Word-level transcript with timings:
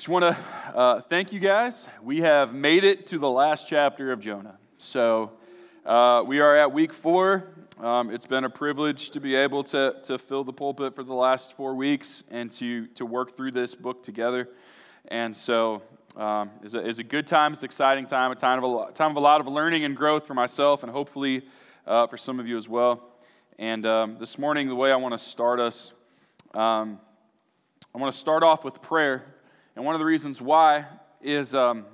Just 0.00 0.08
want 0.08 0.22
to 0.22 0.36
uh, 0.74 1.00
thank 1.02 1.30
you 1.30 1.38
guys. 1.40 1.86
We 2.02 2.22
have 2.22 2.54
made 2.54 2.84
it 2.84 3.08
to 3.08 3.18
the 3.18 3.28
last 3.28 3.68
chapter 3.68 4.12
of 4.12 4.20
Jonah. 4.20 4.56
So 4.78 5.32
uh, 5.84 6.24
we 6.26 6.40
are 6.40 6.56
at 6.56 6.72
week 6.72 6.94
four. 6.94 7.50
Um, 7.78 8.08
it's 8.08 8.24
been 8.24 8.44
a 8.44 8.48
privilege 8.48 9.10
to 9.10 9.20
be 9.20 9.34
able 9.34 9.62
to, 9.64 9.96
to 10.04 10.16
fill 10.16 10.42
the 10.42 10.54
pulpit 10.54 10.94
for 10.94 11.02
the 11.02 11.12
last 11.12 11.52
four 11.52 11.74
weeks 11.74 12.24
and 12.30 12.50
to, 12.52 12.86
to 12.86 13.04
work 13.04 13.36
through 13.36 13.50
this 13.50 13.74
book 13.74 14.02
together. 14.02 14.48
And 15.08 15.36
so 15.36 15.82
um, 16.16 16.50
it's, 16.62 16.72
a, 16.72 16.78
it's 16.78 16.98
a 16.98 17.04
good 17.04 17.26
time, 17.26 17.52
it's 17.52 17.60
an 17.60 17.66
exciting 17.66 18.06
time, 18.06 18.32
a 18.32 18.36
time 18.36 18.64
of 18.64 18.88
a, 18.88 18.92
time 18.92 19.10
of 19.10 19.18
a 19.18 19.20
lot 19.20 19.42
of 19.42 19.48
learning 19.48 19.84
and 19.84 19.94
growth 19.94 20.26
for 20.26 20.32
myself 20.32 20.82
and 20.82 20.90
hopefully 20.90 21.42
uh, 21.86 22.06
for 22.06 22.16
some 22.16 22.40
of 22.40 22.48
you 22.48 22.56
as 22.56 22.70
well. 22.70 23.02
And 23.58 23.84
um, 23.84 24.16
this 24.18 24.38
morning, 24.38 24.66
the 24.68 24.74
way 24.74 24.92
I 24.92 24.96
want 24.96 25.12
to 25.12 25.18
start 25.18 25.60
us, 25.60 25.92
um, 26.54 26.98
I 27.94 27.98
want 27.98 28.14
to 28.14 28.18
start 28.18 28.42
off 28.42 28.64
with 28.64 28.80
prayer 28.80 29.26
and 29.80 29.86
one 29.86 29.94
of 29.94 29.98
the 29.98 30.04
reasons 30.04 30.42
why 30.42 30.84
is 31.22 31.54
um, 31.54 31.86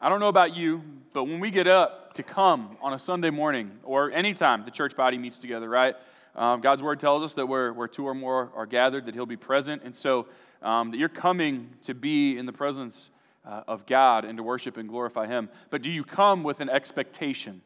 I 0.00 0.08
don't 0.08 0.20
know 0.20 0.28
about 0.28 0.54
you, 0.54 0.84
but 1.12 1.24
when 1.24 1.40
we 1.40 1.50
get 1.50 1.66
up 1.66 2.14
to 2.14 2.22
come 2.22 2.76
on 2.80 2.92
a 2.92 2.98
Sunday 3.00 3.30
morning 3.30 3.72
or 3.82 4.12
anytime 4.12 4.64
the 4.64 4.70
church 4.70 4.94
body 4.94 5.18
meets 5.18 5.40
together, 5.40 5.68
right? 5.68 5.96
Um, 6.36 6.60
God's 6.60 6.80
word 6.80 7.00
tells 7.00 7.24
us 7.24 7.34
that 7.34 7.46
where, 7.46 7.72
where 7.72 7.88
two 7.88 8.06
or 8.06 8.14
more 8.14 8.52
are 8.54 8.66
gathered, 8.66 9.06
that 9.06 9.16
He'll 9.16 9.26
be 9.26 9.36
present. 9.36 9.82
And 9.82 9.92
so 9.92 10.28
um, 10.62 10.92
that 10.92 10.96
you're 10.96 11.08
coming 11.08 11.70
to 11.82 11.92
be 11.92 12.38
in 12.38 12.46
the 12.46 12.52
presence 12.52 13.10
uh, 13.44 13.64
of 13.66 13.84
God 13.84 14.24
and 14.24 14.36
to 14.36 14.44
worship 14.44 14.76
and 14.76 14.88
glorify 14.88 15.26
Him. 15.26 15.48
But 15.70 15.82
do 15.82 15.90
you 15.90 16.04
come 16.04 16.44
with 16.44 16.60
an 16.60 16.70
expectation? 16.70 17.62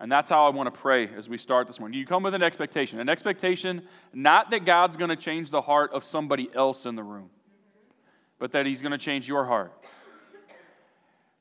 And 0.00 0.10
that's 0.10 0.28
how 0.28 0.44
I 0.44 0.50
want 0.50 0.74
to 0.74 0.80
pray 0.80 1.06
as 1.16 1.28
we 1.28 1.38
start 1.38 1.68
this 1.68 1.78
morning. 1.78 1.92
Do 1.92 2.00
you 2.00 2.06
come 2.06 2.24
with 2.24 2.34
an 2.34 2.42
expectation? 2.42 2.98
An 2.98 3.08
expectation 3.08 3.82
not 4.12 4.50
that 4.50 4.64
God's 4.64 4.96
going 4.96 5.10
to 5.10 5.14
change 5.16 5.50
the 5.50 5.60
heart 5.60 5.92
of 5.92 6.02
somebody 6.02 6.50
else 6.52 6.84
in 6.84 6.96
the 6.96 7.04
room 7.04 7.30
but 8.38 8.52
that 8.52 8.66
He's 8.66 8.82
going 8.82 8.92
to 8.92 8.98
change 8.98 9.28
your 9.28 9.44
heart? 9.44 9.72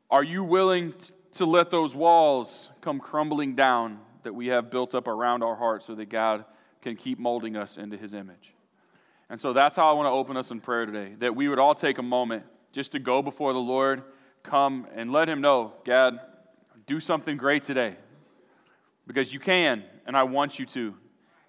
Are 0.10 0.24
you 0.24 0.44
willing 0.44 0.94
to 1.34 1.46
let 1.46 1.72
those 1.72 1.96
walls 1.96 2.70
come 2.82 3.00
crumbling 3.00 3.56
down 3.56 4.00
that 4.24 4.34
we 4.34 4.48
have 4.48 4.70
built 4.70 4.96
up 4.96 5.08
around 5.08 5.44
our 5.44 5.56
hearts 5.56 5.86
so 5.86 5.96
that 5.96 6.10
God 6.10 6.46
can 6.82 6.96
keep 6.96 7.20
molding 7.20 7.56
us 7.56 7.78
into 7.78 7.98
His 7.98 8.14
image? 8.14 8.54
And 9.30 9.40
so 9.40 9.54
that's 9.54 9.76
how 9.76 9.90
I 9.90 9.94
want 9.94 10.08
to 10.08 10.12
open 10.12 10.38
us 10.38 10.52
in 10.52 10.62
prayer 10.62 10.86
today 10.86 11.16
that 11.20 11.36
we 11.36 11.50
would 11.50 11.60
all 11.60 11.76
take 11.76 11.98
a 11.98 12.04
moment 12.04 12.46
just 12.72 12.92
to 12.92 13.00
go 13.00 13.22
before 13.22 13.54
the 13.54 13.60
Lord, 13.60 14.04
come 14.44 14.88
and 14.94 15.12
let 15.12 15.28
Him 15.28 15.42
know, 15.42 15.74
God, 15.84 16.20
do 16.86 17.00
something 17.00 17.38
great 17.38 17.64
today 17.64 17.96
because 19.08 19.34
you 19.34 19.40
can, 19.40 19.84
and 20.06 20.16
I 20.16 20.24
want 20.24 20.60
you 20.60 20.66
to, 20.68 20.94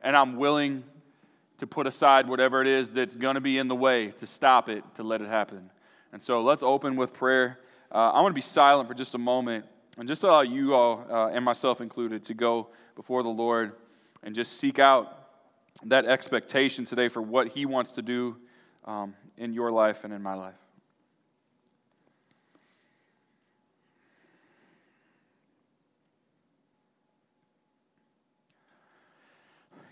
and 0.03 0.17
I'm 0.17 0.37
willing 0.37 0.85
to 1.59 1.67
put 1.67 1.87
aside 1.87 2.29
whatever 2.29 2.61
it 2.61 2.67
is 2.67 2.91
that's 2.91 3.17
going 3.17 3.35
to 3.35 3.41
be 3.41 3.59
in 3.59 3.69
the 3.69 3.75
way, 3.75 4.09
to 4.09 4.27
stop 4.27 4.69
it, 4.69 4.85
to 4.95 5.03
let 5.03 5.21
it 5.21 5.29
happen. 5.29 5.71
And 6.13 6.23
so 6.23 6.43
let's 6.43 6.63
open 6.63 6.97
with 6.97 7.13
prayer. 7.13 7.59
Uh, 7.91 8.11
I 8.11 8.21
want 8.21 8.33
to 8.33 8.35
be 8.35 8.43
silent 8.43 8.89
for 8.89 8.95
just 8.95 9.15
a 9.15 9.19
moment 9.19 9.65
and 9.99 10.07
just 10.07 10.23
allow 10.25 10.43
you 10.43 10.75
all, 10.75 11.05
uh, 11.11 11.29
and 11.29 11.45
myself 11.45 11.81
included, 11.81 12.23
to 12.25 12.35
go 12.35 12.69
before 12.95 13.23
the 13.23 13.29
Lord 13.29 13.73
and 14.23 14.35
just 14.35 14.59
seek 14.59 14.79
out 14.79 15.29
that 15.85 16.05
expectation 16.05 16.85
today 16.85 17.09
for 17.09 17.23
what 17.23 17.49
He 17.49 17.67
wants 17.67 17.93
to 17.93 18.03
do 18.03 18.37
um, 18.85 19.15
in 19.37 19.53
your 19.53 19.71
life 19.71 20.05
and 20.05 20.13
in 20.13 20.23
my 20.23 20.35
life. 20.35 20.55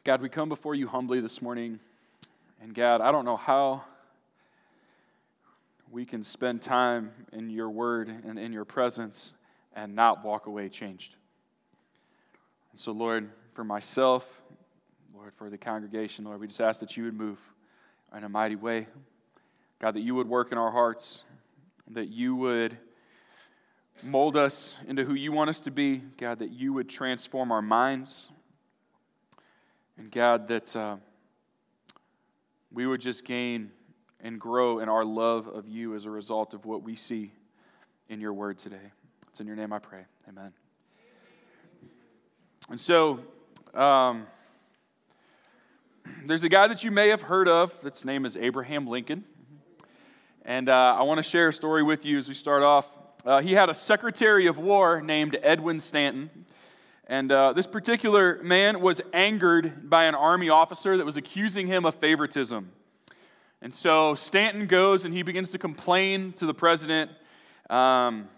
God, 0.04 0.20
we 0.20 0.28
come 0.28 0.50
before 0.50 0.74
you 0.74 0.86
humbly 0.86 1.20
this 1.20 1.40
morning. 1.40 1.80
And 2.60 2.74
God, 2.74 3.00
I 3.00 3.10
don't 3.10 3.24
know 3.24 3.38
how 3.38 3.84
we 5.90 6.04
can 6.04 6.22
spend 6.22 6.60
time 6.60 7.10
in 7.32 7.48
your 7.48 7.70
word 7.70 8.10
and 8.28 8.38
in 8.38 8.52
your 8.52 8.66
presence 8.66 9.32
and 9.74 9.94
not 9.94 10.22
walk 10.22 10.44
away 10.44 10.68
changed. 10.68 11.16
And 12.70 12.78
so, 12.78 12.92
Lord, 12.92 13.30
for 13.54 13.64
myself, 13.64 14.42
Lord, 15.16 15.32
for 15.38 15.48
the 15.48 15.56
congregation, 15.56 16.26
Lord, 16.26 16.38
we 16.38 16.48
just 16.48 16.60
ask 16.60 16.80
that 16.80 16.98
you 16.98 17.04
would 17.04 17.14
move 17.14 17.38
in 18.14 18.24
a 18.24 18.28
mighty 18.28 18.56
way. 18.56 18.86
God, 19.78 19.94
that 19.94 20.02
you 20.02 20.14
would 20.16 20.28
work 20.28 20.52
in 20.52 20.58
our 20.58 20.70
hearts, 20.70 21.24
that 21.92 22.08
you 22.08 22.36
would 22.36 22.76
mold 24.02 24.36
us 24.36 24.76
into 24.86 25.06
who 25.06 25.14
you 25.14 25.32
want 25.32 25.48
us 25.48 25.60
to 25.60 25.70
be. 25.70 26.02
God, 26.18 26.40
that 26.40 26.50
you 26.50 26.74
would 26.74 26.90
transform 26.90 27.50
our 27.50 27.62
minds, 27.62 28.28
and 29.96 30.10
God, 30.10 30.48
that 30.48 30.74
uh, 30.74 30.96
we 32.72 32.86
would 32.86 33.00
just 33.00 33.24
gain 33.24 33.70
and 34.20 34.40
grow 34.40 34.80
in 34.80 34.88
our 34.88 35.04
love 35.04 35.46
of 35.46 35.68
you 35.68 35.94
as 35.94 36.04
a 36.04 36.10
result 36.10 36.54
of 36.54 36.64
what 36.64 36.82
we 36.82 36.96
see 36.96 37.32
in 38.08 38.20
your 38.20 38.32
word 38.32 38.58
today. 38.58 38.92
It's 39.28 39.40
in 39.40 39.46
your 39.46 39.56
name 39.56 39.72
I 39.72 39.78
pray. 39.78 40.04
Amen. 40.28 40.52
And 42.70 42.80
so, 42.80 43.20
um, 43.74 44.26
there's 46.26 46.42
a 46.42 46.48
guy 46.48 46.66
that 46.66 46.84
you 46.84 46.90
may 46.90 47.08
have 47.08 47.22
heard 47.22 47.48
of 47.48 47.78
that's 47.82 48.04
name 48.04 48.24
is 48.24 48.36
Abraham 48.36 48.86
Lincoln. 48.86 49.24
And 50.44 50.68
uh, 50.68 50.96
I 50.98 51.02
want 51.02 51.18
to 51.18 51.22
share 51.22 51.48
a 51.48 51.52
story 51.52 51.82
with 51.82 52.04
you 52.04 52.18
as 52.18 52.28
we 52.28 52.34
start 52.34 52.62
off. 52.62 52.96
Uh, 53.24 53.40
he 53.40 53.52
had 53.52 53.70
a 53.70 53.74
secretary 53.74 54.46
of 54.46 54.58
war 54.58 55.00
named 55.00 55.38
Edwin 55.42 55.78
Stanton. 55.78 56.30
And 57.06 57.30
uh, 57.30 57.52
this 57.52 57.66
particular 57.66 58.40
man 58.42 58.80
was 58.80 59.02
angered 59.12 59.90
by 59.90 60.04
an 60.04 60.14
army 60.14 60.48
officer 60.48 60.96
that 60.96 61.04
was 61.04 61.18
accusing 61.18 61.66
him 61.66 61.84
of 61.84 61.94
favoritism. 61.96 62.70
And 63.60 63.74
so 63.74 64.14
Stanton 64.14 64.66
goes 64.66 65.04
and 65.04 65.12
he 65.12 65.22
begins 65.22 65.50
to 65.50 65.58
complain 65.58 66.32
to 66.34 66.46
the 66.46 66.54
president. 66.54 67.10
Um, 67.68 68.28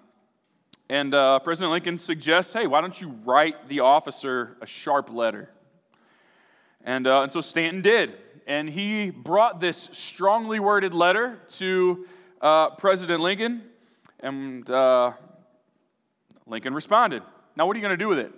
and 0.88 1.14
uh, 1.14 1.38
President 1.40 1.72
Lincoln 1.72 1.98
suggests, 1.98 2.52
hey, 2.52 2.66
why 2.66 2.80
don't 2.80 3.00
you 3.00 3.14
write 3.24 3.68
the 3.68 3.80
officer 3.80 4.56
a 4.60 4.66
sharp 4.66 5.10
letter? 5.10 5.48
And, 6.84 7.06
uh, 7.06 7.22
and 7.22 7.32
so 7.32 7.40
Stanton 7.40 7.82
did. 7.82 8.14
And 8.48 8.68
he 8.68 9.10
brought 9.10 9.60
this 9.60 9.88
strongly 9.92 10.60
worded 10.60 10.94
letter 10.94 11.40
to 11.50 12.06
uh, 12.40 12.70
President 12.70 13.20
Lincoln. 13.20 13.62
And 14.20 14.68
uh, 14.70 15.12
Lincoln 16.46 16.74
responded. 16.74 17.22
Now, 17.56 17.66
what 17.66 17.74
are 17.74 17.78
you 17.78 17.82
going 17.82 17.96
to 17.98 18.04
do 18.04 18.08
with 18.08 18.18
it? 18.18 18.32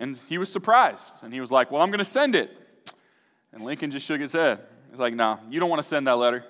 And 0.00 0.16
he 0.30 0.38
was 0.38 0.50
surprised. 0.50 1.22
And 1.22 1.32
he 1.32 1.40
was 1.40 1.52
like, 1.52 1.70
Well, 1.70 1.82
I'm 1.82 1.90
going 1.90 1.98
to 1.98 2.04
send 2.04 2.34
it. 2.34 2.50
And 3.52 3.62
Lincoln 3.62 3.90
just 3.90 4.06
shook 4.06 4.20
his 4.20 4.32
head. 4.32 4.60
He's 4.90 4.98
like, 4.98 5.14
No, 5.14 5.38
you 5.50 5.60
don't 5.60 5.68
want 5.68 5.80
to 5.82 5.86
send 5.86 6.06
that 6.06 6.16
letter. 6.16 6.42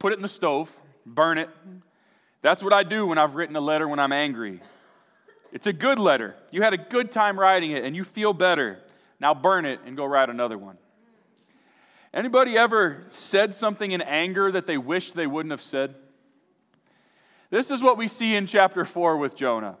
Put 0.00 0.12
it 0.12 0.16
in 0.16 0.22
the 0.22 0.28
stove, 0.28 0.76
burn 1.06 1.38
it. 1.38 1.48
That's 2.42 2.62
what 2.62 2.72
I 2.72 2.82
do 2.82 3.06
when 3.06 3.16
I've 3.16 3.36
written 3.36 3.54
a 3.54 3.60
letter 3.60 3.86
when 3.86 4.00
I'm 4.00 4.12
angry. 4.12 4.60
It's 5.52 5.68
a 5.68 5.72
good 5.72 6.00
letter. 6.00 6.34
You 6.50 6.62
had 6.62 6.72
a 6.74 6.76
good 6.76 7.12
time 7.12 7.38
writing 7.38 7.70
it 7.70 7.84
and 7.84 7.94
you 7.94 8.04
feel 8.04 8.32
better. 8.32 8.80
Now 9.20 9.34
burn 9.34 9.64
it 9.64 9.80
and 9.86 9.96
go 9.96 10.04
write 10.04 10.28
another 10.28 10.58
one. 10.58 10.78
Anybody 12.12 12.58
ever 12.58 13.04
said 13.08 13.54
something 13.54 13.92
in 13.92 14.00
anger 14.02 14.50
that 14.50 14.66
they 14.66 14.78
wished 14.78 15.14
they 15.14 15.26
wouldn't 15.26 15.52
have 15.52 15.62
said? 15.62 15.94
This 17.50 17.70
is 17.70 17.82
what 17.82 17.96
we 17.96 18.08
see 18.08 18.34
in 18.34 18.46
chapter 18.46 18.84
4 18.84 19.16
with 19.16 19.36
Jonah. 19.36 19.76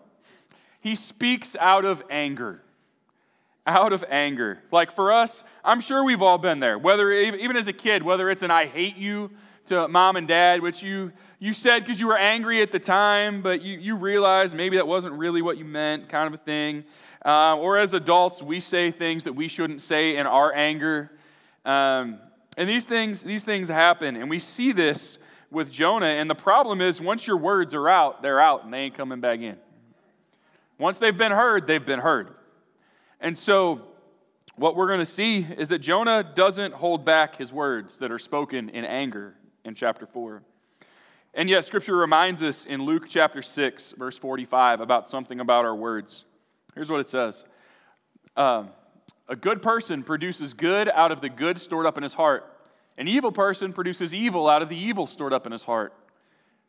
He 0.80 0.94
speaks 0.94 1.56
out 1.56 1.84
of 1.84 2.02
anger 2.08 2.62
out 3.68 3.92
of 3.92 4.04
anger. 4.08 4.58
Like 4.72 4.90
for 4.90 5.12
us, 5.12 5.44
I'm 5.62 5.80
sure 5.80 6.02
we've 6.02 6.22
all 6.22 6.38
been 6.38 6.58
there. 6.58 6.78
Whether 6.78 7.12
even 7.12 7.56
as 7.56 7.68
a 7.68 7.72
kid, 7.72 8.02
whether 8.02 8.30
it's 8.30 8.42
an 8.42 8.50
I 8.50 8.66
hate 8.66 8.96
you 8.96 9.30
to 9.66 9.86
mom 9.86 10.16
and 10.16 10.26
dad, 10.26 10.62
which 10.62 10.82
you 10.82 11.12
you 11.38 11.52
said 11.52 11.80
because 11.80 12.00
you 12.00 12.06
were 12.06 12.16
angry 12.16 12.62
at 12.62 12.72
the 12.72 12.80
time, 12.80 13.42
but 13.42 13.62
you, 13.62 13.78
you 13.78 13.94
realize 13.94 14.54
maybe 14.54 14.76
that 14.76 14.88
wasn't 14.88 15.14
really 15.14 15.42
what 15.42 15.58
you 15.58 15.64
meant, 15.64 16.08
kind 16.08 16.26
of 16.26 16.40
a 16.40 16.42
thing. 16.42 16.84
Uh, 17.24 17.56
or 17.56 17.76
as 17.76 17.92
adults, 17.92 18.42
we 18.42 18.58
say 18.58 18.90
things 18.90 19.24
that 19.24 19.34
we 19.34 19.46
shouldn't 19.46 19.82
say 19.82 20.16
in 20.16 20.26
our 20.26 20.52
anger. 20.54 21.10
Um, 21.64 22.18
and 22.56 22.68
these 22.68 22.84
things, 22.84 23.22
these 23.22 23.44
things 23.44 23.68
happen, 23.68 24.16
and 24.16 24.28
we 24.30 24.38
see 24.38 24.72
this 24.72 25.18
with 25.50 25.70
Jonah. 25.70 26.06
And 26.06 26.28
the 26.28 26.34
problem 26.34 26.80
is, 26.80 27.00
once 27.00 27.26
your 27.26 27.36
words 27.36 27.74
are 27.74 27.88
out, 27.88 28.22
they're 28.22 28.40
out, 28.40 28.64
and 28.64 28.72
they 28.72 28.78
ain't 28.78 28.94
coming 28.94 29.20
back 29.20 29.40
in. 29.40 29.56
Once 30.78 30.98
they've 30.98 31.16
been 31.16 31.32
heard, 31.32 31.66
they've 31.66 31.84
been 31.84 32.00
heard. 32.00 32.30
And 33.20 33.36
so, 33.36 33.82
what 34.56 34.76
we're 34.76 34.86
going 34.86 34.98
to 34.98 35.06
see 35.06 35.46
is 35.56 35.68
that 35.68 35.78
Jonah 35.78 36.22
doesn't 36.22 36.74
hold 36.74 37.04
back 37.04 37.36
his 37.36 37.52
words 37.52 37.98
that 37.98 38.10
are 38.10 38.18
spoken 38.18 38.68
in 38.68 38.84
anger 38.84 39.34
in 39.64 39.74
chapter 39.74 40.06
4. 40.06 40.42
And 41.34 41.48
yet, 41.48 41.64
Scripture 41.64 41.96
reminds 41.96 42.42
us 42.42 42.64
in 42.64 42.82
Luke 42.82 43.04
chapter 43.08 43.42
6, 43.42 43.92
verse 43.92 44.18
45, 44.18 44.80
about 44.80 45.08
something 45.08 45.40
about 45.40 45.64
our 45.64 45.74
words. 45.74 46.24
Here's 46.74 46.90
what 46.90 47.00
it 47.00 47.08
says 47.08 47.44
um, 48.36 48.70
A 49.28 49.36
good 49.36 49.62
person 49.62 50.02
produces 50.02 50.54
good 50.54 50.88
out 50.88 51.12
of 51.12 51.20
the 51.20 51.28
good 51.28 51.60
stored 51.60 51.86
up 51.86 51.96
in 51.96 52.02
his 52.02 52.14
heart, 52.14 52.58
an 52.98 53.06
evil 53.06 53.30
person 53.30 53.72
produces 53.72 54.12
evil 54.12 54.48
out 54.48 54.60
of 54.60 54.68
the 54.68 54.76
evil 54.76 55.06
stored 55.06 55.32
up 55.32 55.46
in 55.46 55.52
his 55.52 55.62
heart. 55.62 55.94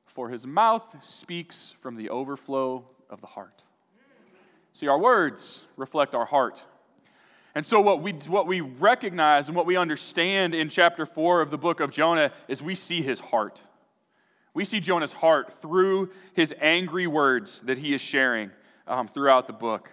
For 0.05 0.29
his 0.29 0.45
mouth 0.45 1.03
speaks 1.03 1.73
from 1.81 1.95
the 1.95 2.09
overflow 2.09 2.87
of 3.09 3.21
the 3.21 3.27
heart. 3.27 3.63
See, 4.73 4.87
our 4.87 4.99
words 4.99 5.65
reflect 5.77 6.15
our 6.15 6.25
heart. 6.25 6.63
And 7.55 7.65
so, 7.65 7.81
what 7.81 8.01
we, 8.01 8.13
what 8.13 8.47
we 8.47 8.61
recognize 8.61 9.47
and 9.47 9.55
what 9.55 9.65
we 9.65 9.75
understand 9.75 10.53
in 10.53 10.69
chapter 10.69 11.05
4 11.05 11.41
of 11.41 11.51
the 11.51 11.57
book 11.57 11.79
of 11.79 11.91
Jonah 11.91 12.31
is 12.47 12.61
we 12.61 12.75
see 12.75 13.01
his 13.01 13.19
heart. 13.19 13.61
We 14.53 14.65
see 14.65 14.79
Jonah's 14.79 15.13
heart 15.13 15.61
through 15.61 16.11
his 16.33 16.53
angry 16.59 17.07
words 17.07 17.61
that 17.61 17.77
he 17.77 17.93
is 17.93 18.01
sharing 18.01 18.51
um, 18.87 19.07
throughout 19.07 19.47
the 19.47 19.53
book. 19.53 19.89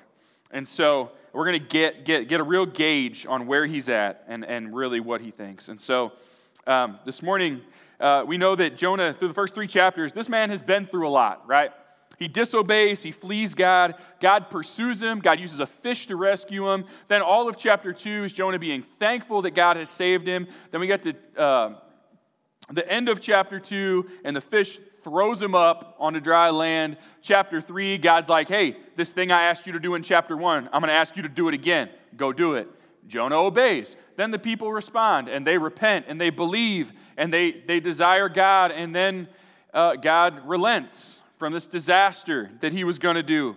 And 0.50 0.66
so 0.66 1.10
we're 1.32 1.44
going 1.44 1.60
to 1.60 1.68
get, 1.68 2.04
get, 2.04 2.28
get 2.28 2.40
a 2.40 2.44
real 2.44 2.66
gauge 2.66 3.26
on 3.26 3.46
where 3.46 3.66
he's 3.66 3.88
at 3.88 4.24
and, 4.28 4.44
and 4.44 4.74
really 4.74 5.00
what 5.00 5.20
he 5.20 5.30
thinks. 5.30 5.68
And 5.68 5.80
so 5.80 6.12
um, 6.66 6.98
this 7.04 7.22
morning, 7.22 7.62
uh, 8.00 8.24
we 8.26 8.38
know 8.38 8.54
that 8.56 8.76
Jonah, 8.76 9.12
through 9.12 9.28
the 9.28 9.34
first 9.34 9.54
three 9.54 9.66
chapters, 9.66 10.12
this 10.12 10.28
man 10.28 10.50
has 10.50 10.62
been 10.62 10.86
through 10.86 11.08
a 11.08 11.10
lot, 11.10 11.46
right? 11.46 11.72
He 12.18 12.28
disobeys, 12.28 13.02
he 13.02 13.12
flees 13.12 13.54
God. 13.54 13.94
God 14.20 14.48
pursues 14.48 15.02
him. 15.02 15.20
God 15.20 15.38
uses 15.38 15.60
a 15.60 15.66
fish 15.66 16.06
to 16.06 16.16
rescue 16.16 16.70
him. 16.70 16.84
Then, 17.08 17.22
all 17.22 17.48
of 17.48 17.56
chapter 17.56 17.92
2 17.92 18.24
is 18.24 18.32
Jonah 18.32 18.58
being 18.58 18.82
thankful 18.82 19.42
that 19.42 19.50
God 19.50 19.76
has 19.76 19.90
saved 19.90 20.26
him. 20.26 20.46
Then, 20.70 20.80
we 20.80 20.86
get 20.86 21.02
to 21.02 21.14
uh, 21.36 21.74
the 22.70 22.90
end 22.90 23.08
of 23.08 23.20
chapter 23.20 23.60
2, 23.60 24.08
and 24.24 24.34
the 24.34 24.40
fish 24.40 24.78
throws 25.02 25.40
him 25.40 25.54
up 25.54 25.94
onto 25.98 26.20
dry 26.20 26.50
land. 26.50 26.96
Chapter 27.20 27.60
3, 27.60 27.98
God's 27.98 28.28
like, 28.28 28.48
hey, 28.48 28.76
this 28.96 29.10
thing 29.10 29.30
I 29.30 29.42
asked 29.44 29.66
you 29.66 29.74
to 29.74 29.80
do 29.80 29.94
in 29.94 30.02
chapter 30.02 30.36
1, 30.36 30.70
I'm 30.72 30.80
going 30.80 30.88
to 30.88 30.94
ask 30.94 31.16
you 31.16 31.22
to 31.22 31.28
do 31.28 31.48
it 31.48 31.54
again. 31.54 31.90
Go 32.16 32.32
do 32.32 32.54
it. 32.54 32.68
Jonah 33.06 33.36
obeys. 33.36 33.94
Then 34.16 34.30
the 34.30 34.38
people 34.38 34.72
respond 34.72 35.28
and 35.28 35.46
they 35.46 35.58
repent 35.58 36.06
and 36.08 36.20
they 36.20 36.30
believe 36.30 36.92
and 37.16 37.32
they, 37.32 37.52
they 37.52 37.78
desire 37.78 38.28
God, 38.28 38.72
and 38.72 38.94
then 38.94 39.28
uh, 39.72 39.94
God 39.96 40.46
relents 40.46 41.22
from 41.38 41.52
this 41.52 41.66
disaster 41.66 42.50
that 42.60 42.72
he 42.72 42.84
was 42.84 42.98
going 42.98 43.16
to 43.16 43.22
do. 43.22 43.56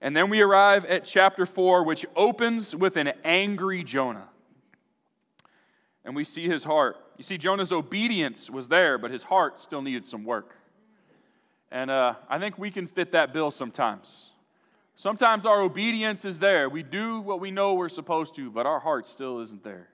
And 0.00 0.16
then 0.16 0.30
we 0.30 0.40
arrive 0.40 0.84
at 0.84 1.04
chapter 1.04 1.44
4, 1.44 1.82
which 1.82 2.06
opens 2.14 2.74
with 2.74 2.96
an 2.96 3.12
angry 3.24 3.82
Jonah. 3.82 4.28
And 6.04 6.14
we 6.14 6.24
see 6.24 6.48
his 6.48 6.64
heart. 6.64 6.96
You 7.16 7.24
see, 7.24 7.36
Jonah's 7.36 7.72
obedience 7.72 8.48
was 8.48 8.68
there, 8.68 8.96
but 8.96 9.10
his 9.10 9.24
heart 9.24 9.58
still 9.58 9.82
needed 9.82 10.06
some 10.06 10.24
work. 10.24 10.54
And 11.70 11.90
uh, 11.90 12.14
I 12.28 12.38
think 12.38 12.58
we 12.58 12.70
can 12.70 12.86
fit 12.86 13.12
that 13.12 13.32
bill 13.32 13.50
sometimes. 13.50 14.30
Sometimes 14.94 15.44
our 15.44 15.60
obedience 15.60 16.24
is 16.24 16.38
there. 16.38 16.68
We 16.68 16.82
do 16.82 17.20
what 17.20 17.40
we 17.40 17.50
know 17.50 17.74
we're 17.74 17.88
supposed 17.88 18.34
to, 18.36 18.50
but 18.50 18.66
our 18.66 18.80
heart 18.80 19.06
still 19.06 19.40
isn't 19.40 19.62
there. 19.62 19.88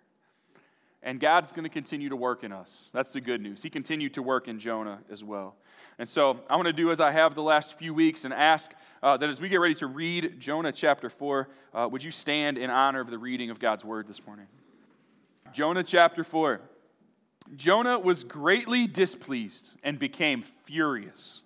And 1.02 1.20
God's 1.20 1.52
going 1.52 1.64
to 1.64 1.70
continue 1.70 2.08
to 2.08 2.16
work 2.16 2.44
in 2.44 2.52
us. 2.52 2.88
That's 2.92 3.12
the 3.12 3.20
good 3.20 3.40
news. 3.42 3.62
He 3.62 3.68
continued 3.68 4.14
to 4.14 4.22
work 4.22 4.48
in 4.48 4.58
Jonah 4.58 5.00
as 5.10 5.22
well. 5.22 5.56
And 5.98 6.08
so 6.08 6.40
I 6.50 6.56
want 6.56 6.66
to 6.66 6.72
do 6.72 6.90
as 6.90 7.00
I 7.00 7.10
have 7.10 7.34
the 7.34 7.42
last 7.42 7.78
few 7.78 7.94
weeks 7.94 8.24
and 8.24 8.34
ask 8.34 8.72
uh, 9.02 9.16
that 9.16 9.30
as 9.30 9.40
we 9.40 9.48
get 9.48 9.60
ready 9.60 9.74
to 9.76 9.86
read 9.86 10.40
Jonah 10.40 10.72
chapter 10.72 11.08
4, 11.08 11.48
uh, 11.72 11.88
would 11.90 12.02
you 12.02 12.10
stand 12.10 12.58
in 12.58 12.70
honor 12.70 13.00
of 13.00 13.10
the 13.10 13.18
reading 13.18 13.50
of 13.50 13.58
God's 13.58 13.84
word 13.84 14.08
this 14.08 14.26
morning? 14.26 14.46
Jonah 15.52 15.84
chapter 15.84 16.24
4. 16.24 16.60
Jonah 17.54 17.98
was 17.98 18.24
greatly 18.24 18.86
displeased 18.86 19.76
and 19.82 19.98
became 19.98 20.42
furious. 20.64 21.42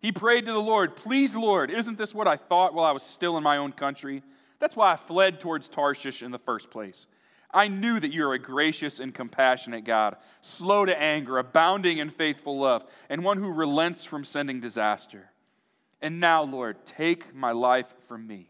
He 0.00 0.10
prayed 0.10 0.46
to 0.46 0.52
the 0.52 0.60
Lord, 0.60 0.96
Please, 0.96 1.36
Lord, 1.36 1.70
isn't 1.70 1.96
this 1.96 2.14
what 2.14 2.26
I 2.26 2.36
thought 2.36 2.74
while 2.74 2.84
I 2.84 2.92
was 2.92 3.04
still 3.04 3.36
in 3.36 3.42
my 3.42 3.56
own 3.56 3.72
country? 3.72 4.22
That's 4.58 4.76
why 4.76 4.92
I 4.92 4.96
fled 4.96 5.40
towards 5.40 5.68
Tarshish 5.68 6.22
in 6.22 6.32
the 6.32 6.38
first 6.38 6.70
place. 6.70 7.06
I 7.52 7.68
knew 7.68 8.00
that 8.00 8.12
you 8.12 8.26
are 8.26 8.34
a 8.34 8.38
gracious 8.38 8.98
and 8.98 9.14
compassionate 9.14 9.84
God, 9.84 10.16
slow 10.40 10.84
to 10.84 11.00
anger, 11.00 11.38
abounding 11.38 11.98
in 11.98 12.08
faithful 12.08 12.58
love, 12.58 12.84
and 13.10 13.22
one 13.22 13.38
who 13.38 13.50
relents 13.50 14.04
from 14.04 14.24
sending 14.24 14.60
disaster. 14.60 15.30
And 16.00 16.18
now, 16.18 16.42
Lord, 16.42 16.84
take 16.86 17.34
my 17.34 17.52
life 17.52 17.94
from 18.08 18.26
me, 18.26 18.48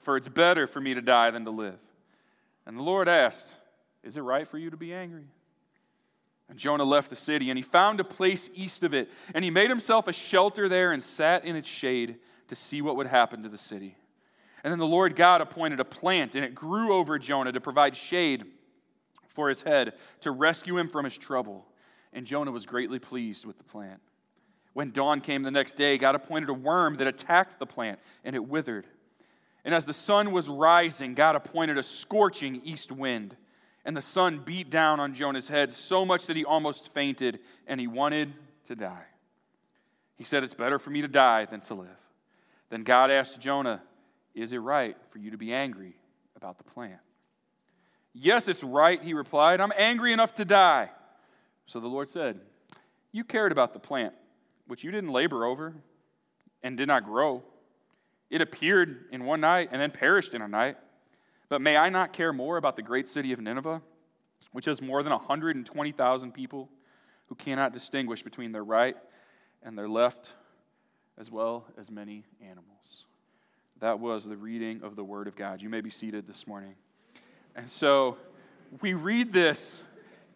for 0.00 0.16
it's 0.16 0.28
better 0.28 0.66
for 0.66 0.80
me 0.80 0.94
to 0.94 1.00
die 1.00 1.30
than 1.30 1.44
to 1.44 1.50
live. 1.50 1.78
And 2.66 2.76
the 2.76 2.82
Lord 2.82 3.08
asked, 3.08 3.56
Is 4.02 4.16
it 4.16 4.22
right 4.22 4.46
for 4.46 4.58
you 4.58 4.70
to 4.70 4.76
be 4.76 4.92
angry? 4.92 5.26
And 6.48 6.58
Jonah 6.58 6.84
left 6.84 7.10
the 7.10 7.16
city, 7.16 7.48
and 7.48 7.58
he 7.58 7.62
found 7.62 8.00
a 8.00 8.04
place 8.04 8.50
east 8.54 8.82
of 8.82 8.92
it, 8.92 9.08
and 9.34 9.44
he 9.44 9.50
made 9.50 9.70
himself 9.70 10.08
a 10.08 10.12
shelter 10.12 10.68
there 10.68 10.92
and 10.92 11.02
sat 11.02 11.44
in 11.44 11.56
its 11.56 11.68
shade 11.68 12.16
to 12.48 12.54
see 12.54 12.82
what 12.82 12.96
would 12.96 13.06
happen 13.06 13.42
to 13.44 13.48
the 13.48 13.56
city. 13.56 13.96
And 14.64 14.70
then 14.70 14.78
the 14.78 14.86
Lord 14.86 15.16
God 15.16 15.40
appointed 15.40 15.80
a 15.80 15.84
plant, 15.84 16.36
and 16.36 16.44
it 16.44 16.54
grew 16.54 16.92
over 16.92 17.18
Jonah 17.18 17.52
to 17.52 17.60
provide 17.60 17.96
shade 17.96 18.44
for 19.28 19.48
his 19.48 19.62
head, 19.62 19.94
to 20.20 20.30
rescue 20.30 20.78
him 20.78 20.88
from 20.88 21.04
his 21.04 21.18
trouble. 21.18 21.66
And 22.12 22.26
Jonah 22.26 22.52
was 22.52 22.66
greatly 22.66 22.98
pleased 22.98 23.44
with 23.44 23.58
the 23.58 23.64
plant. 23.64 24.00
When 24.72 24.90
dawn 24.90 25.20
came 25.20 25.42
the 25.42 25.50
next 25.50 25.74
day, 25.74 25.98
God 25.98 26.14
appointed 26.14 26.48
a 26.48 26.54
worm 26.54 26.96
that 26.96 27.06
attacked 27.06 27.58
the 27.58 27.66
plant, 27.66 27.98
and 28.24 28.36
it 28.36 28.46
withered. 28.46 28.86
And 29.64 29.74
as 29.74 29.84
the 29.84 29.92
sun 29.92 30.32
was 30.32 30.48
rising, 30.48 31.14
God 31.14 31.36
appointed 31.36 31.78
a 31.78 31.82
scorching 31.82 32.60
east 32.64 32.92
wind, 32.92 33.36
and 33.84 33.96
the 33.96 34.02
sun 34.02 34.42
beat 34.44 34.70
down 34.70 35.00
on 35.00 35.12
Jonah's 35.12 35.48
head 35.48 35.72
so 35.72 36.04
much 36.04 36.26
that 36.26 36.36
he 36.36 36.44
almost 36.44 36.92
fainted, 36.92 37.40
and 37.66 37.80
he 37.80 37.86
wanted 37.86 38.32
to 38.64 38.76
die. 38.76 39.06
He 40.16 40.24
said, 40.24 40.44
It's 40.44 40.54
better 40.54 40.78
for 40.78 40.90
me 40.90 41.02
to 41.02 41.08
die 41.08 41.46
than 41.46 41.60
to 41.62 41.74
live. 41.74 41.88
Then 42.70 42.84
God 42.84 43.10
asked 43.10 43.40
Jonah, 43.40 43.82
is 44.34 44.52
it 44.52 44.58
right 44.58 44.96
for 45.10 45.18
you 45.18 45.30
to 45.30 45.38
be 45.38 45.52
angry 45.52 45.96
about 46.36 46.58
the 46.58 46.64
plant? 46.64 47.00
Yes, 48.14 48.48
it's 48.48 48.62
right, 48.62 49.02
he 49.02 49.14
replied. 49.14 49.60
I'm 49.60 49.72
angry 49.76 50.12
enough 50.12 50.34
to 50.34 50.44
die. 50.44 50.90
So 51.66 51.80
the 51.80 51.88
Lord 51.88 52.08
said, 52.08 52.40
You 53.10 53.24
cared 53.24 53.52
about 53.52 53.72
the 53.72 53.78
plant, 53.78 54.14
which 54.66 54.84
you 54.84 54.90
didn't 54.90 55.10
labor 55.10 55.44
over 55.44 55.74
and 56.62 56.76
did 56.76 56.88
not 56.88 57.04
grow. 57.04 57.42
It 58.30 58.40
appeared 58.40 59.06
in 59.12 59.24
one 59.24 59.40
night 59.40 59.70
and 59.72 59.80
then 59.80 59.90
perished 59.90 60.34
in 60.34 60.42
a 60.42 60.48
night. 60.48 60.76
But 61.48 61.60
may 61.60 61.76
I 61.76 61.90
not 61.90 62.12
care 62.12 62.32
more 62.32 62.56
about 62.56 62.76
the 62.76 62.82
great 62.82 63.06
city 63.06 63.32
of 63.32 63.40
Nineveh, 63.40 63.82
which 64.52 64.64
has 64.64 64.80
more 64.80 65.02
than 65.02 65.12
120,000 65.12 66.32
people 66.32 66.70
who 67.26 67.34
cannot 67.34 67.72
distinguish 67.72 68.22
between 68.22 68.52
their 68.52 68.64
right 68.64 68.96
and 69.62 69.76
their 69.76 69.88
left, 69.88 70.32
as 71.18 71.30
well 71.30 71.66
as 71.78 71.90
many 71.90 72.24
animals? 72.40 73.04
That 73.82 73.98
was 73.98 74.24
the 74.24 74.36
reading 74.36 74.82
of 74.84 74.94
the 74.94 75.02
Word 75.02 75.26
of 75.26 75.34
God. 75.34 75.60
You 75.60 75.68
may 75.68 75.80
be 75.80 75.90
seated 75.90 76.28
this 76.28 76.46
morning. 76.46 76.76
And 77.56 77.68
so 77.68 78.16
we 78.80 78.94
read 78.94 79.32
this, 79.32 79.82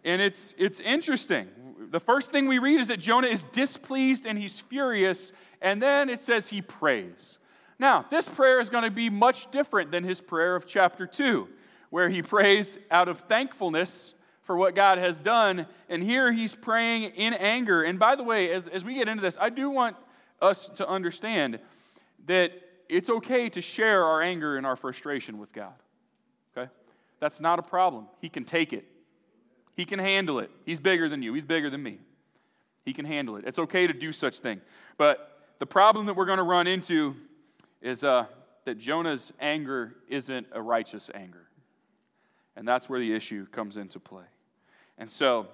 and 0.04 0.20
it's, 0.20 0.52
it's 0.58 0.80
interesting. 0.80 1.46
The 1.92 2.00
first 2.00 2.32
thing 2.32 2.48
we 2.48 2.58
read 2.58 2.80
is 2.80 2.88
that 2.88 2.98
Jonah 2.98 3.28
is 3.28 3.44
displeased 3.44 4.26
and 4.26 4.36
he's 4.36 4.58
furious, 4.58 5.32
and 5.62 5.80
then 5.80 6.08
it 6.08 6.20
says 6.20 6.48
he 6.48 6.60
prays. 6.60 7.38
Now, 7.78 8.04
this 8.10 8.28
prayer 8.28 8.58
is 8.58 8.68
going 8.68 8.82
to 8.82 8.90
be 8.90 9.10
much 9.10 9.48
different 9.52 9.92
than 9.92 10.02
his 10.02 10.20
prayer 10.20 10.56
of 10.56 10.66
chapter 10.66 11.06
2, 11.06 11.46
where 11.90 12.08
he 12.08 12.22
prays 12.22 12.80
out 12.90 13.06
of 13.06 13.20
thankfulness 13.20 14.14
for 14.42 14.56
what 14.56 14.74
God 14.74 14.98
has 14.98 15.20
done. 15.20 15.66
And 15.88 16.02
here 16.02 16.32
he's 16.32 16.56
praying 16.56 17.12
in 17.14 17.32
anger. 17.32 17.84
And 17.84 17.96
by 17.96 18.16
the 18.16 18.24
way, 18.24 18.50
as, 18.50 18.66
as 18.66 18.84
we 18.84 18.94
get 18.94 19.08
into 19.08 19.22
this, 19.22 19.38
I 19.40 19.50
do 19.50 19.70
want 19.70 19.94
us 20.42 20.68
to 20.74 20.88
understand 20.88 21.60
that 22.26 22.50
it's 22.88 23.10
okay 23.10 23.48
to 23.50 23.60
share 23.60 24.04
our 24.04 24.22
anger 24.22 24.56
and 24.56 24.66
our 24.66 24.76
frustration 24.76 25.38
with 25.38 25.52
God. 25.52 25.74
Okay? 26.56 26.70
That's 27.20 27.40
not 27.40 27.58
a 27.58 27.62
problem. 27.62 28.06
He 28.20 28.28
can 28.28 28.44
take 28.44 28.72
it, 28.72 28.84
He 29.74 29.84
can 29.84 29.98
handle 29.98 30.38
it. 30.38 30.50
He's 30.64 30.80
bigger 30.80 31.08
than 31.08 31.22
you, 31.22 31.34
He's 31.34 31.44
bigger 31.44 31.70
than 31.70 31.82
me. 31.82 31.98
He 32.84 32.92
can 32.92 33.04
handle 33.04 33.36
it. 33.36 33.44
It's 33.46 33.58
okay 33.58 33.88
to 33.88 33.92
do 33.92 34.12
such 34.12 34.38
thing. 34.38 34.60
But 34.96 35.42
the 35.58 35.66
problem 35.66 36.06
that 36.06 36.14
we're 36.14 36.24
going 36.24 36.38
to 36.38 36.44
run 36.44 36.68
into 36.68 37.16
is 37.82 38.04
uh, 38.04 38.26
that 38.64 38.78
Jonah's 38.78 39.32
anger 39.40 39.96
isn't 40.08 40.46
a 40.52 40.62
righteous 40.62 41.10
anger. 41.12 41.46
And 42.54 42.66
that's 42.66 42.88
where 42.88 43.00
the 43.00 43.12
issue 43.12 43.46
comes 43.46 43.76
into 43.76 43.98
play. 43.98 44.24
And 44.98 45.10
so 45.10 45.48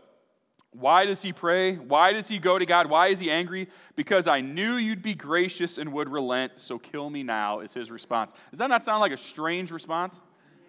why 0.72 1.04
does 1.04 1.20
he 1.20 1.32
pray? 1.32 1.76
Why 1.76 2.12
does 2.12 2.28
he 2.28 2.38
go 2.38 2.58
to 2.58 2.64
God? 2.64 2.86
Why 2.88 3.08
is 3.08 3.20
he 3.20 3.30
angry? 3.30 3.68
Because 3.94 4.26
I 4.26 4.40
knew 4.40 4.76
you'd 4.76 5.02
be 5.02 5.14
gracious 5.14 5.76
and 5.76 5.92
would 5.92 6.08
relent, 6.08 6.52
so 6.56 6.78
kill 6.78 7.10
me 7.10 7.22
now, 7.22 7.60
is 7.60 7.74
his 7.74 7.90
response. 7.90 8.32
Does 8.50 8.58
that 8.58 8.68
not 8.68 8.82
sound 8.82 9.00
like 9.00 9.12
a 9.12 9.18
strange 9.18 9.70
response? 9.70 10.18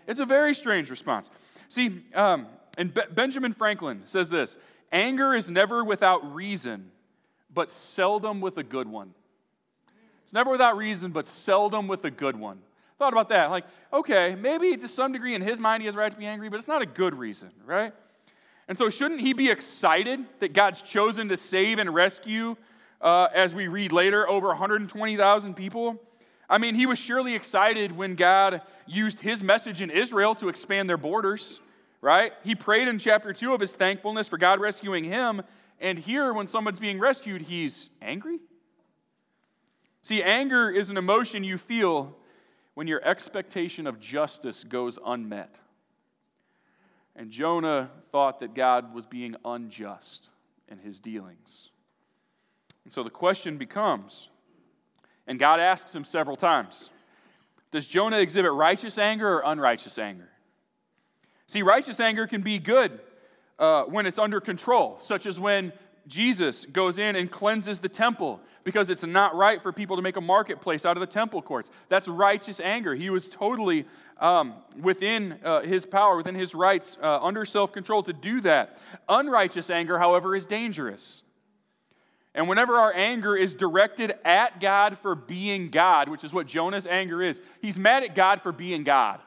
It's 0.06 0.20
a 0.20 0.26
very 0.26 0.54
strange 0.54 0.90
response. 0.90 1.30
See, 1.70 2.04
um, 2.14 2.48
and 2.78 2.94
Be- 2.94 3.02
Benjamin 3.12 3.54
Franklin 3.54 4.02
says 4.06 4.30
this 4.30 4.58
anger 4.92 5.34
is 5.34 5.50
never 5.50 5.84
without 5.84 6.36
reason, 6.36 6.92
but 7.54 7.70
seldom 7.70 8.42
with 8.42 8.58
a 8.58 8.64
good 8.64 8.90
one. 8.90 9.14
It's 10.24 10.34
never 10.34 10.52
without 10.52 10.76
reason, 10.76 11.12
but 11.12 11.28
seldom 11.28 11.88
with 11.88 12.04
a 12.04 12.12
good 12.12 12.38
one. 12.38 12.60
Thought 13.00 13.14
about 13.14 13.30
that. 13.30 13.52
Like, 13.52 13.66
okay, 13.92 14.36
maybe 14.36 14.76
to 14.76 14.88
some 14.88 15.14
degree 15.14 15.34
in 15.34 15.42
his 15.42 15.60
mind 15.60 15.82
he 15.82 15.86
has 15.86 15.96
right 15.96 16.12
to 16.12 16.18
be 16.18 16.26
angry, 16.26 16.50
but 16.50 16.58
it's 16.58 16.68
not 16.68 16.82
a 16.82 16.86
good 16.86 17.16
reason, 17.16 17.52
right? 17.66 17.94
And 18.68 18.78
so, 18.78 18.90
shouldn't 18.90 19.22
he 19.22 19.34
be 19.34 19.50
excited 19.50 20.24
that 20.40 20.54
God's 20.54 20.82
chosen 20.82 21.30
to 21.30 21.38
save 21.38 21.80
and 21.80 21.94
rescue, 21.94 22.56
uh, 23.02 23.28
as 23.34 23.54
we 23.54 23.68
read 23.68 23.92
later, 23.92 24.28
over 24.28 24.48
120,000 24.48 25.54
people? 25.54 26.02
I 26.50 26.58
mean, 26.58 26.76
he 26.76 26.86
was 26.86 27.00
surely 27.00 27.36
excited 27.36 27.96
when 27.96 28.16
God 28.16 28.62
used 28.86 29.20
his 29.20 29.44
message 29.44 29.82
in 29.82 29.90
Israel 29.90 30.36
to 30.36 30.50
expand 30.50 30.90
their 30.90 30.98
borders, 30.98 31.60
right? 32.02 32.34
He 32.44 32.56
prayed 32.56 32.88
in 32.88 33.00
chapter 33.00 33.34
2 33.34 33.54
of 33.54 33.60
his 33.60 33.74
thankfulness 33.74 34.28
for 34.28 34.38
God 34.38 34.60
rescuing 34.60 35.04
him. 35.04 35.42
And 35.80 35.98
here, 35.98 36.34
when 36.34 36.48
someone's 36.48 36.80
being 36.80 37.00
rescued, 37.00 37.42
he's 37.42 37.90
angry? 38.02 38.40
See, 40.02 40.22
anger 40.22 40.70
is 40.70 40.90
an 40.90 40.98
emotion 40.98 41.44
you 41.44 41.58
feel 41.58 42.16
when 42.74 42.88
your 42.88 43.04
expectation 43.04 43.88
of 43.88 44.00
justice 44.00 44.64
goes 44.64 45.00
unmet. 45.06 45.60
And 47.16 47.30
Jonah 47.30 47.92
thought 48.12 48.40
that 48.40 48.54
God 48.56 48.94
was 48.94 49.06
being 49.06 49.36
unjust 49.46 50.30
in 50.68 50.80
his 50.80 51.00
dealings. 51.00 51.70
And 52.84 52.92
so 52.92 53.04
the 53.04 53.10
question 53.10 53.58
becomes, 53.58 54.30
and 55.28 55.40
God 55.40 55.60
asks 55.60 55.94
him 55.96 56.04
several 56.04 56.36
times 56.36 56.90
Does 57.72 57.88
Jonah 57.88 58.18
exhibit 58.18 58.52
righteous 58.52 58.98
anger 58.98 59.40
or 59.40 59.44
unrighteous 59.46 59.98
anger? 59.98 60.30
See, 61.48 61.62
righteous 61.62 62.00
anger 62.00 62.26
can 62.26 62.42
be 62.42 62.58
good 62.58 63.00
uh, 63.60 63.84
when 63.84 64.06
it's 64.06 64.20
under 64.20 64.42
control, 64.42 64.98
such 65.00 65.26
as 65.26 65.40
when 65.40 65.72
Jesus 66.08 66.66
goes 66.66 66.98
in 66.98 67.16
and 67.16 67.32
cleanses 67.32 67.80
the 67.80 67.90
temple 67.90 68.42
because 68.64 68.90
it's 68.90 69.04
not 69.04 69.36
right 69.36 69.62
for 69.62 69.72
people 69.72 69.96
to 69.96 70.02
make 70.02 70.18
a 70.18 70.22
marketplace 70.22 70.86
out 70.86 70.98
of 70.98 71.02
the 71.02 71.08
temple 71.08 71.42
courts. 71.42 71.72
That's 71.90 72.08
righteous 72.08 72.60
anger. 72.60 72.94
He 72.94 73.10
was 73.10 73.28
totally 73.28 73.86
um, 74.20 74.56
within 74.80 75.40
uh, 75.44 75.62
his 75.62 75.86
power, 75.86 76.18
within 76.18 76.36
his 76.36 76.54
rights, 76.54 76.98
uh, 77.02 77.20
under 77.22 77.46
self 77.46 77.72
control 77.72 78.04
to 78.04 78.14
do 78.14 78.42
that. 78.42 78.78
Unrighteous 79.08 79.70
anger, 79.70 79.98
however, 79.98 80.36
is 80.36 80.46
dangerous. 80.46 81.24
And 82.36 82.50
whenever 82.50 82.76
our 82.78 82.94
anger 82.94 83.36
is 83.36 83.54
directed 83.54 84.14
at 84.26 84.60
God 84.60 84.98
for 84.98 85.14
being 85.14 85.70
God, 85.70 86.10
which 86.10 86.24
is 86.24 86.34
what 86.34 86.48
Jonah's 86.48 86.88
anger 86.88 87.22
is, 87.22 87.40
he's 87.62 87.78
mad 87.78 88.04
at 88.04 88.16
God 88.16 88.42
for 88.42 88.52
being 88.52 88.84
God. 88.84 89.20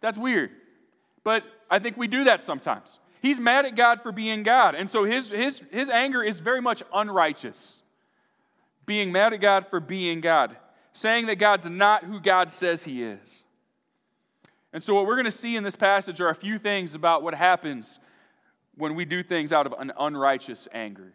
That's 0.00 0.18
weird. 0.18 0.50
But 1.24 1.44
I 1.70 1.78
think 1.78 1.96
we 1.96 2.08
do 2.08 2.24
that 2.24 2.42
sometimes. 2.42 2.98
He's 3.20 3.40
mad 3.40 3.66
at 3.66 3.74
God 3.74 4.02
for 4.02 4.12
being 4.12 4.42
God. 4.42 4.74
And 4.74 4.88
so 4.88 5.04
his, 5.04 5.30
his, 5.30 5.64
his 5.70 5.90
anger 5.90 6.22
is 6.22 6.40
very 6.40 6.60
much 6.60 6.82
unrighteous. 6.92 7.82
Being 8.86 9.12
mad 9.12 9.32
at 9.32 9.40
God 9.40 9.66
for 9.66 9.80
being 9.80 10.20
God, 10.20 10.56
saying 10.92 11.26
that 11.26 11.36
God's 11.36 11.68
not 11.68 12.04
who 12.04 12.20
God 12.20 12.50
says 12.50 12.84
he 12.84 13.02
is. 13.02 13.44
And 14.72 14.82
so, 14.82 14.94
what 14.94 15.06
we're 15.06 15.14
going 15.14 15.24
to 15.24 15.30
see 15.30 15.56
in 15.56 15.64
this 15.64 15.76
passage 15.76 16.20
are 16.20 16.28
a 16.28 16.34
few 16.34 16.58
things 16.58 16.94
about 16.94 17.22
what 17.22 17.34
happens 17.34 18.00
when 18.76 18.94
we 18.94 19.04
do 19.04 19.22
things 19.22 19.52
out 19.52 19.66
of 19.66 19.74
an 19.78 19.92
unrighteous 19.98 20.68
anger. 20.72 21.12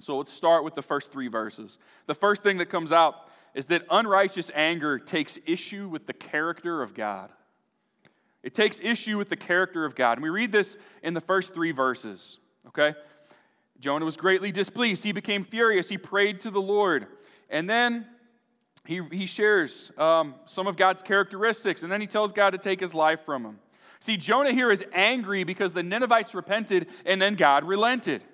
So, 0.00 0.18
let's 0.18 0.32
start 0.32 0.64
with 0.64 0.74
the 0.74 0.82
first 0.82 1.12
three 1.12 1.28
verses. 1.28 1.78
The 2.06 2.14
first 2.14 2.42
thing 2.42 2.58
that 2.58 2.66
comes 2.66 2.92
out 2.92 3.28
is 3.54 3.66
that 3.66 3.84
unrighteous 3.90 4.50
anger 4.54 4.98
takes 4.98 5.38
issue 5.44 5.88
with 5.88 6.06
the 6.06 6.12
character 6.12 6.82
of 6.82 6.94
God. 6.94 7.30
It 8.42 8.54
takes 8.54 8.80
issue 8.80 9.18
with 9.18 9.28
the 9.28 9.36
character 9.36 9.84
of 9.84 9.94
God. 9.94 10.18
And 10.18 10.22
we 10.22 10.30
read 10.30 10.52
this 10.52 10.76
in 11.02 11.14
the 11.14 11.20
first 11.20 11.54
three 11.54 11.72
verses, 11.72 12.38
okay? 12.68 12.94
Jonah 13.78 14.04
was 14.04 14.16
greatly 14.16 14.52
displeased. 14.52 15.04
He 15.04 15.12
became 15.12 15.44
furious. 15.44 15.88
He 15.88 15.98
prayed 15.98 16.40
to 16.40 16.50
the 16.50 16.60
Lord. 16.60 17.06
And 17.50 17.68
then 17.68 18.06
he, 18.86 19.00
he 19.12 19.26
shares 19.26 19.92
um, 19.96 20.34
some 20.44 20.66
of 20.66 20.76
God's 20.76 21.02
characteristics, 21.02 21.82
and 21.82 21.92
then 21.92 22.00
he 22.00 22.06
tells 22.06 22.32
God 22.32 22.50
to 22.50 22.58
take 22.58 22.80
his 22.80 22.94
life 22.94 23.24
from 23.24 23.44
him. 23.44 23.58
See, 24.00 24.16
Jonah 24.16 24.52
here 24.52 24.72
is 24.72 24.84
angry 24.92 25.44
because 25.44 25.72
the 25.72 25.82
Ninevites 25.84 26.34
repented 26.34 26.88
and 27.06 27.22
then 27.22 27.34
God 27.34 27.62
relented. 27.62 28.24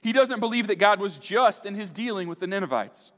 He 0.00 0.12
doesn't 0.12 0.38
believe 0.38 0.68
that 0.68 0.76
God 0.76 1.00
was 1.00 1.16
just 1.16 1.66
in 1.66 1.74
his 1.74 1.90
dealing 1.90 2.28
with 2.28 2.38
the 2.38 2.46
Ninevites. 2.46 3.10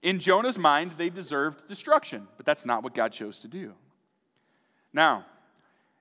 In 0.00 0.20
Jonah's 0.20 0.56
mind, 0.56 0.92
they 0.92 1.10
deserved 1.10 1.66
destruction, 1.66 2.28
but 2.36 2.46
that's 2.46 2.64
not 2.64 2.84
what 2.84 2.94
God 2.94 3.10
chose 3.10 3.40
to 3.40 3.48
do. 3.48 3.72
Now, 4.92 5.24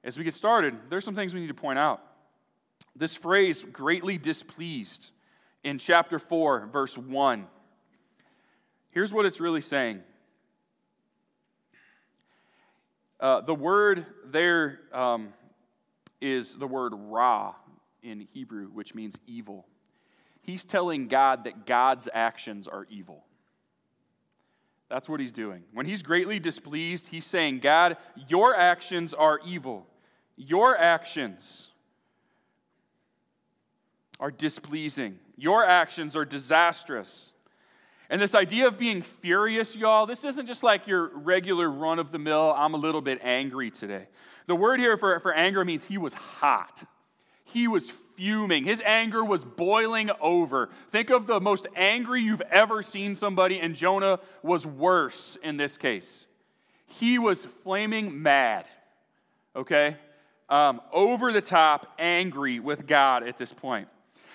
as 0.03 0.17
we 0.17 0.23
get 0.23 0.33
started, 0.33 0.75
there's 0.89 1.05
some 1.05 1.15
things 1.15 1.33
we 1.33 1.39
need 1.39 1.47
to 1.47 1.53
point 1.53 1.79
out. 1.79 2.01
This 2.95 3.15
phrase, 3.15 3.63
greatly 3.63 4.17
displeased, 4.17 5.11
in 5.63 5.77
chapter 5.77 6.19
4, 6.19 6.67
verse 6.71 6.97
1, 6.97 7.47
here's 8.91 9.13
what 9.13 9.25
it's 9.25 9.39
really 9.39 9.61
saying. 9.61 10.01
Uh, 13.19 13.39
the 13.41 13.55
word 13.55 14.05
there 14.25 14.81
um, 14.91 15.33
is 16.19 16.55
the 16.55 16.67
word 16.67 16.93
ra 16.93 17.55
in 18.01 18.27
Hebrew, 18.33 18.67
which 18.67 18.93
means 18.93 19.15
evil. 19.25 19.65
He's 20.41 20.65
telling 20.65 21.07
God 21.07 21.45
that 21.45 21.65
God's 21.65 22.09
actions 22.13 22.67
are 22.67 22.85
evil. 22.89 23.23
That's 24.89 25.07
what 25.07 25.21
he's 25.21 25.31
doing. 25.31 25.63
When 25.71 25.85
he's 25.85 26.01
greatly 26.01 26.37
displeased, 26.39 27.07
he's 27.07 27.25
saying, 27.25 27.59
God, 27.59 27.95
your 28.27 28.53
actions 28.53 29.13
are 29.13 29.39
evil. 29.45 29.87
Your 30.35 30.77
actions 30.77 31.69
are 34.19 34.31
displeasing. 34.31 35.19
Your 35.35 35.65
actions 35.65 36.15
are 36.15 36.25
disastrous. 36.25 37.31
And 38.09 38.21
this 38.21 38.35
idea 38.35 38.67
of 38.67 38.77
being 38.77 39.01
furious, 39.01 39.75
y'all, 39.75 40.05
this 40.05 40.23
isn't 40.23 40.45
just 40.45 40.63
like 40.63 40.87
your 40.87 41.07
regular 41.17 41.69
run 41.69 41.99
of 41.99 42.11
the 42.11 42.19
mill, 42.19 42.53
I'm 42.55 42.73
a 42.73 42.77
little 42.77 43.01
bit 43.01 43.19
angry 43.23 43.71
today. 43.71 44.07
The 44.45 44.55
word 44.55 44.79
here 44.79 44.97
for, 44.97 45.19
for 45.19 45.33
anger 45.33 45.63
means 45.65 45.85
he 45.85 45.97
was 45.97 46.13
hot. 46.13 46.83
He 47.43 47.67
was 47.67 47.89
fuming. 48.15 48.65
His 48.65 48.81
anger 48.85 49.23
was 49.23 49.43
boiling 49.43 50.11
over. 50.21 50.69
Think 50.89 51.09
of 51.09 51.27
the 51.27 51.39
most 51.39 51.65
angry 51.75 52.21
you've 52.21 52.41
ever 52.41 52.83
seen 52.83 53.15
somebody, 53.15 53.59
and 53.59 53.75
Jonah 53.75 54.19
was 54.41 54.65
worse 54.65 55.37
in 55.41 55.57
this 55.57 55.77
case. 55.77 56.27
He 56.85 57.17
was 57.17 57.45
flaming 57.45 58.21
mad, 58.21 58.65
okay? 59.55 59.97
Um, 60.49 60.81
over 60.91 61.31
the 61.31 61.41
top 61.41 61.93
angry 61.97 62.59
with 62.59 62.85
God 62.87 63.27
at 63.27 63.37
this 63.37 63.53
point. 63.53 63.87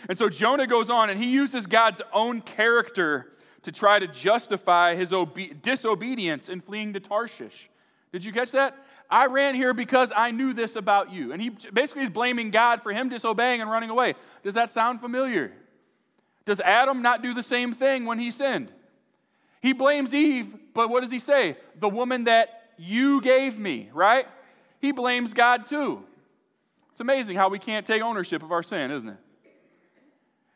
And 0.08 0.16
so 0.16 0.28
Jonah 0.28 0.66
goes 0.66 0.90
on 0.90 1.10
and 1.10 1.22
he 1.22 1.30
uses 1.30 1.66
God's 1.66 2.02
own 2.12 2.40
character 2.40 3.32
to 3.62 3.72
try 3.72 3.98
to 3.98 4.06
justify 4.06 4.94
his 4.94 5.12
obe- 5.12 5.60
disobedience 5.62 6.48
in 6.48 6.60
fleeing 6.60 6.92
to 6.92 7.00
Tarshish. 7.00 7.68
Did 8.12 8.24
you 8.24 8.32
catch 8.32 8.52
that? 8.52 8.76
I 9.10 9.26
ran 9.26 9.54
here 9.54 9.72
because 9.74 10.12
I 10.14 10.30
knew 10.30 10.52
this 10.52 10.76
about 10.76 11.10
you. 11.10 11.32
And 11.32 11.40
he 11.40 11.50
basically 11.50 12.02
is 12.02 12.10
blaming 12.10 12.50
God 12.50 12.82
for 12.82 12.92
him 12.92 13.08
disobeying 13.08 13.60
and 13.60 13.70
running 13.70 13.90
away. 13.90 14.14
Does 14.42 14.54
that 14.54 14.70
sound 14.72 15.00
familiar? 15.00 15.52
Does 16.44 16.60
Adam 16.60 17.02
not 17.02 17.22
do 17.22 17.34
the 17.34 17.42
same 17.42 17.72
thing 17.72 18.04
when 18.04 18.18
he 18.18 18.30
sinned? 18.30 18.72
He 19.60 19.72
blames 19.72 20.14
Eve, 20.14 20.54
but 20.72 20.88
what 20.88 21.00
does 21.00 21.10
he 21.10 21.18
say? 21.18 21.56
The 21.78 21.88
woman 21.88 22.24
that 22.24 22.70
you 22.78 23.20
gave 23.20 23.58
me, 23.58 23.90
right? 23.92 24.26
He 24.80 24.92
blames 24.92 25.34
God 25.34 25.66
too. 25.66 26.04
It's 26.92 27.00
amazing 27.00 27.36
how 27.36 27.48
we 27.48 27.58
can't 27.58 27.86
take 27.86 28.02
ownership 28.02 28.42
of 28.42 28.52
our 28.52 28.62
sin, 28.62 28.90
isn't 28.90 29.08
it? 29.08 29.18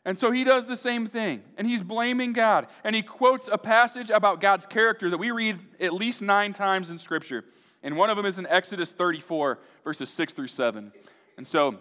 And 0.05 0.19
so 0.19 0.33
he 0.33 0.43
does 0.43 0.67
the 0.67 0.77
same 0.77 1.07
thing, 1.07 1.43
and 1.57 1.67
he's 1.67 1.83
blaming 1.83 2.33
God. 2.33 2.67
And 2.83 2.97
he 2.97 3.03
quotes 3.03 3.49
a 3.51 3.59
passage 3.59 4.11
about 4.11 4.41
God's 4.41 4.67
character 4.67 5.09
that 5.11 5.19
we 5.19 5.31
read 5.31 5.61
at 5.79 5.93
least 5.93 6.23
nine 6.23 6.53
times 6.53 6.91
in 6.91 6.99
Scripture. 6.99 7.45
And 7.85 7.97
one 7.97 8.11
of 8.11 8.17
them 8.17 8.27
is 8.27 8.41
in 8.41 8.47
Exodus 8.49 8.93
34, 8.93 9.61
verses 9.85 10.11
6 10.11 10.33
through 10.33 10.49
7. 10.49 10.93
And 11.37 11.47
so 11.47 11.79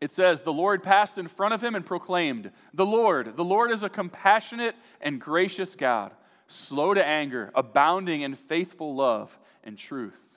it 0.00 0.10
says, 0.10 0.40
The 0.40 0.52
Lord 0.52 0.82
passed 0.82 1.18
in 1.18 1.28
front 1.28 1.52
of 1.52 1.62
him 1.62 1.74
and 1.74 1.84
proclaimed, 1.84 2.50
The 2.72 2.86
Lord, 2.86 3.36
the 3.36 3.44
Lord 3.44 3.70
is 3.70 3.82
a 3.82 3.90
compassionate 3.90 4.74
and 5.02 5.20
gracious 5.20 5.76
God, 5.76 6.12
slow 6.46 6.94
to 6.94 7.06
anger, 7.06 7.50
abounding 7.54 8.22
in 8.22 8.34
faithful 8.34 8.94
love 8.94 9.38
and 9.62 9.76
truth 9.76 10.29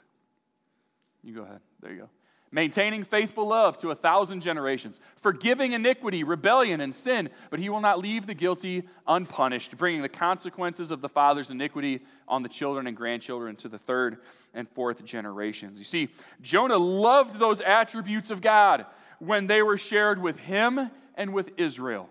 you 1.24 1.34
go 1.34 1.44
ahead. 1.44 1.62
There 1.82 1.92
you 1.92 2.00
go. 2.02 2.10
Maintaining 2.52 3.04
faithful 3.04 3.48
love 3.48 3.80
to 3.80 3.90
a 3.90 3.96
thousand 3.96 4.42
generations, 4.42 5.00
forgiving 5.16 5.72
iniquity, 5.72 6.24
rebellion, 6.24 6.82
and 6.82 6.94
sin, 6.94 7.30
but 7.50 7.60
he 7.60 7.68
will 7.68 7.80
not 7.80 7.98
leave 7.98 8.28
the 8.28 8.36
guilty 8.36 8.84
unpunished, 9.08 9.76
bringing 9.76 10.04
the 10.04 10.10
consequences 10.10 10.92
of 10.92 11.02
the 11.02 11.10
father's 11.10 11.50
iniquity 11.50 12.02
on 12.28 12.44
the 12.44 12.50
children 12.50 12.86
and 12.86 12.96
grandchildren 12.96 13.56
to 13.56 13.68
the 13.68 13.80
third 13.80 14.18
and 14.54 14.70
fourth 14.70 15.04
generations. 15.04 15.80
You 15.80 15.86
see, 15.86 16.10
Jonah 16.44 16.78
loved 16.78 17.40
those 17.40 17.60
attributes 17.60 18.30
of 18.30 18.40
God 18.40 18.86
when 19.18 19.48
they 19.48 19.64
were 19.64 19.78
shared 19.78 20.22
with 20.22 20.38
him 20.38 20.92
and 21.16 21.34
with 21.34 21.50
Israel. 21.58 22.08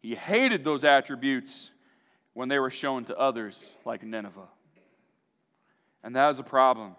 He 0.00 0.14
hated 0.14 0.64
those 0.64 0.84
attributes 0.84 1.70
when 2.32 2.48
they 2.48 2.58
were 2.58 2.70
shown 2.70 3.04
to 3.06 3.18
others, 3.18 3.76
like 3.84 4.02
Nineveh. 4.02 4.48
And 6.02 6.16
that 6.16 6.30
is 6.30 6.38
a 6.38 6.42
problem. 6.42 6.96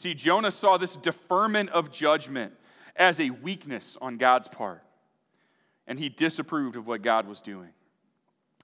See, 0.00 0.14
Jonah 0.14 0.50
saw 0.50 0.78
this 0.78 0.96
deferment 0.96 1.68
of 1.68 1.90
judgment 1.90 2.54
as 2.96 3.20
a 3.20 3.28
weakness 3.28 3.98
on 4.00 4.16
God's 4.16 4.48
part, 4.48 4.82
and 5.86 5.98
he 5.98 6.08
disapproved 6.08 6.74
of 6.74 6.86
what 6.86 7.02
God 7.02 7.28
was 7.28 7.42
doing. 7.42 7.68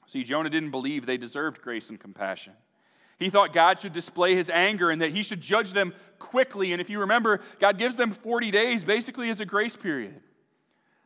See, 0.07 0.23
Jonah 0.23 0.49
didn't 0.49 0.71
believe 0.71 1.05
they 1.05 1.19
deserved 1.19 1.61
grace 1.61 1.91
and 1.91 2.01
compassion. 2.01 2.55
He 3.19 3.29
thought 3.29 3.53
God 3.53 3.79
should 3.79 3.93
display 3.93 4.35
his 4.35 4.49
anger 4.49 4.91
and 4.91 5.03
that 5.03 5.11
he 5.11 5.23
should 5.23 5.43
judge 5.43 5.75
them 5.75 5.93
quickly. 6.19 6.73
And 6.73 6.81
if 6.81 6.89
you 6.89 7.01
remember, 7.01 7.43
God 7.61 7.77
gives 7.77 7.97
them 7.97 8.13
40 8.13 8.51
days 8.51 8.83
basically 8.83 9.29
as 9.29 9.39
a 9.39 9.45
grace 9.45 9.77
period. 9.77 10.19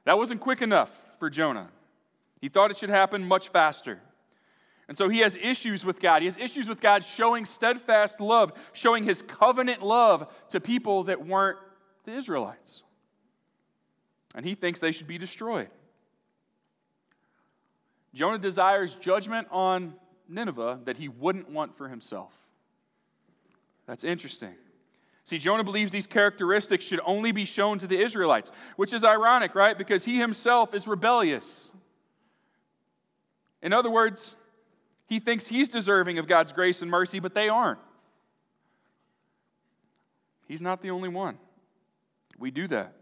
That 0.05 0.17
wasn't 0.17 0.41
quick 0.41 0.63
enough 0.63 0.93
for 1.19 1.29
Jonah. 1.29 1.71
He 2.41 2.49
thought 2.49 2.71
it 2.71 2.77
should 2.77 2.89
happen 2.89 3.25
much 3.25 3.49
faster. 3.49 4.01
And 4.91 4.99
so 4.99 5.09
he 5.09 5.21
has 5.21 5.39
issues 5.41 5.85
with 5.85 6.01
God. 6.01 6.21
He 6.21 6.27
has 6.27 6.37
issues 6.37 6.69
with 6.69 6.81
God 6.81 7.05
showing 7.05 7.45
steadfast 7.45 8.21
love, 8.21 8.53
showing 8.73 9.05
his 9.05 9.23
covenant 9.23 9.83
love 9.83 10.29
to 10.49 10.59
people 10.59 11.05
that 11.05 11.25
weren't 11.25 11.59
the 12.03 12.11
Israelites. 12.11 12.83
And 14.35 14.45
he 14.45 14.57
thinks 14.57 14.81
they 14.81 14.91
should 14.91 15.07
be 15.07 15.17
destroyed. 15.17 15.69
Jonah 18.15 18.39
desires 18.39 18.95
judgment 18.95 19.47
on 19.53 19.95
Nineveh 20.29 20.81
that 20.87 20.97
he 20.97 21.07
wouldn't 21.07 21.49
want 21.49 21.77
for 21.77 21.87
himself. 21.87 22.33
That's 23.87 24.03
interesting. 24.03 24.57
See, 25.23 25.39
Jonah 25.39 25.63
believes 25.63 25.93
these 25.93 26.09
characteristics 26.09 26.85
should 26.85 27.01
only 27.05 27.31
be 27.31 27.45
shown 27.45 27.79
to 27.79 27.87
the 27.87 28.03
Israelites, 28.03 28.51
which 28.75 28.93
is 28.93 29.05
ironic, 29.05 29.55
right? 29.55 29.79
Because 29.79 30.05
he 30.05 30.19
himself 30.19 30.75
is 30.75 30.89
rebellious. 30.89 31.71
In 33.63 33.73
other 33.73 33.89
words, 33.89 34.35
he 35.11 35.19
thinks 35.19 35.49
he's 35.49 35.69
deserving 35.69 36.19
of 36.19 36.29
God's 36.29 36.53
grace 36.53 36.83
and 36.83 36.91
mercy, 36.91 37.19
but 37.19 37.35
they 37.35 37.49
aren't. 37.49 37.81
He's 40.47 40.63
not 40.63 40.83
the 40.83 40.91
only 40.91 41.09
one. 41.09 41.37
We 42.39 42.53
do 42.53 42.69
that. 42.69 42.95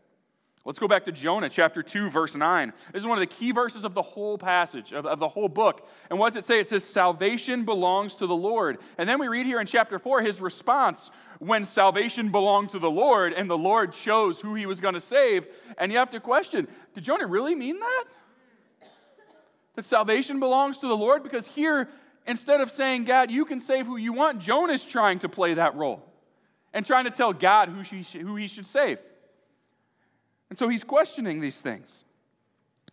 Let's 0.64 0.78
go 0.78 0.88
back 0.88 1.04
to 1.04 1.12
Jonah 1.12 1.50
chapter 1.50 1.82
2, 1.82 2.08
verse 2.08 2.34
9. 2.34 2.72
This 2.92 3.02
is 3.02 3.06
one 3.06 3.18
of 3.18 3.20
the 3.20 3.26
key 3.26 3.52
verses 3.52 3.84
of 3.84 3.92
the 3.92 4.02
whole 4.02 4.38
passage, 4.38 4.92
of, 4.92 5.04
of, 5.04 5.18
the 5.18 5.28
whole 5.28 5.50
book. 5.50 5.86
And 6.08 6.18
what 6.18 6.32
does 6.32 6.42
it 6.42 6.46
say? 6.46 6.60
It 6.60 6.66
says, 6.66 6.82
Salvation 6.82 7.66
belongs 7.66 8.14
to 8.16 8.26
the 8.26 8.36
Lord. 8.36 8.78
And 8.96 9.06
then 9.06 9.18
we 9.18 9.28
read 9.28 9.44
here 9.44 9.60
in 9.60 9.66
chapter 9.66 9.98
4 9.98 10.22
his 10.22 10.40
response 10.40 11.10
when 11.40 11.66
salvation 11.66 12.30
belonged 12.30 12.70
to 12.70 12.78
the 12.78 12.90
Lord 12.90 13.34
and 13.34 13.50
the 13.50 13.58
Lord 13.58 13.92
chose 13.92 14.40
who 14.40 14.54
he 14.54 14.64
was 14.64 14.80
going 14.80 14.94
to 14.94 15.00
save. 15.00 15.46
And 15.76 15.92
you 15.92 15.98
have 15.98 16.10
to 16.10 16.20
question 16.20 16.68
did 16.94 17.04
Jonah 17.04 17.26
really 17.26 17.54
mean 17.54 17.78
that? 17.78 18.04
That 19.78 19.84
salvation 19.84 20.40
belongs 20.40 20.78
to 20.78 20.88
the 20.88 20.96
Lord? 20.96 21.22
Because 21.22 21.46
here, 21.46 21.88
instead 22.26 22.60
of 22.60 22.68
saying, 22.68 23.04
God, 23.04 23.30
you 23.30 23.44
can 23.44 23.60
save 23.60 23.86
who 23.86 23.96
you 23.96 24.12
want, 24.12 24.40
Jonah's 24.40 24.84
trying 24.84 25.20
to 25.20 25.28
play 25.28 25.54
that 25.54 25.76
role 25.76 26.02
and 26.74 26.84
trying 26.84 27.04
to 27.04 27.12
tell 27.12 27.32
God 27.32 27.68
who, 27.68 27.84
she, 27.84 28.02
who 28.18 28.34
he 28.34 28.48
should 28.48 28.66
save. 28.66 28.98
And 30.50 30.58
so 30.58 30.68
he's 30.68 30.82
questioning 30.82 31.38
these 31.38 31.60
things. 31.60 32.04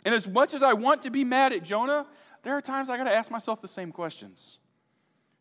And 0.06 0.14
as 0.14 0.28
much 0.28 0.54
as 0.54 0.62
I 0.62 0.74
want 0.74 1.02
to 1.02 1.10
be 1.10 1.24
mad 1.24 1.54
at 1.54 1.64
Jonah, 1.64 2.06
there 2.44 2.56
are 2.56 2.62
times 2.62 2.92
I 2.92 2.98
got 2.98 3.06
to 3.06 3.16
ask 3.16 3.32
myself 3.32 3.62
the 3.62 3.68
same 3.68 3.92
questions. 3.92 4.60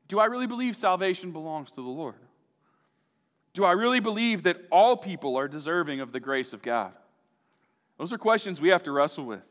Do 0.09 0.19
I 0.21 0.25
really 0.25 0.47
believe 0.47 0.79
salvation 0.79 1.31
belongs 1.31 1.71
to 1.73 1.83
the 1.83 1.89
Lord? 1.91 2.15
Do 3.53 3.67
I 3.67 3.73
really 3.73 4.01
believe 4.01 4.45
that 4.45 4.63
all 4.71 4.97
people 4.97 5.37
are 5.37 5.47
deserving 5.47 6.01
of 6.01 6.11
the 6.11 6.21
grace 6.21 6.55
of 6.55 6.63
God? 6.63 6.93
Those 7.99 8.15
are 8.15 8.19
questions 8.19 8.63
we 8.63 8.71
have 8.71 8.85
to 8.85 8.93
wrestle 8.93 9.27
with. 9.27 9.43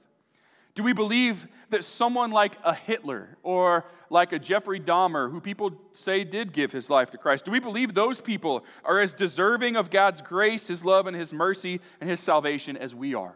Do 0.75 0.82
we 0.82 0.94
believe 0.94 1.48
that 1.70 1.84
someone 1.84 2.32
like 2.32 2.58
a 2.63 2.74
Hitler 2.74 3.38
or 3.44 3.86
like 4.10 4.34
a 4.34 4.39
Jeffrey 4.39 4.80
Dahmer, 4.80 5.32
who 5.32 5.39
people 5.39 5.72
say 5.92 6.24
did 6.24 6.51
give 6.51 6.72
his 6.72 6.89
life 6.89 7.12
to 7.12 7.18
Christ, 7.18 7.46
do 7.46 7.51
we 7.51 7.60
believe 7.60 7.94
those 7.94 8.20
people 8.20 8.65
are 8.84 9.00
as 9.00 9.13
deserving 9.13 9.75
of 9.75 9.92
God's 9.92 10.22
grace, 10.22 10.68
His 10.68 10.84
love, 10.84 11.06
and 11.06 11.15
His 11.15 11.32
mercy 11.32 11.80
and 12.01 12.10
His 12.10 12.20
salvation 12.20 12.75
as 12.75 12.96
we 12.96 13.13
are? 13.13 13.36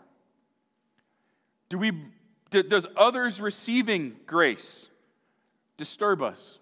Do 1.70 1.78
we, 1.78 1.92
does 2.50 2.88
others 2.96 3.40
receiving 3.40 4.16
grace 4.26 4.90
disturb 5.78 6.24
us? 6.24 6.58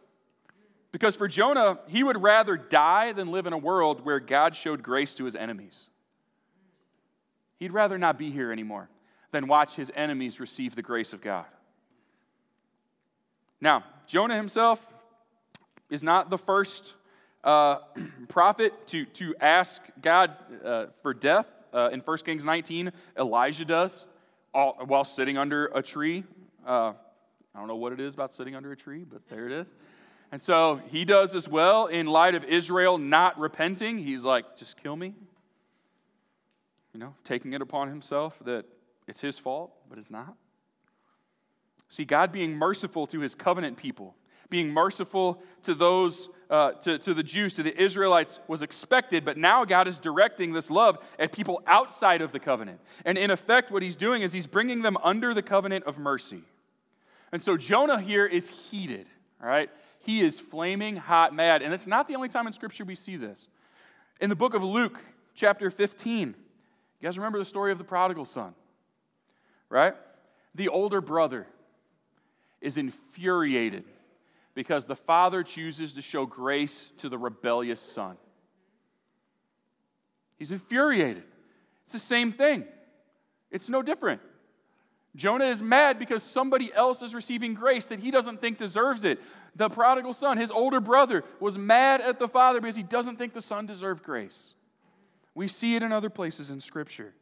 Because 0.91 1.15
for 1.15 1.27
Jonah, 1.27 1.79
he 1.87 2.03
would 2.03 2.21
rather 2.21 2.55
die 2.57 3.11
than 3.11 3.31
live 3.31 3.47
in 3.47 3.53
a 3.53 3.57
world 3.57 4.05
where 4.05 4.19
God 4.19 4.55
showed 4.55 4.81
grace 4.81 5.13
to 5.15 5.25
his 5.25 5.35
enemies. 5.35 5.87
He'd 7.59 7.73
rather 7.73 7.97
not 7.97 8.17
be 8.17 8.31
here 8.31 8.51
anymore 8.51 8.89
than 9.31 9.47
watch 9.47 9.75
his 9.75 9.91
enemies 9.95 10.39
receive 10.39 10.75
the 10.75 10.81
grace 10.81 11.13
of 11.13 11.21
God. 11.21 11.45
Now, 13.61 13.83
Jonah 14.07 14.35
himself 14.35 14.93
is 15.89 16.03
not 16.03 16.29
the 16.29 16.37
first 16.37 16.93
uh, 17.43 17.77
prophet 18.27 18.87
to, 18.87 19.05
to 19.05 19.35
ask 19.39 19.81
God 20.01 20.35
uh, 20.63 20.87
for 21.01 21.13
death. 21.13 21.47
Uh, 21.73 21.89
in 21.91 21.99
1 21.99 22.17
Kings 22.19 22.45
19, 22.45 22.91
Elijah 23.17 23.65
does 23.65 24.07
all, 24.53 24.77
while 24.85 25.03
sitting 25.03 25.37
under 25.37 25.67
a 25.67 25.81
tree. 25.81 26.23
Uh, 26.65 26.93
I 27.53 27.59
don't 27.59 27.67
know 27.67 27.75
what 27.75 27.93
it 27.93 27.99
is 27.99 28.13
about 28.13 28.33
sitting 28.33 28.55
under 28.55 28.71
a 28.71 28.77
tree, 28.77 29.03
but 29.03 29.27
there 29.29 29.45
it 29.45 29.51
is. 29.51 29.67
And 30.31 30.41
so 30.41 30.81
he 30.87 31.05
does 31.05 31.35
as 31.35 31.47
well 31.47 31.87
in 31.87 32.07
light 32.07 32.35
of 32.35 32.43
Israel 32.43 32.97
not 32.97 33.39
repenting. 33.39 33.97
He's 33.97 34.25
like, 34.25 34.57
just 34.57 34.81
kill 34.81 34.95
me. 34.95 35.13
You 36.93 36.99
know, 36.99 37.13
taking 37.23 37.53
it 37.53 37.61
upon 37.61 37.89
himself 37.89 38.39
that 38.45 38.65
it's 39.07 39.21
his 39.21 39.37
fault, 39.37 39.73
but 39.89 39.97
it's 39.97 40.11
not. 40.11 40.35
See, 41.89 42.05
God 42.05 42.31
being 42.31 42.53
merciful 42.53 43.07
to 43.07 43.19
his 43.19 43.35
covenant 43.35 43.77
people, 43.77 44.15
being 44.49 44.69
merciful 44.69 45.41
to 45.63 45.73
those, 45.73 46.29
uh, 46.49 46.71
to, 46.73 46.97
to 46.99 47.13
the 47.13 47.23
Jews, 47.23 47.53
to 47.55 47.63
the 47.63 47.79
Israelites, 47.81 48.39
was 48.47 48.61
expected, 48.61 49.23
but 49.23 49.37
now 49.37 49.65
God 49.65 49.87
is 49.87 49.97
directing 49.97 50.53
this 50.53 50.71
love 50.71 50.97
at 51.19 51.31
people 51.31 51.61
outside 51.67 52.21
of 52.21 52.31
the 52.31 52.39
covenant. 52.39 52.79
And 53.05 53.17
in 53.17 53.31
effect, 53.31 53.71
what 53.71 53.83
he's 53.83 53.95
doing 53.95 54.23
is 54.23 54.33
he's 54.33 54.47
bringing 54.47 54.81
them 54.81 54.97
under 55.03 55.33
the 55.33 55.41
covenant 55.41 55.85
of 55.85 55.97
mercy. 55.97 56.41
And 57.31 57.41
so 57.41 57.57
Jonah 57.57 57.99
here 57.99 58.25
is 58.25 58.49
heated, 58.49 59.07
all 59.41 59.47
right? 59.47 59.69
He 59.99 60.21
is 60.21 60.39
flaming 60.39 60.95
hot 60.95 61.33
mad. 61.33 61.61
And 61.61 61.73
it's 61.73 61.87
not 61.87 62.07
the 62.07 62.15
only 62.15 62.29
time 62.29 62.47
in 62.47 62.53
Scripture 62.53 62.85
we 62.85 62.95
see 62.95 63.17
this. 63.17 63.47
In 64.21 64.29
the 64.29 64.35
book 64.35 64.53
of 64.53 64.63
Luke, 64.63 64.99
chapter 65.33 65.69
15, 65.69 66.27
you 66.27 66.35
guys 67.01 67.17
remember 67.17 67.39
the 67.39 67.45
story 67.45 67.71
of 67.71 67.77
the 67.77 67.83
prodigal 67.83 68.25
son? 68.25 68.53
Right? 69.69 69.95
The 70.53 70.69
older 70.69 71.01
brother 71.01 71.47
is 72.61 72.77
infuriated 72.77 73.83
because 74.53 74.85
the 74.85 74.95
father 74.95 75.43
chooses 75.43 75.93
to 75.93 76.01
show 76.01 76.25
grace 76.25 76.91
to 76.97 77.09
the 77.09 77.17
rebellious 77.17 77.81
son. 77.81 78.17
He's 80.37 80.51
infuriated. 80.51 81.23
It's 81.83 81.93
the 81.93 81.99
same 81.99 82.31
thing, 82.31 82.65
it's 83.51 83.69
no 83.69 83.81
different. 83.81 84.21
Jonah 85.15 85.45
is 85.45 85.61
mad 85.61 85.97
because 85.97 86.23
somebody 86.23 86.73
else 86.73 87.01
is 87.01 87.15
receiving 87.15 87.53
grace 87.53 87.85
that 87.85 87.99
he 87.99 88.11
doesn't 88.11 88.41
think 88.41 88.57
deserves 88.57 89.05
it. 89.05 89.19
The 89.55 89.69
prodigal 89.69 90.13
son, 90.13 90.37
his 90.37 90.51
older 90.51 90.81
brother, 90.81 91.23
was 91.39 91.57
mad 91.57 92.01
at 92.01 92.19
the 92.19 92.27
father 92.27 92.59
because 92.59 92.75
he 92.75 92.83
doesn't 92.83 93.15
think 93.15 93.33
the 93.33 93.39
son 93.39 93.65
deserved 93.65 94.03
grace. 94.03 94.55
We 95.33 95.47
see 95.47 95.75
it 95.75 95.83
in 95.83 95.93
other 95.93 96.09
places 96.09 96.49
in 96.49 96.59
Scripture. 96.59 97.13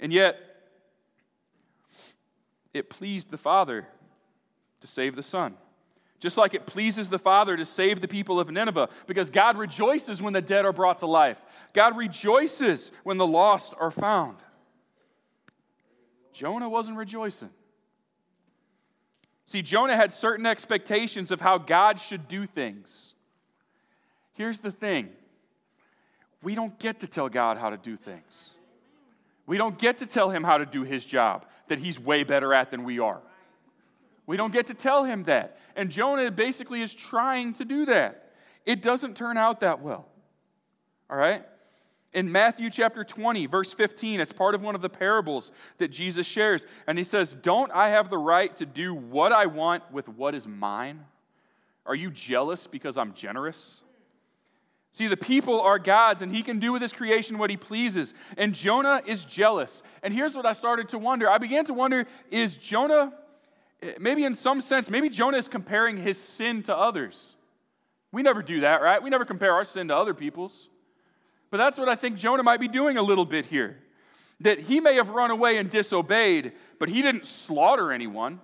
And 0.00 0.12
yet, 0.12 0.38
it 2.74 2.90
pleased 2.90 3.30
the 3.30 3.38
Father 3.38 3.86
to 4.80 4.86
save 4.86 5.14
the 5.14 5.22
Son. 5.22 5.54
Just 6.20 6.36
like 6.36 6.52
it 6.52 6.66
pleases 6.66 7.08
the 7.08 7.18
Father 7.18 7.56
to 7.56 7.64
save 7.64 8.00
the 8.00 8.08
people 8.08 8.40
of 8.40 8.50
Nineveh, 8.50 8.88
because 9.06 9.30
God 9.30 9.56
rejoices 9.56 10.20
when 10.20 10.32
the 10.32 10.42
dead 10.42 10.64
are 10.64 10.72
brought 10.72 10.98
to 10.98 11.06
life. 11.06 11.40
God 11.72 11.96
rejoices 11.96 12.90
when 13.04 13.18
the 13.18 13.26
lost 13.26 13.74
are 13.78 13.90
found. 13.90 14.36
Jonah 16.32 16.68
wasn't 16.68 16.96
rejoicing. 16.96 17.50
See, 19.46 19.62
Jonah 19.62 19.96
had 19.96 20.12
certain 20.12 20.44
expectations 20.44 21.30
of 21.30 21.40
how 21.40 21.56
God 21.56 21.98
should 21.98 22.28
do 22.28 22.44
things. 22.44 23.14
Here's 24.34 24.58
the 24.58 24.70
thing 24.70 25.08
we 26.42 26.54
don't 26.54 26.78
get 26.78 27.00
to 27.00 27.06
tell 27.06 27.30
God 27.30 27.56
how 27.56 27.70
to 27.70 27.78
do 27.78 27.96
things. 27.96 28.57
We 29.48 29.56
don't 29.56 29.78
get 29.78 29.98
to 29.98 30.06
tell 30.06 30.28
him 30.28 30.44
how 30.44 30.58
to 30.58 30.66
do 30.66 30.84
his 30.84 31.06
job 31.06 31.46
that 31.68 31.78
he's 31.78 31.98
way 31.98 32.22
better 32.22 32.52
at 32.52 32.70
than 32.70 32.84
we 32.84 32.98
are. 32.98 33.22
We 34.26 34.36
don't 34.36 34.52
get 34.52 34.66
to 34.66 34.74
tell 34.74 35.04
him 35.04 35.24
that. 35.24 35.58
And 35.74 35.90
Jonah 35.90 36.30
basically 36.30 36.82
is 36.82 36.94
trying 36.94 37.54
to 37.54 37.64
do 37.64 37.86
that. 37.86 38.34
It 38.66 38.82
doesn't 38.82 39.16
turn 39.16 39.38
out 39.38 39.60
that 39.60 39.80
well. 39.80 40.06
All 41.08 41.16
right? 41.16 41.46
In 42.12 42.30
Matthew 42.30 42.68
chapter 42.68 43.02
20, 43.02 43.46
verse 43.46 43.72
15, 43.72 44.20
it's 44.20 44.34
part 44.34 44.54
of 44.54 44.60
one 44.60 44.74
of 44.74 44.82
the 44.82 44.90
parables 44.90 45.50
that 45.78 45.88
Jesus 45.88 46.26
shares. 46.26 46.66
And 46.86 46.98
he 46.98 47.04
says, 47.04 47.32
Don't 47.32 47.72
I 47.72 47.88
have 47.88 48.10
the 48.10 48.18
right 48.18 48.54
to 48.56 48.66
do 48.66 48.94
what 48.94 49.32
I 49.32 49.46
want 49.46 49.82
with 49.90 50.10
what 50.10 50.34
is 50.34 50.46
mine? 50.46 51.06
Are 51.86 51.94
you 51.94 52.10
jealous 52.10 52.66
because 52.66 52.98
I'm 52.98 53.14
generous? 53.14 53.82
See, 54.92 55.06
the 55.06 55.16
people 55.16 55.60
are 55.60 55.78
God's, 55.78 56.22
and 56.22 56.34
He 56.34 56.42
can 56.42 56.58
do 56.58 56.72
with 56.72 56.82
His 56.82 56.92
creation 56.92 57.38
what 57.38 57.50
He 57.50 57.56
pleases. 57.56 58.14
And 58.36 58.54
Jonah 58.54 59.02
is 59.06 59.24
jealous. 59.24 59.82
And 60.02 60.14
here's 60.14 60.34
what 60.34 60.46
I 60.46 60.52
started 60.52 60.88
to 60.90 60.98
wonder 60.98 61.28
I 61.28 61.38
began 61.38 61.64
to 61.66 61.74
wonder 61.74 62.06
is 62.30 62.56
Jonah, 62.56 63.12
eh, 63.82 63.94
maybe 64.00 64.24
in 64.24 64.34
some 64.34 64.60
sense, 64.60 64.90
maybe 64.90 65.08
Jonah 65.08 65.36
is 65.36 65.48
comparing 65.48 65.98
his 65.98 66.18
sin 66.18 66.62
to 66.64 66.76
others. 66.76 67.36
We 68.12 68.22
never 68.22 68.42
do 68.42 68.60
that, 68.60 68.80
right? 68.80 69.02
We 69.02 69.10
never 69.10 69.26
compare 69.26 69.52
our 69.52 69.64
sin 69.64 69.88
to 69.88 69.96
other 69.96 70.14
people's. 70.14 70.70
But 71.50 71.58
that's 71.58 71.78
what 71.78 71.88
I 71.88 71.94
think 71.94 72.16
Jonah 72.16 72.42
might 72.42 72.60
be 72.60 72.68
doing 72.68 72.96
a 72.96 73.02
little 73.02 73.26
bit 73.26 73.46
here. 73.46 73.78
That 74.40 74.60
he 74.60 74.80
may 74.80 74.94
have 74.94 75.10
run 75.10 75.30
away 75.30 75.58
and 75.58 75.68
disobeyed, 75.68 76.52
but 76.78 76.88
he 76.88 77.02
didn't 77.02 77.26
slaughter 77.26 77.92
anyone 77.92 78.40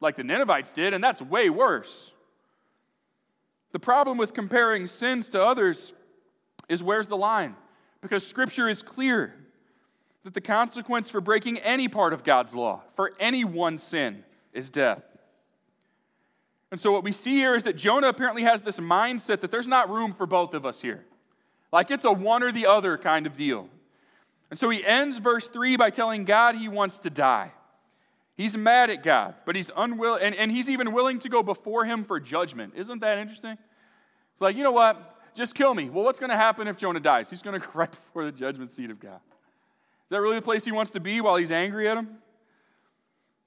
like 0.00 0.16
the 0.16 0.24
Ninevites 0.24 0.72
did, 0.72 0.94
and 0.94 1.04
that's 1.04 1.20
way 1.20 1.50
worse. 1.50 2.13
The 3.74 3.80
problem 3.80 4.18
with 4.18 4.34
comparing 4.34 4.86
sins 4.86 5.28
to 5.30 5.44
others 5.44 5.94
is 6.68 6.80
where's 6.80 7.08
the 7.08 7.16
line? 7.16 7.56
Because 8.02 8.24
Scripture 8.24 8.68
is 8.68 8.82
clear 8.82 9.34
that 10.22 10.32
the 10.32 10.40
consequence 10.40 11.10
for 11.10 11.20
breaking 11.20 11.58
any 11.58 11.88
part 11.88 12.12
of 12.12 12.22
God's 12.22 12.54
law, 12.54 12.82
for 12.94 13.14
any 13.18 13.44
one 13.44 13.76
sin, 13.76 14.22
is 14.52 14.70
death. 14.70 15.02
And 16.70 16.78
so, 16.78 16.92
what 16.92 17.02
we 17.02 17.10
see 17.10 17.34
here 17.34 17.56
is 17.56 17.64
that 17.64 17.74
Jonah 17.74 18.06
apparently 18.06 18.44
has 18.44 18.62
this 18.62 18.78
mindset 18.78 19.40
that 19.40 19.50
there's 19.50 19.66
not 19.66 19.90
room 19.90 20.12
for 20.12 20.24
both 20.24 20.54
of 20.54 20.64
us 20.64 20.80
here. 20.80 21.04
Like 21.72 21.90
it's 21.90 22.04
a 22.04 22.12
one 22.12 22.44
or 22.44 22.52
the 22.52 22.66
other 22.66 22.96
kind 22.96 23.26
of 23.26 23.36
deal. 23.36 23.68
And 24.50 24.58
so, 24.58 24.70
he 24.70 24.86
ends 24.86 25.18
verse 25.18 25.48
3 25.48 25.76
by 25.76 25.90
telling 25.90 26.24
God 26.24 26.54
he 26.54 26.68
wants 26.68 27.00
to 27.00 27.10
die. 27.10 27.50
He's 28.36 28.56
mad 28.56 28.90
at 28.90 29.02
God, 29.02 29.34
but 29.46 29.54
he's 29.54 29.70
unwilling, 29.76 30.22
and, 30.22 30.34
and 30.34 30.50
he's 30.50 30.68
even 30.68 30.92
willing 30.92 31.20
to 31.20 31.28
go 31.28 31.42
before 31.42 31.84
him 31.84 32.02
for 32.02 32.18
judgment. 32.18 32.74
Isn't 32.76 33.00
that 33.00 33.18
interesting? 33.18 33.56
It's 34.32 34.40
like, 34.40 34.56
you 34.56 34.64
know 34.64 34.72
what? 34.72 35.34
Just 35.34 35.54
kill 35.54 35.74
me. 35.74 35.88
Well, 35.88 36.04
what's 36.04 36.18
going 36.18 36.30
to 36.30 36.36
happen 36.36 36.66
if 36.66 36.76
Jonah 36.76 37.00
dies? 37.00 37.30
He's 37.30 37.42
going 37.42 37.60
to 37.60 37.64
go 37.64 37.72
right 37.74 37.90
before 37.90 38.24
the 38.24 38.32
judgment 38.32 38.72
seat 38.72 38.90
of 38.90 38.98
God. 38.98 39.20
Is 39.24 40.10
that 40.10 40.20
really 40.20 40.36
the 40.36 40.42
place 40.42 40.64
he 40.64 40.72
wants 40.72 40.90
to 40.92 41.00
be 41.00 41.20
while 41.20 41.36
he's 41.36 41.52
angry 41.52 41.88
at 41.88 41.96
him? 41.96 42.18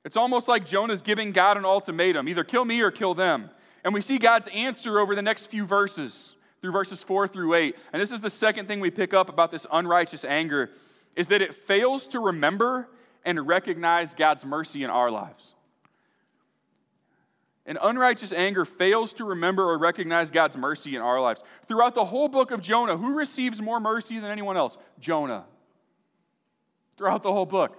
It's 0.05 0.15
almost 0.15 0.47
like 0.47 0.65
Jonah's 0.65 1.01
giving 1.01 1.31
God 1.31 1.57
an 1.57 1.65
ultimatum 1.65 2.29
either 2.29 2.45
kill 2.45 2.63
me 2.63 2.79
or 2.81 2.91
kill 2.91 3.13
them. 3.13 3.49
And 3.83 3.93
we 3.93 3.99
see 3.99 4.17
God's 4.17 4.47
answer 4.49 4.99
over 4.99 5.15
the 5.15 5.21
next 5.21 5.47
few 5.47 5.65
verses, 5.65 6.35
through 6.61 6.71
verses 6.71 7.03
4 7.03 7.27
through 7.27 7.53
8. 7.53 7.75
And 7.91 8.01
this 8.01 8.11
is 8.11 8.21
the 8.21 8.29
second 8.29 8.67
thing 8.67 8.79
we 8.79 8.89
pick 8.89 9.13
up 9.13 9.29
about 9.29 9.51
this 9.51 9.67
unrighteous 9.71 10.23
anger 10.23 10.71
is 11.15 11.27
that 11.27 11.41
it 11.41 11.53
fails 11.53 12.07
to 12.09 12.19
remember 12.19 12.87
and 13.27 13.45
recognize 13.45 14.13
God's 14.13 14.45
mercy 14.45 14.85
in 14.85 14.89
our 14.89 15.11
lives. 15.11 15.53
An 17.65 17.77
unrighteous 17.81 18.31
anger 18.31 18.63
fails 18.63 19.11
to 19.13 19.25
remember 19.25 19.69
or 19.69 19.77
recognize 19.77 20.31
God's 20.31 20.55
mercy 20.55 20.95
in 20.95 21.01
our 21.01 21.19
lives. 21.19 21.43
Throughout 21.67 21.93
the 21.93 22.05
whole 22.05 22.29
book 22.29 22.51
of 22.51 22.61
Jonah, 22.61 22.95
who 22.95 23.13
receives 23.13 23.61
more 23.61 23.81
mercy 23.81 24.17
than 24.17 24.31
anyone 24.31 24.55
else? 24.55 24.77
Jonah. 24.97 25.43
Throughout 26.95 27.21
the 27.21 27.33
whole 27.33 27.45
book. 27.45 27.77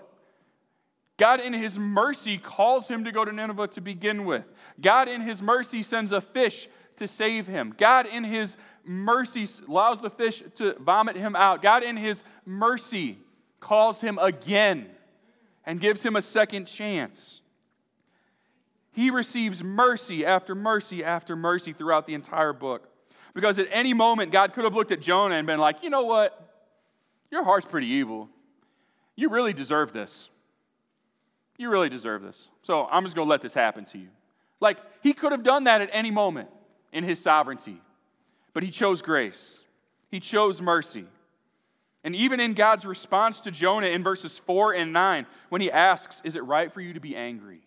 God, 1.16 1.40
in 1.40 1.54
His 1.54 1.78
mercy, 1.78 2.37
calls 2.37 2.88
him 2.88 3.04
to 3.04 3.11
go 3.11 3.24
to 3.24 3.32
Nineveh 3.32 3.68
to 3.68 3.80
begin 3.80 4.26
with. 4.26 4.52
God, 4.78 5.08
in 5.08 5.22
His 5.22 5.40
mercy, 5.40 5.82
sends 5.82 6.12
a 6.12 6.20
fish 6.20 6.68
to 6.96 7.08
save 7.08 7.46
him. 7.46 7.74
God, 7.78 8.04
in 8.04 8.22
His 8.22 8.58
mercy, 8.84 9.46
allows 9.66 9.98
the 9.98 10.11
fish 10.11 10.42
to 10.56 10.74
vomit 10.74 11.16
him 11.16 11.34
out. 11.34 11.62
God, 11.62 11.82
in 11.82 11.96
His 11.96 12.22
mercy, 12.44 13.18
calls 13.61 14.02
him 14.02 14.18
again 14.20 14.90
and 15.68 15.78
gives 15.78 16.04
him 16.04 16.16
a 16.16 16.22
second 16.22 16.64
chance. 16.64 17.42
He 18.92 19.11
receives 19.11 19.62
mercy 19.62 20.24
after 20.24 20.54
mercy 20.54 21.04
after 21.04 21.37
mercy 21.37 21.74
throughout 21.74 22.07
the 22.07 22.14
entire 22.14 22.54
book. 22.54 22.88
Because 23.35 23.59
at 23.59 23.68
any 23.70 23.92
moment, 23.92 24.33
God 24.33 24.54
could 24.54 24.64
have 24.64 24.74
looked 24.74 24.92
at 24.92 25.02
Jonah 25.02 25.35
and 25.35 25.46
been 25.46 25.61
like, 25.61 25.83
you 25.83 25.90
know 25.90 26.04
what? 26.04 26.54
Your 27.31 27.44
heart's 27.44 27.66
pretty 27.66 27.87
evil. 27.87 28.31
You 29.14 29.28
really 29.28 29.52
deserve 29.52 29.92
this. 29.92 30.31
You 31.59 31.68
really 31.68 31.90
deserve 31.90 32.22
this. 32.22 32.48
So 32.62 32.88
I'm 32.90 33.04
just 33.04 33.14
going 33.14 33.26
to 33.26 33.31
let 33.31 33.42
this 33.42 33.52
happen 33.52 33.85
to 33.87 33.98
you. 33.98 34.09
Like, 34.61 34.78
he 35.02 35.12
could 35.12 35.33
have 35.33 35.42
done 35.42 35.64
that 35.64 35.83
at 35.83 35.90
any 35.92 36.11
moment 36.11 36.48
in 36.94 37.04
his 37.04 37.20
sovereignty, 37.20 37.83
but 38.54 38.62
he 38.62 38.70
chose 38.70 39.02
grace, 39.02 39.61
he 40.11 40.18
chose 40.18 40.62
mercy. 40.62 41.04
And 42.04 42.14
even 42.14 42.40
in 42.40 42.54
God's 42.54 42.87
response 42.87 43.40
to 43.40 43.50
Jonah 43.50 43.88
in 43.88 44.02
verses 44.02 44.38
4 44.38 44.72
and 44.74 44.92
9, 44.92 45.26
when 45.48 45.61
he 45.61 45.70
asks, 45.70 46.22
Is 46.24 46.37
it 46.37 46.44
right 46.44 46.72
for 46.72 46.80
you 46.80 46.92
to 46.92 47.00
be 47.00 47.16
angry? 47.16 47.62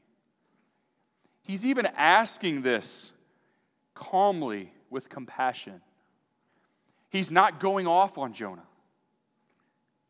He's 1.41 1.65
even 1.65 1.86
asking 1.98 2.62
this 2.62 3.12
calmly 3.94 4.74
with 4.89 5.10
compassion. 5.10 5.82
He's 7.10 7.30
not 7.30 7.60
going 7.60 7.88
off 7.88 8.17
on 8.17 8.32
Jonah. 8.32 8.63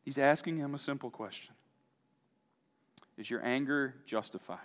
He's 0.03 0.17
asking 0.17 0.57
him 0.57 0.75
a 0.75 0.79
simple 0.79 1.09
question 1.09 1.55
Is 3.17 3.29
your 3.29 3.43
anger 3.43 3.95
justified? 4.05 4.59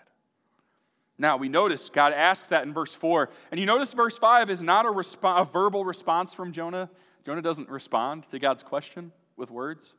Now, 1.19 1.39
we 1.39 1.49
notice 1.49 1.89
God 1.89 2.13
asks 2.13 2.49
that 2.49 2.65
in 2.65 2.75
verse 2.75 2.95
4. 2.95 3.31
And 3.51 3.59
you 3.59 3.65
notice 3.65 3.95
verse 3.95 4.19
5 4.19 4.51
is 4.51 4.63
not 4.63 4.85
a, 4.85 4.91
resp- 4.91 5.41
a 5.41 5.47
verbal 5.47 5.83
response 5.83 6.35
from 6.35 6.53
Jonah. 6.53 6.91
Jonah 7.25 7.41
doesn't 7.41 7.71
respond 7.71 8.29
to 8.29 8.39
God's 8.39 8.63
question 8.63 9.13
with 9.37 9.51
words, 9.51 9.95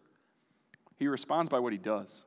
he 0.98 1.08
responds 1.08 1.50
by 1.50 1.60
what 1.60 1.74
he 1.74 1.78
does. 1.78 2.24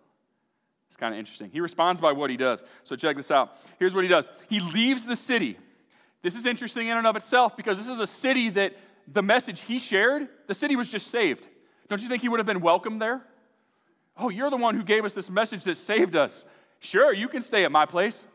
It's 0.89 0.97
kind 0.97 1.15
of 1.15 1.19
interesting. 1.19 1.51
He 1.51 1.61
responds 1.61 2.01
by 2.01 2.13
what 2.13 2.31
he 2.31 2.37
does. 2.37 2.65
So 2.83 2.97
check 2.97 3.17
this 3.17 3.31
out. 3.31 3.55
Here's 3.79 3.95
what 3.95 4.05
he 4.05 4.09
does 4.09 4.31
he 4.49 4.61
leaves 4.61 5.07
the 5.07 5.17
city. 5.17 5.57
This 6.23 6.35
is 6.35 6.47
interesting 6.47 6.89
in 6.89 6.97
and 6.97 7.07
of 7.07 7.17
itself 7.17 7.57
because 7.57 7.79
this 7.79 7.89
is 7.89 8.01
a 8.01 8.07
city 8.07 8.51
that 8.51 8.75
the 9.09 9.23
message 9.23 9.63
he 9.63 9.79
shared, 9.79 10.29
the 10.47 10.55
city 10.55 10.77
was 10.77 10.89
just 10.89 11.11
saved. 11.11 11.47
Don't 11.89 12.03
you 12.03 12.09
think 12.09 12.23
he 12.23 12.29
would 12.29 12.39
have 12.39 12.47
been 12.47 12.61
welcome 12.61 12.99
there? 12.99 13.23
Oh, 14.17 14.29
you're 14.29 14.51
the 14.51 14.57
one 14.57 14.75
who 14.77 14.83
gave 14.83 15.05
us 15.05 15.13
this 15.13 15.31
message 15.31 15.65
that 15.65 15.77
saved 15.77 16.15
us. 16.15 16.45
Sure, 16.79 17.13
you 17.13 17.27
can 17.27 17.41
stay 17.41 17.65
at 17.65 17.73
my 17.73 17.87
place. 17.87 18.27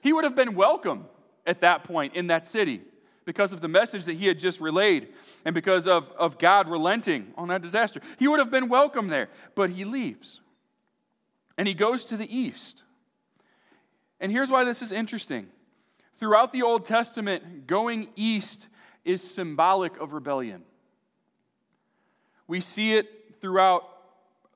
He 0.00 0.12
would 0.12 0.24
have 0.24 0.36
been 0.36 0.54
welcome 0.54 1.06
at 1.46 1.60
that 1.60 1.84
point 1.84 2.14
in 2.14 2.28
that 2.28 2.46
city 2.46 2.82
because 3.26 3.52
of 3.52 3.60
the 3.60 3.68
message 3.68 4.04
that 4.04 4.14
he 4.14 4.26
had 4.26 4.38
just 4.38 4.60
relayed 4.60 5.08
and 5.44 5.54
because 5.54 5.86
of, 5.86 6.10
of 6.12 6.38
God 6.38 6.70
relenting 6.70 7.34
on 7.36 7.48
that 7.48 7.60
disaster. 7.60 8.00
He 8.18 8.28
would 8.28 8.38
have 8.38 8.50
been 8.50 8.68
welcome 8.70 9.08
there, 9.08 9.28
but 9.54 9.68
he 9.68 9.84
leaves 9.84 10.40
and 11.58 11.68
he 11.68 11.74
goes 11.74 12.04
to 12.06 12.16
the 12.16 12.34
east. 12.34 12.84
And 14.20 14.32
here's 14.32 14.50
why 14.50 14.64
this 14.64 14.80
is 14.80 14.92
interesting. 14.92 15.48
Throughout 16.14 16.52
the 16.52 16.62
Old 16.62 16.86
Testament, 16.86 17.66
going 17.66 18.08
east 18.16 18.68
is 19.04 19.22
symbolic 19.22 19.98
of 19.98 20.12
rebellion. 20.12 20.62
We 22.46 22.60
see 22.60 22.94
it 22.94 23.36
throughout 23.40 23.84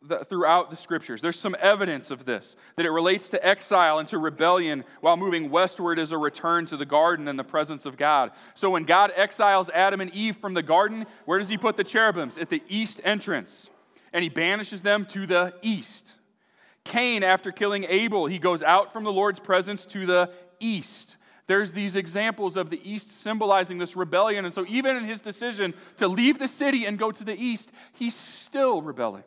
the, 0.02 0.24
throughout 0.24 0.70
the 0.70 0.76
scriptures. 0.76 1.20
There's 1.20 1.38
some 1.38 1.56
evidence 1.60 2.10
of 2.10 2.24
this, 2.24 2.56
that 2.76 2.86
it 2.86 2.90
relates 2.90 3.28
to 3.30 3.46
exile 3.46 3.98
and 3.98 4.08
to 4.08 4.18
rebellion, 4.18 4.84
while 5.00 5.16
moving 5.16 5.50
westward 5.50 5.98
is 5.98 6.12
a 6.12 6.18
return 6.18 6.66
to 6.66 6.76
the 6.76 6.86
garden 6.86 7.28
and 7.28 7.38
the 7.38 7.44
presence 7.44 7.86
of 7.86 7.96
God. 7.96 8.30
So 8.54 8.70
when 8.70 8.84
God 8.84 9.12
exiles 9.14 9.70
Adam 9.70 10.00
and 10.00 10.12
Eve 10.14 10.36
from 10.36 10.54
the 10.54 10.62
garden, 10.62 11.06
where 11.24 11.38
does 11.38 11.48
he 11.48 11.58
put 11.58 11.76
the 11.76 11.84
cherubims? 11.84 12.38
At 12.38 12.50
the 12.50 12.62
east 12.68 13.00
entrance. 13.04 13.68
And 14.12 14.22
he 14.22 14.28
banishes 14.28 14.82
them 14.82 15.04
to 15.06 15.26
the 15.26 15.54
east. 15.62 16.16
Cain, 16.84 17.22
after 17.22 17.52
killing 17.52 17.84
Abel, 17.84 18.26
he 18.26 18.38
goes 18.38 18.62
out 18.62 18.92
from 18.92 19.04
the 19.04 19.12
Lord's 19.12 19.38
presence 19.38 19.84
to 19.86 20.06
the 20.06 20.30
east. 20.58 21.16
There's 21.46 21.72
these 21.72 21.96
examples 21.96 22.56
of 22.56 22.70
the 22.70 22.80
east 22.88 23.10
symbolizing 23.10 23.78
this 23.78 23.96
rebellion. 23.96 24.44
And 24.44 24.54
so, 24.54 24.64
even 24.68 24.96
in 24.96 25.04
his 25.04 25.20
decision 25.20 25.74
to 25.96 26.06
leave 26.08 26.38
the 26.38 26.48
city 26.48 26.86
and 26.86 26.98
go 26.98 27.10
to 27.10 27.24
the 27.24 27.34
east, 27.34 27.72
he's 27.92 28.14
still 28.14 28.82
rebelling. 28.82 29.24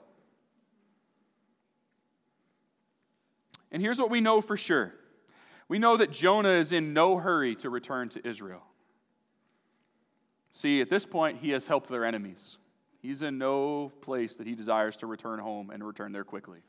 And 3.73 3.81
here's 3.81 3.99
what 3.99 4.09
we 4.09 4.21
know 4.21 4.39
for 4.39 4.55
sure 4.55 4.93
we 5.67 5.79
know 5.79 5.97
that 5.97 6.11
Jonah 6.11 6.53
is 6.53 6.71
in 6.71 6.93
no 6.93 7.17
hurry 7.17 7.55
to 7.57 7.69
return 7.69 8.07
to 8.09 8.25
Israel. 8.27 8.63
See, 10.51 10.81
at 10.81 10.89
this 10.89 11.05
point, 11.05 11.39
he 11.39 11.49
has 11.49 11.67
helped 11.67 11.89
their 11.89 12.05
enemies. 12.05 12.57
He's 13.01 13.21
in 13.21 13.37
no 13.37 13.91
place 14.01 14.35
that 14.35 14.47
he 14.47 14.55
desires 14.55 14.95
to 14.97 15.07
return 15.07 15.39
home 15.39 15.71
and 15.71 15.83
return 15.83 16.11
there 16.11 16.23
quickly 16.23 16.59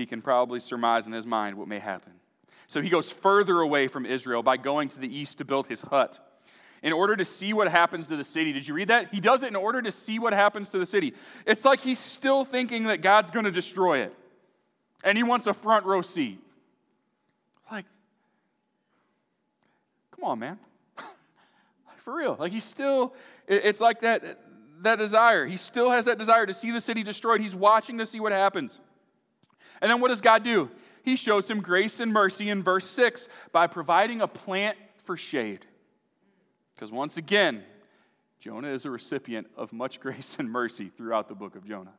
he 0.00 0.06
can 0.06 0.22
probably 0.22 0.60
surmise 0.60 1.06
in 1.06 1.12
his 1.12 1.26
mind 1.26 1.56
what 1.56 1.68
may 1.68 1.78
happen. 1.78 2.12
So 2.66 2.80
he 2.80 2.88
goes 2.88 3.10
further 3.10 3.60
away 3.60 3.86
from 3.86 4.06
Israel 4.06 4.42
by 4.42 4.56
going 4.56 4.88
to 4.88 4.98
the 4.98 5.14
east 5.14 5.38
to 5.38 5.44
build 5.44 5.66
his 5.66 5.82
hut. 5.82 6.18
In 6.82 6.92
order 6.92 7.14
to 7.16 7.24
see 7.24 7.52
what 7.52 7.68
happens 7.68 8.06
to 8.06 8.16
the 8.16 8.24
city. 8.24 8.52
Did 8.52 8.66
you 8.66 8.74
read 8.74 8.88
that? 8.88 9.12
He 9.12 9.20
does 9.20 9.42
it 9.42 9.48
in 9.48 9.56
order 9.56 9.82
to 9.82 9.92
see 9.92 10.18
what 10.18 10.32
happens 10.32 10.70
to 10.70 10.78
the 10.78 10.86
city. 10.86 11.14
It's 11.46 11.64
like 11.64 11.80
he's 11.80 11.98
still 11.98 12.44
thinking 12.44 12.84
that 12.84 13.02
God's 13.02 13.30
going 13.30 13.44
to 13.44 13.50
destroy 13.50 13.98
it. 13.98 14.14
And 15.04 15.16
he 15.16 15.22
wants 15.22 15.46
a 15.46 15.54
front 15.54 15.84
row 15.84 16.02
seat. 16.02 16.40
Like, 17.70 17.84
come 20.14 20.24
on, 20.24 20.38
man. 20.38 20.58
For 22.04 22.16
real. 22.16 22.36
Like, 22.38 22.52
he's 22.52 22.64
still, 22.64 23.14
it's 23.46 23.80
like 23.80 24.00
that, 24.00 24.38
that 24.82 24.98
desire. 24.98 25.46
He 25.46 25.56
still 25.56 25.90
has 25.90 26.06
that 26.06 26.18
desire 26.18 26.46
to 26.46 26.54
see 26.54 26.70
the 26.70 26.80
city 26.80 27.02
destroyed. 27.02 27.40
He's 27.40 27.54
watching 27.54 27.98
to 27.98 28.06
see 28.06 28.20
what 28.20 28.32
happens. 28.32 28.80
And 29.80 29.90
then 29.90 30.00
what 30.00 30.08
does 30.08 30.20
God 30.20 30.42
do? 30.42 30.70
He 31.02 31.16
shows 31.16 31.50
him 31.50 31.60
grace 31.60 32.00
and 32.00 32.12
mercy 32.12 32.50
in 32.50 32.62
verse 32.62 32.88
6 32.88 33.28
by 33.52 33.66
providing 33.66 34.20
a 34.20 34.28
plant 34.28 34.76
for 35.04 35.16
shade. 35.16 35.64
Because 36.80 36.92
once 36.92 37.18
again, 37.18 37.62
Jonah 38.38 38.72
is 38.72 38.86
a 38.86 38.90
recipient 38.90 39.46
of 39.54 39.70
much 39.70 40.00
grace 40.04 40.38
and 40.38 40.50
mercy 40.50 40.90
throughout 40.96 41.28
the 41.28 41.34
book 41.34 41.54
of 41.54 41.68
Jonah. 41.68 41.92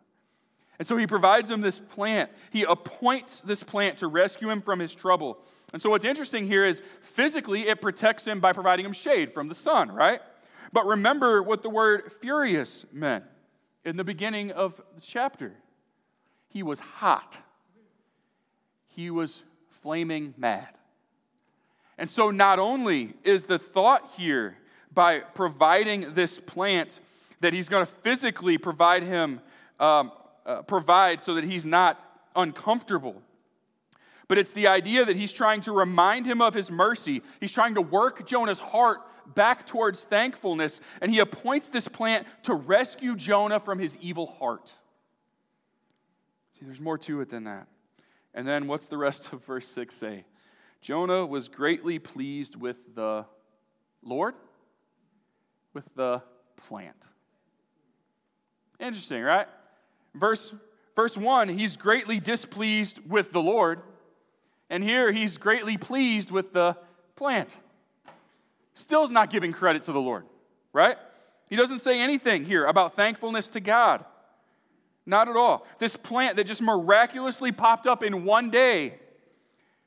And 0.79 0.87
so 0.87 0.97
he 0.97 1.05
provides 1.05 1.49
him 1.49 1.61
this 1.61 1.79
plant. 1.79 2.31
He 2.49 2.63
appoints 2.63 3.41
this 3.41 3.61
plant 3.61 3.99
to 3.99 4.07
rescue 4.07 4.49
him 4.49 4.61
from 4.61 4.79
his 4.79 4.95
trouble. 4.95 5.37
And 5.71 5.81
so 5.81 5.91
what's 5.91 6.05
interesting 6.05 6.47
here 6.47 6.65
is 6.65 6.81
physically 7.01 7.67
it 7.67 7.79
protects 7.79 8.25
him 8.25 8.39
by 8.39 8.51
providing 8.51 8.85
him 8.85 8.93
shade 8.93 9.31
from 9.31 9.47
the 9.47 9.53
sun, 9.53 9.91
right? 9.91 10.19
But 10.73 10.87
remember 10.87 11.43
what 11.43 11.61
the 11.61 11.69
word 11.69 12.11
furious 12.19 12.85
meant 12.91 13.25
in 13.85 13.95
the 13.95 14.03
beginning 14.03 14.51
of 14.51 14.81
the 14.95 15.01
chapter. 15.01 15.53
He 16.49 16.63
was 16.63 16.79
hot 16.79 17.39
he 18.95 19.09
was 19.09 19.43
flaming 19.69 20.33
mad. 20.37 20.67
And 21.97 22.09
so, 22.09 22.31
not 22.31 22.59
only 22.59 23.13
is 23.23 23.45
the 23.45 23.59
thought 23.59 24.11
here 24.17 24.57
by 24.93 25.19
providing 25.19 26.13
this 26.13 26.39
plant 26.39 26.99
that 27.39 27.53
he's 27.53 27.69
going 27.69 27.85
to 27.85 27.91
physically 27.91 28.57
provide 28.57 29.03
him, 29.03 29.41
um, 29.79 30.11
uh, 30.45 30.61
provide 30.63 31.21
so 31.21 31.35
that 31.35 31.43
he's 31.43 31.65
not 31.65 31.99
uncomfortable, 32.35 33.21
but 34.27 34.37
it's 34.37 34.51
the 34.53 34.67
idea 34.67 35.03
that 35.03 35.17
he's 35.17 35.33
trying 35.33 35.61
to 35.61 35.71
remind 35.71 36.25
him 36.25 36.41
of 36.41 36.53
his 36.53 36.71
mercy. 36.71 37.21
He's 37.39 37.51
trying 37.51 37.75
to 37.75 37.81
work 37.81 38.25
Jonah's 38.25 38.59
heart 38.59 38.99
back 39.35 39.65
towards 39.65 40.03
thankfulness, 40.03 40.81
and 41.01 41.11
he 41.11 41.19
appoints 41.19 41.69
this 41.69 41.87
plant 41.87 42.27
to 42.43 42.53
rescue 42.53 43.15
Jonah 43.15 43.59
from 43.59 43.79
his 43.79 43.97
evil 43.97 44.27
heart. 44.27 44.73
See, 46.57 46.65
there's 46.65 46.79
more 46.79 46.97
to 46.99 47.21
it 47.21 47.29
than 47.29 47.45
that. 47.45 47.67
And 48.33 48.47
then 48.47 48.67
what's 48.67 48.87
the 48.87 48.97
rest 48.97 49.33
of 49.33 49.43
verse 49.45 49.67
6 49.67 49.93
say? 49.93 50.25
Jonah 50.79 51.25
was 51.25 51.49
greatly 51.49 51.99
pleased 51.99 52.55
with 52.55 52.95
the 52.95 53.25
Lord, 54.01 54.35
with 55.73 55.85
the 55.95 56.21
plant. 56.67 57.07
Interesting, 58.79 59.21
right? 59.21 59.47
Verse, 60.15 60.53
verse 60.95 61.17
1, 61.17 61.49
he's 61.49 61.77
greatly 61.77 62.19
displeased 62.19 62.99
with 63.07 63.31
the 63.31 63.41
Lord. 63.41 63.81
And 64.69 64.83
here 64.83 65.11
he's 65.11 65.37
greatly 65.37 65.77
pleased 65.77 66.31
with 66.31 66.53
the 66.53 66.75
plant. 67.15 67.55
Still 68.73 69.03
is 69.03 69.11
not 69.11 69.29
giving 69.29 69.51
credit 69.51 69.83
to 69.83 69.91
the 69.91 70.01
Lord, 70.01 70.25
right? 70.73 70.97
He 71.49 71.55
doesn't 71.55 71.79
say 71.79 71.99
anything 71.99 72.45
here 72.45 72.65
about 72.65 72.95
thankfulness 72.95 73.49
to 73.49 73.59
God. 73.59 74.05
Not 75.05 75.27
at 75.27 75.35
all. 75.35 75.67
This 75.79 75.95
plant 75.95 76.37
that 76.37 76.45
just 76.45 76.61
miraculously 76.61 77.51
popped 77.51 77.87
up 77.87 78.03
in 78.03 78.23
one 78.23 78.49
day 78.49 78.95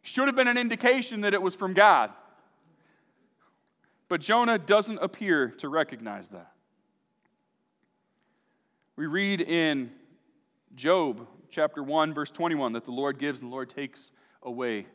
should 0.02 0.26
have 0.26 0.36
been 0.36 0.48
an 0.48 0.58
indication 0.58 1.22
that 1.22 1.32
it 1.32 1.40
was 1.40 1.54
from 1.54 1.72
God. 1.72 2.10
But 4.14 4.20
Jonah 4.20 4.58
doesn't 4.58 4.98
appear 4.98 5.48
to 5.58 5.68
recognize 5.68 6.28
that. 6.28 6.52
We 8.94 9.06
read 9.06 9.40
in 9.40 9.90
Job 10.76 11.26
chapter 11.50 11.82
1, 11.82 12.14
verse 12.14 12.30
21, 12.30 12.74
that 12.74 12.84
the 12.84 12.92
Lord 12.92 13.18
gives 13.18 13.40
and 13.40 13.50
the 13.50 13.52
Lord 13.52 13.70
takes 13.70 14.12
away. 14.40 14.86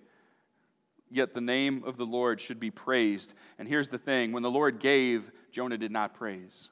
Yet 1.11 1.33
the 1.33 1.41
name 1.41 1.83
of 1.85 1.97
the 1.97 2.05
Lord 2.05 2.39
should 2.39 2.61
be 2.61 2.71
praised. 2.71 3.33
And 3.57 3.67
here's 3.67 3.89
the 3.89 3.97
thing 3.97 4.31
when 4.31 4.41
the 4.41 4.49
Lord 4.49 4.79
gave, 4.79 5.29
Jonah 5.51 5.77
did 5.77 5.91
not 5.91 6.13
praise. 6.13 6.69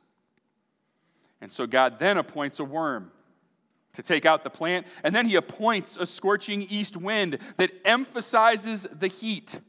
And 1.41 1.51
so 1.51 1.67
God 1.67 1.99
then 1.99 2.17
appoints 2.17 2.61
a 2.61 2.63
worm 2.63 3.11
to 3.91 4.01
take 4.01 4.25
out 4.25 4.45
the 4.45 4.49
plant, 4.49 4.87
and 5.03 5.13
then 5.13 5.25
he 5.25 5.35
appoints 5.35 5.97
a 5.97 6.05
scorching 6.05 6.61
east 6.61 6.95
wind 6.95 7.39
that 7.57 7.71
emphasizes 7.83 8.87
the 8.97 9.09
heat. 9.09 9.59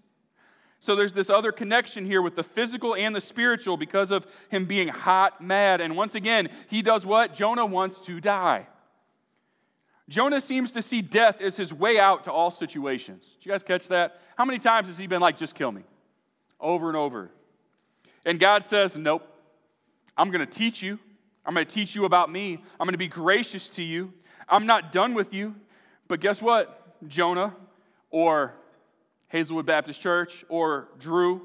So 0.81 0.95
there's 0.95 1.13
this 1.13 1.29
other 1.29 1.51
connection 1.51 2.07
here 2.07 2.23
with 2.23 2.37
the 2.37 2.43
physical 2.43 2.95
and 2.95 3.15
the 3.15 3.21
spiritual 3.21 3.77
because 3.77 4.11
of 4.11 4.27
him 4.49 4.65
being 4.65 4.89
hot, 4.89 5.41
mad. 5.41 5.81
And 5.81 5.97
once 5.97 6.15
again, 6.15 6.51
he 6.69 6.83
does 6.83 7.05
what? 7.05 7.35
Jonah 7.35 7.67
wants 7.67 7.99
to 8.01 8.21
die. 8.21 8.67
Jonah 10.09 10.41
seems 10.41 10.73
to 10.73 10.81
see 10.81 11.03
death 11.03 11.41
as 11.41 11.57
his 11.57 11.75
way 11.75 11.99
out 11.99 12.25
to 12.25 12.33
all 12.33 12.51
situations. 12.51 13.37
Did 13.39 13.47
you 13.47 13.53
guys 13.53 13.63
catch 13.63 13.89
that? 13.89 14.21
How 14.37 14.45
many 14.45 14.59
times 14.59 14.87
has 14.87 14.97
he 14.97 15.07
been 15.07 15.21
like, 15.21 15.37
just 15.37 15.55
kill 15.55 15.73
me? 15.73 15.83
Over 16.61 16.89
and 16.89 16.97
over. 16.97 17.31
And 18.25 18.39
God 18.39 18.65
says, 18.65 18.97
nope, 18.97 19.27
I'm 20.17 20.31
going 20.31 20.47
to 20.47 20.59
teach 20.59 20.83
you. 20.83 20.99
I'm 21.45 21.55
going 21.55 21.67
to 21.67 21.73
teach 21.73 21.95
you 21.95 22.05
about 22.05 22.31
me. 22.31 22.55
I'm 22.79 22.87
going 22.87 22.93
to 22.93 22.99
be 22.99 23.09
gracious 23.09 23.69
to 23.71 23.83
you. 23.83 24.13
I'm 24.49 24.67
not 24.67 24.93
done 24.93 25.15
with 25.15 25.35
you. 25.35 25.55
But 26.07 26.21
guess 26.21 26.41
what, 26.41 27.07
Jonah 27.07 27.55
or 28.11 28.55
Hazelwood 29.29 29.67
Baptist 29.67 30.01
Church 30.01 30.45
or 30.49 30.89
Drew? 30.99 31.43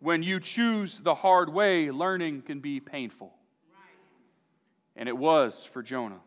When 0.00 0.22
you 0.22 0.40
choose 0.40 1.00
the 1.00 1.14
hard 1.14 1.52
way, 1.52 1.90
learning 1.90 2.42
can 2.42 2.60
be 2.60 2.80
painful. 2.80 3.34
And 4.96 5.08
it 5.08 5.16
was 5.16 5.64
for 5.64 5.82
Jonah. 5.82 6.20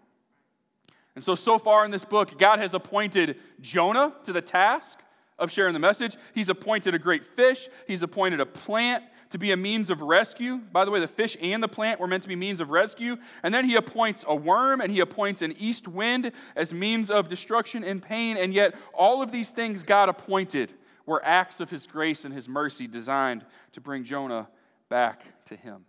And 1.15 1.23
so, 1.23 1.35
so 1.35 1.57
far 1.57 1.85
in 1.85 1.91
this 1.91 2.05
book, 2.05 2.39
God 2.39 2.59
has 2.59 2.73
appointed 2.73 3.37
Jonah 3.61 4.13
to 4.23 4.33
the 4.33 4.41
task 4.41 4.99
of 5.37 5.51
sharing 5.51 5.73
the 5.73 5.79
message. 5.79 6.15
He's 6.33 6.49
appointed 6.49 6.95
a 6.95 6.99
great 6.99 7.25
fish, 7.25 7.67
he's 7.87 8.03
appointed 8.03 8.39
a 8.39 8.45
plant 8.45 9.03
to 9.33 9.39
be 9.39 9.51
a 9.51 9.57
means 9.57 9.89
of 9.89 9.99
rescue. 10.01 10.59
By 10.71 10.85
the 10.85 10.91
way, 10.91 10.99
the 10.99 11.07
fish 11.07 11.35
and 11.41 11.61
the 11.61 11.67
plant 11.67 11.99
were 11.99 12.05
meant 12.05 12.21
to 12.21 12.29
be 12.29 12.35
means 12.35 12.61
of 12.61 12.69
rescue. 12.69 13.17
And 13.41 13.51
then 13.51 13.65
he 13.65 13.75
appoints 13.75 14.23
a 14.27 14.35
worm 14.35 14.79
and 14.79 14.91
he 14.91 14.99
appoints 14.99 15.41
an 15.41 15.55
east 15.57 15.87
wind 15.87 16.31
as 16.55 16.71
means 16.71 17.09
of 17.09 17.29
destruction 17.29 17.83
and 17.83 17.99
pain. 17.99 18.37
And 18.37 18.53
yet, 18.53 18.75
all 18.93 19.23
of 19.23 19.31
these 19.31 19.49
things 19.49 19.83
God 19.83 20.07
appointed 20.07 20.71
were 21.07 21.19
acts 21.25 21.59
of 21.59 21.71
his 21.71 21.87
grace 21.87 22.25
and 22.25 22.33
his 22.33 22.47
mercy 22.47 22.85
designed 22.85 23.43
to 23.71 23.81
bring 23.81 24.03
Jonah 24.03 24.47
back 24.87 25.23
to 25.45 25.55
him. 25.55 25.83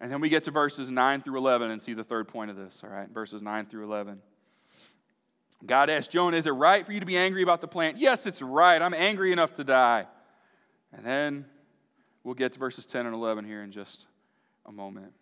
And 0.00 0.12
then 0.12 0.20
we 0.20 0.28
get 0.28 0.44
to 0.44 0.52
verses 0.52 0.92
9 0.92 1.22
through 1.22 1.38
11 1.38 1.72
and 1.72 1.82
see 1.82 1.92
the 1.92 2.04
third 2.04 2.28
point 2.28 2.52
of 2.52 2.56
this, 2.56 2.82
all 2.84 2.90
right? 2.90 3.08
Verses 3.08 3.42
9 3.42 3.66
through 3.66 3.82
11. 3.82 4.22
God 5.66 5.90
asked 5.90 6.12
Jonah, 6.12 6.36
Is 6.36 6.46
it 6.46 6.52
right 6.52 6.86
for 6.86 6.92
you 6.92 7.00
to 7.00 7.06
be 7.06 7.16
angry 7.16 7.42
about 7.42 7.60
the 7.60 7.68
plant? 7.68 7.98
Yes, 7.98 8.26
it's 8.26 8.40
right. 8.40 8.80
I'm 8.80 8.94
angry 8.94 9.32
enough 9.32 9.54
to 9.54 9.64
die. 9.64 10.06
And 10.92 11.04
then 11.04 11.44
we'll 12.24 12.34
get 12.34 12.52
to 12.52 12.58
verses 12.58 12.86
10 12.86 13.06
and 13.06 13.14
11 13.14 13.44
here 13.44 13.62
in 13.62 13.72
just 13.72 14.06
a 14.66 14.72
moment. 14.72 15.12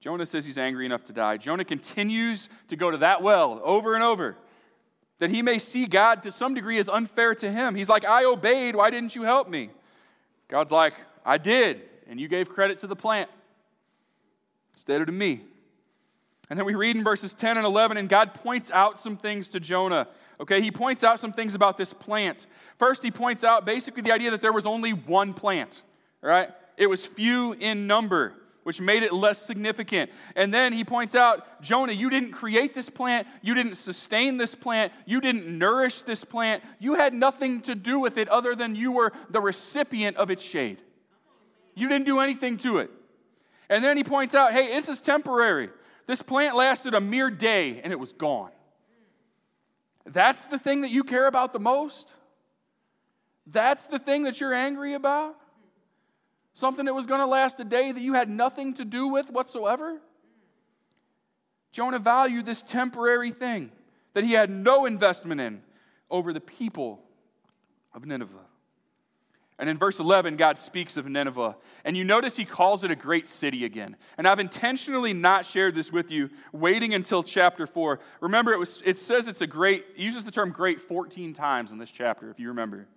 Jonah 0.00 0.26
says 0.26 0.44
he's 0.44 0.58
angry 0.58 0.84
enough 0.84 1.04
to 1.04 1.12
die. 1.12 1.36
Jonah 1.36 1.64
continues 1.64 2.48
to 2.68 2.76
go 2.76 2.90
to 2.90 2.98
that 2.98 3.22
well 3.22 3.60
over 3.62 3.94
and 3.94 4.02
over 4.02 4.36
that 5.18 5.30
he 5.30 5.40
may 5.40 5.58
see 5.58 5.86
God 5.86 6.24
to 6.24 6.32
some 6.32 6.54
degree 6.54 6.78
as 6.78 6.88
unfair 6.88 7.34
to 7.36 7.48
him. 7.50 7.76
He's 7.76 7.88
like, 7.88 8.04
I 8.04 8.24
obeyed. 8.24 8.74
Why 8.74 8.90
didn't 8.90 9.14
you 9.14 9.22
help 9.22 9.48
me? 9.48 9.70
God's 10.48 10.72
like, 10.72 10.94
I 11.24 11.38
did. 11.38 11.82
And 12.08 12.20
you 12.20 12.26
gave 12.26 12.48
credit 12.48 12.78
to 12.78 12.88
the 12.88 12.96
plant 12.96 13.30
instead 14.74 15.00
of 15.00 15.06
to 15.06 15.12
me. 15.12 15.42
And 16.50 16.58
then 16.58 16.66
we 16.66 16.74
read 16.74 16.96
in 16.96 17.04
verses 17.04 17.34
10 17.34 17.56
and 17.56 17.66
11, 17.66 17.96
and 17.96 18.08
God 18.08 18.34
points 18.34 18.70
out 18.70 19.00
some 19.00 19.16
things 19.16 19.48
to 19.50 19.60
Jonah. 19.60 20.08
Okay, 20.40 20.60
he 20.60 20.70
points 20.70 21.04
out 21.04 21.20
some 21.20 21.32
things 21.32 21.54
about 21.54 21.78
this 21.78 21.92
plant. 21.92 22.46
First, 22.78 23.02
he 23.02 23.10
points 23.10 23.44
out 23.44 23.64
basically 23.64 24.02
the 24.02 24.12
idea 24.12 24.30
that 24.32 24.42
there 24.42 24.52
was 24.52 24.66
only 24.66 24.92
one 24.92 25.34
plant, 25.34 25.82
right? 26.20 26.50
It 26.76 26.88
was 26.88 27.06
few 27.06 27.52
in 27.52 27.86
number, 27.86 28.34
which 28.64 28.80
made 28.80 29.02
it 29.02 29.12
less 29.12 29.40
significant. 29.40 30.10
And 30.34 30.52
then 30.52 30.72
he 30.72 30.84
points 30.84 31.14
out, 31.14 31.62
Jonah, 31.62 31.92
you 31.92 32.10
didn't 32.10 32.32
create 32.32 32.74
this 32.74 32.90
plant, 32.90 33.26
you 33.40 33.54
didn't 33.54 33.76
sustain 33.76 34.36
this 34.36 34.54
plant, 34.54 34.92
you 35.06 35.20
didn't 35.20 35.46
nourish 35.46 36.02
this 36.02 36.24
plant, 36.24 36.62
you 36.80 36.94
had 36.94 37.14
nothing 37.14 37.60
to 37.62 37.74
do 37.74 37.98
with 37.98 38.18
it 38.18 38.28
other 38.28 38.54
than 38.54 38.74
you 38.74 38.92
were 38.92 39.12
the 39.30 39.40
recipient 39.40 40.16
of 40.16 40.30
its 40.30 40.42
shade. 40.42 40.78
You 41.74 41.88
didn't 41.88 42.06
do 42.06 42.20
anything 42.20 42.56
to 42.58 42.78
it. 42.78 42.90
And 43.68 43.82
then 43.82 43.96
he 43.96 44.04
points 44.04 44.34
out, 44.34 44.52
hey, 44.52 44.68
this 44.68 44.88
is 44.88 45.00
temporary. 45.00 45.70
This 46.06 46.22
plant 46.22 46.56
lasted 46.56 46.94
a 46.94 47.00
mere 47.00 47.30
day 47.30 47.80
and 47.82 47.92
it 47.92 47.98
was 47.98 48.12
gone. 48.12 48.50
That's 50.04 50.42
the 50.44 50.58
thing 50.58 50.80
that 50.82 50.90
you 50.90 51.04
care 51.04 51.26
about 51.26 51.52
the 51.52 51.60
most? 51.60 52.14
That's 53.46 53.84
the 53.86 53.98
thing 53.98 54.24
that 54.24 54.40
you're 54.40 54.54
angry 54.54 54.94
about? 54.94 55.36
Something 56.54 56.86
that 56.86 56.94
was 56.94 57.06
going 57.06 57.20
to 57.20 57.26
last 57.26 57.60
a 57.60 57.64
day 57.64 57.92
that 57.92 58.00
you 58.00 58.14
had 58.14 58.28
nothing 58.28 58.74
to 58.74 58.84
do 58.84 59.08
with 59.08 59.30
whatsoever? 59.30 60.00
Jonah 61.70 61.98
valued 61.98 62.44
this 62.44 62.62
temporary 62.62 63.30
thing 63.30 63.70
that 64.12 64.24
he 64.24 64.32
had 64.32 64.50
no 64.50 64.84
investment 64.84 65.40
in 65.40 65.62
over 66.10 66.32
the 66.32 66.40
people 66.40 67.00
of 67.94 68.04
Nineveh. 68.04 68.46
And 69.62 69.70
in 69.70 69.78
verse 69.78 70.00
11, 70.00 70.34
God 70.34 70.58
speaks 70.58 70.96
of 70.96 71.06
Nineveh. 71.06 71.54
And 71.84 71.96
you 71.96 72.02
notice 72.02 72.34
he 72.34 72.44
calls 72.44 72.82
it 72.82 72.90
a 72.90 72.96
great 72.96 73.28
city 73.28 73.64
again. 73.64 73.94
And 74.18 74.26
I've 74.26 74.40
intentionally 74.40 75.12
not 75.12 75.46
shared 75.46 75.76
this 75.76 75.92
with 75.92 76.10
you, 76.10 76.30
waiting 76.50 76.94
until 76.94 77.22
chapter 77.22 77.64
4. 77.68 78.00
Remember, 78.20 78.52
it, 78.52 78.58
was, 78.58 78.82
it 78.84 78.98
says 78.98 79.28
it's 79.28 79.40
a 79.40 79.46
great, 79.46 79.84
uses 79.94 80.24
the 80.24 80.32
term 80.32 80.50
great 80.50 80.80
14 80.80 81.32
times 81.32 81.70
in 81.70 81.78
this 81.78 81.92
chapter, 81.92 82.28
if 82.28 82.40
you 82.40 82.48
remember. 82.48 82.88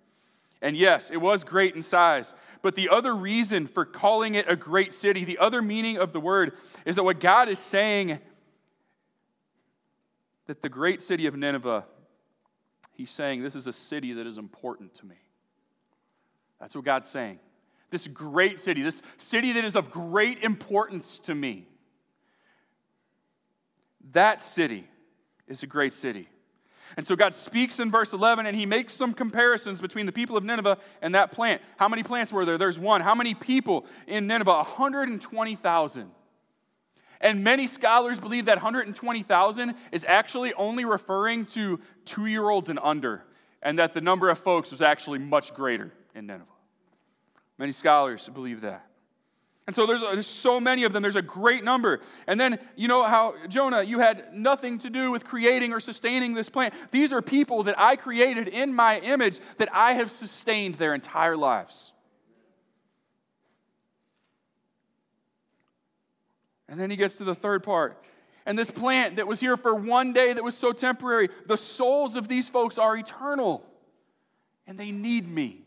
And 0.60 0.76
yes, 0.76 1.12
it 1.12 1.18
was 1.18 1.44
great 1.44 1.76
in 1.76 1.82
size. 1.82 2.34
But 2.62 2.74
the 2.74 2.88
other 2.88 3.14
reason 3.14 3.68
for 3.68 3.84
calling 3.84 4.34
it 4.34 4.50
a 4.50 4.56
great 4.56 4.92
city, 4.92 5.24
the 5.24 5.38
other 5.38 5.62
meaning 5.62 5.98
of 5.98 6.12
the 6.12 6.18
word, 6.18 6.54
is 6.84 6.96
that 6.96 7.04
what 7.04 7.20
God 7.20 7.48
is 7.48 7.60
saying 7.60 8.18
that 10.46 10.62
the 10.62 10.68
great 10.68 11.00
city 11.00 11.28
of 11.28 11.36
Nineveh, 11.36 11.84
he's 12.90 13.12
saying 13.12 13.44
this 13.44 13.54
is 13.54 13.68
a 13.68 13.72
city 13.72 14.14
that 14.14 14.26
is 14.26 14.36
important 14.36 14.94
to 14.94 15.06
me. 15.06 15.14
That's 16.60 16.74
what 16.74 16.84
God's 16.84 17.08
saying. 17.08 17.38
This 17.90 18.06
great 18.08 18.58
city, 18.58 18.82
this 18.82 19.02
city 19.16 19.52
that 19.52 19.64
is 19.64 19.76
of 19.76 19.90
great 19.90 20.42
importance 20.42 21.18
to 21.20 21.34
me. 21.34 21.68
That 24.12 24.42
city 24.42 24.88
is 25.46 25.62
a 25.62 25.66
great 25.66 25.92
city. 25.92 26.28
And 26.96 27.06
so 27.06 27.16
God 27.16 27.34
speaks 27.34 27.80
in 27.80 27.90
verse 27.90 28.12
11 28.12 28.46
and 28.46 28.56
he 28.56 28.64
makes 28.64 28.92
some 28.92 29.12
comparisons 29.12 29.80
between 29.80 30.06
the 30.06 30.12
people 30.12 30.36
of 30.36 30.44
Nineveh 30.44 30.78
and 31.02 31.14
that 31.14 31.32
plant. 31.32 31.60
How 31.76 31.88
many 31.88 32.02
plants 32.02 32.32
were 32.32 32.44
there? 32.44 32.58
There's 32.58 32.78
one. 32.78 33.00
How 33.00 33.14
many 33.14 33.34
people 33.34 33.86
in 34.06 34.26
Nineveh? 34.26 34.52
120,000. 34.52 36.10
And 37.20 37.42
many 37.42 37.66
scholars 37.66 38.20
believe 38.20 38.44
that 38.46 38.56
120,000 38.56 39.74
is 39.90 40.04
actually 40.06 40.54
only 40.54 40.84
referring 40.84 41.46
to 41.46 41.80
two 42.04 42.26
year 42.26 42.48
olds 42.48 42.68
and 42.68 42.78
under, 42.82 43.24
and 43.62 43.78
that 43.78 43.94
the 43.94 44.00
number 44.00 44.28
of 44.28 44.38
folks 44.38 44.70
was 44.70 44.82
actually 44.82 45.18
much 45.18 45.54
greater 45.54 45.92
in 46.16 46.26
Nineveh. 46.26 46.46
Many 47.58 47.72
scholars 47.72 48.28
believe 48.32 48.62
that. 48.62 48.84
And 49.66 49.74
so 49.74 49.84
there's, 49.84 50.00
there's, 50.00 50.26
so 50.26 50.60
many 50.60 50.84
of 50.84 50.92
them, 50.92 51.02
there's 51.02 51.16
a 51.16 51.22
great 51.22 51.64
number. 51.64 52.00
And 52.28 52.38
then, 52.38 52.60
you 52.76 52.86
know 52.86 53.02
how, 53.02 53.34
Jonah, 53.48 53.82
you 53.82 53.98
had 53.98 54.32
nothing 54.32 54.78
to 54.80 54.90
do 54.90 55.10
with 55.10 55.24
creating 55.24 55.72
or 55.72 55.80
sustaining 55.80 56.34
this 56.34 56.48
plant. 56.48 56.72
These 56.92 57.12
are 57.12 57.20
people 57.20 57.64
that 57.64 57.78
I 57.78 57.96
created 57.96 58.46
in 58.46 58.72
my 58.72 59.00
image 59.00 59.40
that 59.56 59.68
I 59.72 59.92
have 59.94 60.12
sustained 60.12 60.76
their 60.76 60.94
entire 60.94 61.36
lives. 61.36 61.92
And 66.68 66.78
then 66.80 66.90
he 66.90 66.96
gets 66.96 67.16
to 67.16 67.24
the 67.24 67.34
third 67.34 67.64
part. 67.64 68.00
And 68.44 68.56
this 68.56 68.70
plant 68.70 69.16
that 69.16 69.26
was 69.26 69.40
here 69.40 69.56
for 69.56 69.74
one 69.74 70.12
day 70.12 70.32
that 70.32 70.44
was 70.44 70.56
so 70.56 70.72
temporary, 70.72 71.28
the 71.46 71.56
souls 71.56 72.14
of 72.14 72.28
these 72.28 72.48
folks 72.48 72.78
are 72.78 72.96
eternal. 72.96 73.64
And 74.68 74.78
they 74.78 74.92
need 74.92 75.28
me. 75.28 75.65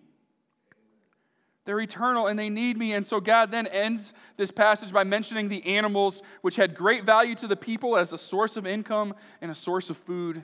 They're 1.70 1.80
eternal 1.80 2.26
and 2.26 2.40
they 2.40 2.50
need 2.50 2.80
me. 2.80 2.94
And 2.94 3.06
so 3.06 3.20
God 3.20 3.52
then 3.52 3.68
ends 3.68 4.16
this 4.38 4.50
passage 4.50 4.92
by 4.92 5.04
mentioning 5.04 5.50
the 5.50 5.64
animals, 5.68 6.24
which 6.42 6.56
had 6.56 6.74
great 6.74 7.04
value 7.04 7.36
to 7.36 7.48
the 7.48 7.56
people 7.56 7.96
as 7.96 8.12
a 8.12 8.18
source 8.18 8.58
of 8.58 8.66
income 8.66 9.14
and 9.40 9.52
a 9.52 9.54
source 9.54 9.92
of 9.92 9.98
food. 9.98 10.42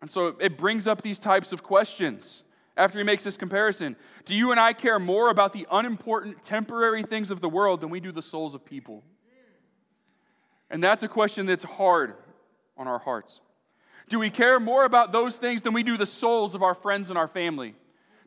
And 0.00 0.08
so 0.08 0.36
it 0.38 0.56
brings 0.56 0.86
up 0.86 1.02
these 1.02 1.18
types 1.18 1.52
of 1.52 1.64
questions 1.64 2.44
after 2.76 3.00
he 3.00 3.04
makes 3.04 3.24
this 3.24 3.36
comparison. 3.36 3.96
Do 4.24 4.36
you 4.36 4.52
and 4.52 4.60
I 4.60 4.74
care 4.74 5.00
more 5.00 5.28
about 5.28 5.52
the 5.52 5.66
unimportant 5.72 6.40
temporary 6.40 7.02
things 7.02 7.32
of 7.32 7.40
the 7.40 7.48
world 7.48 7.80
than 7.80 7.90
we 7.90 7.98
do 7.98 8.12
the 8.12 8.22
souls 8.22 8.54
of 8.54 8.64
people? 8.64 9.02
And 10.70 10.80
that's 10.80 11.02
a 11.02 11.08
question 11.08 11.46
that's 11.46 11.64
hard 11.64 12.14
on 12.76 12.86
our 12.86 13.00
hearts. 13.00 13.40
Do 14.08 14.20
we 14.20 14.30
care 14.30 14.60
more 14.60 14.84
about 14.84 15.10
those 15.10 15.36
things 15.36 15.62
than 15.62 15.72
we 15.72 15.82
do 15.82 15.96
the 15.96 16.06
souls 16.06 16.54
of 16.54 16.62
our 16.62 16.74
friends 16.74 17.10
and 17.10 17.18
our 17.18 17.26
family? 17.26 17.74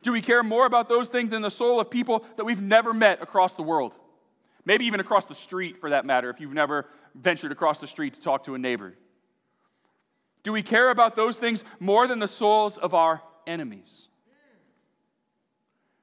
Do 0.05 0.11
we 0.11 0.21
care 0.21 0.43
more 0.43 0.67
about 0.67 0.87
those 0.87 1.07
things 1.07 1.31
than 1.31 1.41
the 1.41 1.49
soul 1.49 1.79
of 1.79 1.89
people 1.89 2.23
that 2.35 2.45
we've 2.45 2.61
never 2.61 2.93
met 2.93 3.23
across 3.23 3.55
the 3.55 3.63
world? 3.63 3.95
Maybe 4.63 4.85
even 4.85 4.99
across 4.99 5.25
the 5.25 5.33
street, 5.33 5.81
for 5.81 5.89
that 5.89 6.05
matter, 6.05 6.29
if 6.29 6.39
you've 6.39 6.53
never 6.53 6.85
ventured 7.15 7.51
across 7.51 7.79
the 7.79 7.87
street 7.87 8.13
to 8.13 8.21
talk 8.21 8.43
to 8.43 8.53
a 8.53 8.59
neighbor. 8.59 8.93
Do 10.43 10.51
we 10.53 10.61
care 10.61 10.91
about 10.91 11.15
those 11.15 11.37
things 11.37 11.63
more 11.79 12.05
than 12.05 12.19
the 12.19 12.27
souls 12.27 12.77
of 12.77 12.93
our 12.93 13.23
enemies? 13.47 14.07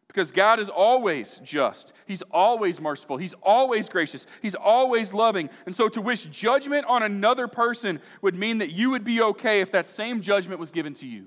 Because 0.08 0.32
God 0.32 0.58
is 0.58 0.68
always 0.68 1.40
just. 1.44 1.92
He's 2.04 2.22
always 2.22 2.80
merciful. 2.80 3.18
He's 3.18 3.34
always 3.34 3.88
gracious. 3.88 4.26
He's 4.42 4.56
always 4.56 5.14
loving. 5.14 5.48
And 5.64 5.72
so 5.72 5.88
to 5.88 6.00
wish 6.00 6.24
judgment 6.24 6.86
on 6.86 7.04
another 7.04 7.46
person 7.46 8.00
would 8.20 8.34
mean 8.34 8.58
that 8.58 8.72
you 8.72 8.90
would 8.90 9.04
be 9.04 9.22
okay 9.22 9.60
if 9.60 9.70
that 9.70 9.88
same 9.88 10.22
judgment 10.22 10.58
was 10.58 10.72
given 10.72 10.92
to 10.94 11.06
you. 11.06 11.26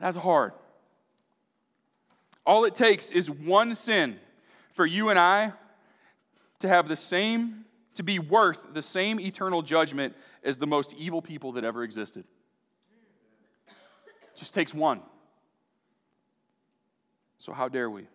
That's 0.00 0.16
hard. 0.16 0.52
All 2.48 2.64
it 2.64 2.74
takes 2.74 3.10
is 3.10 3.30
one 3.30 3.74
sin 3.74 4.18
for 4.72 4.86
you 4.86 5.10
and 5.10 5.18
I 5.18 5.52
to 6.60 6.68
have 6.68 6.88
the 6.88 6.96
same, 6.96 7.66
to 7.96 8.02
be 8.02 8.18
worth 8.18 8.72
the 8.72 8.80
same 8.80 9.20
eternal 9.20 9.60
judgment 9.60 10.16
as 10.42 10.56
the 10.56 10.66
most 10.66 10.94
evil 10.94 11.20
people 11.20 11.52
that 11.52 11.64
ever 11.64 11.84
existed. 11.84 12.24
It 13.66 14.36
just 14.36 14.54
takes 14.54 14.72
one. 14.72 15.02
So, 17.36 17.52
how 17.52 17.68
dare 17.68 17.90
we? 17.90 18.06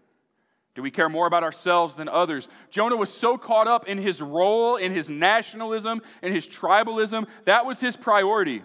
Do 0.73 0.81
we 0.81 0.89
care 0.89 1.09
more 1.09 1.27
about 1.27 1.43
ourselves 1.43 1.93
than 1.93 2.09
others? 2.09 2.47
Jonah 2.71 2.95
was 2.97 3.13
so 3.13 3.37
caught 3.37 3.67
up 3.67 3.87
in 3.87 3.99
his 3.99 4.19
role, 4.19 4.77
in 4.77 4.91
his 4.91 5.11
nationalism, 5.11 6.01
in 6.23 6.33
his 6.33 6.47
tribalism. 6.47 7.27
That 7.45 7.67
was 7.67 7.79
his 7.79 7.95
priority. 7.95 8.63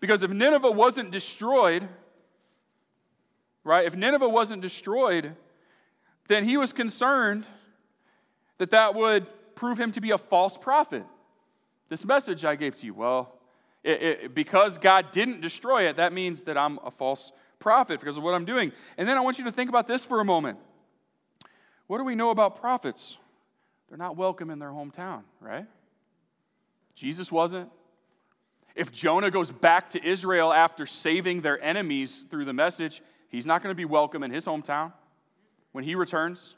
Because 0.00 0.22
if 0.22 0.30
Nineveh 0.30 0.70
wasn't 0.70 1.10
destroyed, 1.10 1.86
right, 3.64 3.86
if 3.86 3.96
Nineveh 3.96 4.28
wasn't 4.28 4.62
destroyed, 4.62 5.34
then 6.28 6.44
he 6.44 6.56
was 6.56 6.72
concerned 6.72 7.46
that 8.58 8.70
that 8.70 8.94
would 8.94 9.26
prove 9.54 9.78
him 9.78 9.92
to 9.92 10.00
be 10.00 10.10
a 10.10 10.18
false 10.18 10.56
prophet. 10.56 11.04
This 11.88 12.04
message 12.04 12.44
I 12.44 12.56
gave 12.56 12.74
to 12.76 12.86
you, 12.86 12.94
well, 12.94 13.34
it, 13.82 14.02
it, 14.02 14.34
because 14.34 14.78
God 14.78 15.10
didn't 15.10 15.40
destroy 15.40 15.88
it, 15.88 15.96
that 15.96 16.12
means 16.12 16.42
that 16.42 16.56
I'm 16.56 16.78
a 16.84 16.90
false 16.90 17.32
prophet 17.58 18.00
because 18.00 18.16
of 18.16 18.22
what 18.22 18.34
I'm 18.34 18.44
doing. 18.44 18.72
And 18.96 19.08
then 19.08 19.16
I 19.16 19.20
want 19.20 19.38
you 19.38 19.44
to 19.44 19.52
think 19.52 19.68
about 19.68 19.86
this 19.86 20.04
for 20.04 20.20
a 20.20 20.24
moment. 20.24 20.58
What 21.86 21.98
do 21.98 22.04
we 22.04 22.14
know 22.14 22.30
about 22.30 22.60
prophets? 22.60 23.18
They're 23.88 23.98
not 23.98 24.16
welcome 24.16 24.50
in 24.50 24.58
their 24.58 24.70
hometown, 24.70 25.22
right? 25.40 25.66
Jesus 26.94 27.32
wasn't. 27.32 27.70
If 28.76 28.92
Jonah 28.92 29.30
goes 29.30 29.50
back 29.50 29.90
to 29.90 30.04
Israel 30.04 30.52
after 30.52 30.86
saving 30.86 31.40
their 31.40 31.60
enemies 31.62 32.24
through 32.30 32.44
the 32.44 32.52
message, 32.52 33.02
he's 33.30 33.46
not 33.46 33.62
going 33.62 33.72
to 33.72 33.76
be 33.76 33.84
welcome 33.84 34.22
in 34.22 34.30
his 34.30 34.44
hometown 34.44 34.92
when 35.72 35.84
he 35.84 35.94
returns. 35.94 36.56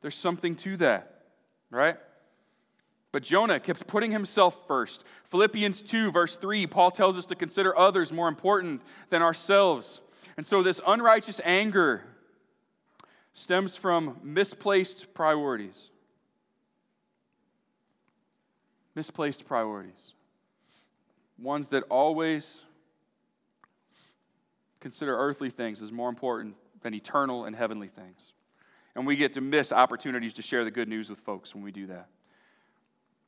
There's 0.00 0.14
something 0.14 0.54
to 0.56 0.76
that, 0.78 1.24
right? 1.70 1.96
But 3.12 3.22
Jonah 3.22 3.58
kept 3.58 3.86
putting 3.86 4.12
himself 4.12 4.66
first. 4.66 5.04
Philippians 5.24 5.82
2, 5.82 6.12
verse 6.12 6.36
3, 6.36 6.66
Paul 6.66 6.90
tells 6.90 7.18
us 7.18 7.26
to 7.26 7.34
consider 7.34 7.76
others 7.76 8.12
more 8.12 8.28
important 8.28 8.82
than 9.10 9.20
ourselves. 9.20 10.00
And 10.36 10.46
so 10.46 10.62
this 10.62 10.80
unrighteous 10.86 11.40
anger 11.44 12.02
stems 13.32 13.76
from 13.76 14.18
misplaced 14.22 15.12
priorities. 15.12 15.90
Misplaced 18.94 19.44
priorities. 19.46 20.12
Ones 21.38 21.68
that 21.68 21.84
always 21.88 22.62
consider 24.80 25.16
earthly 25.16 25.50
things 25.50 25.82
as 25.82 25.92
more 25.92 26.08
important 26.08 26.56
than 26.82 26.94
eternal 26.94 27.44
and 27.44 27.54
heavenly 27.54 27.88
things. 27.88 28.32
And 28.94 29.06
we 29.06 29.16
get 29.16 29.34
to 29.34 29.40
miss 29.40 29.72
opportunities 29.72 30.34
to 30.34 30.42
share 30.42 30.64
the 30.64 30.70
good 30.70 30.88
news 30.88 31.08
with 31.08 31.18
folks 31.18 31.54
when 31.54 31.62
we 31.62 31.70
do 31.70 31.86
that. 31.86 32.08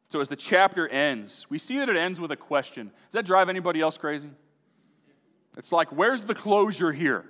So 0.09 0.21
as 0.21 0.29
the 0.29 0.37
chapter 0.37 0.89
ends, 0.89 1.47
we 1.49 1.59
see 1.59 1.79
that 1.79 1.89
it 1.89 1.97
ends 1.97 2.21
with 2.21 2.31
a 2.33 2.37
question. 2.37 2.89
Does 2.89 3.13
that 3.13 3.25
drive 3.25 3.49
anybody 3.49 3.81
else 3.81 3.97
crazy? 3.97 4.31
It's 5.57 5.73
like, 5.73 5.89
where's 5.93 6.23
the 6.23 6.35
closure 6.35 6.93
here? 6.93 7.27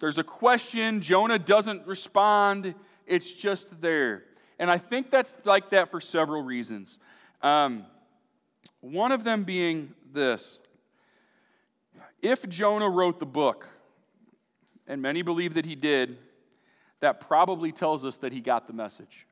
There's 0.00 0.18
a 0.18 0.24
question, 0.24 1.00
Jonah 1.00 1.38
doesn't 1.38 1.86
respond, 1.86 2.74
it's 3.06 3.32
just 3.32 3.80
there. 3.80 4.24
And 4.58 4.70
I 4.70 4.78
think 4.78 5.10
that's 5.10 5.34
like 5.44 5.70
that 5.70 5.90
for 5.90 6.00
several 6.00 6.42
reasons. 6.42 6.98
Um, 7.42 7.84
one 8.80 9.12
of 9.12 9.24
them 9.24 9.42
being 9.44 9.94
this 10.12 10.58
if 12.22 12.48
Jonah 12.48 12.88
wrote 12.88 13.18
the 13.18 13.26
book, 13.26 13.68
and 14.86 15.02
many 15.02 15.22
believe 15.22 15.54
that 15.54 15.66
he 15.66 15.74
did, 15.74 16.18
that 17.00 17.20
probably 17.20 17.72
tells 17.72 18.04
us 18.04 18.16
that 18.18 18.32
he 18.32 18.40
got 18.40 18.66
the 18.66 18.72
message 18.72 19.26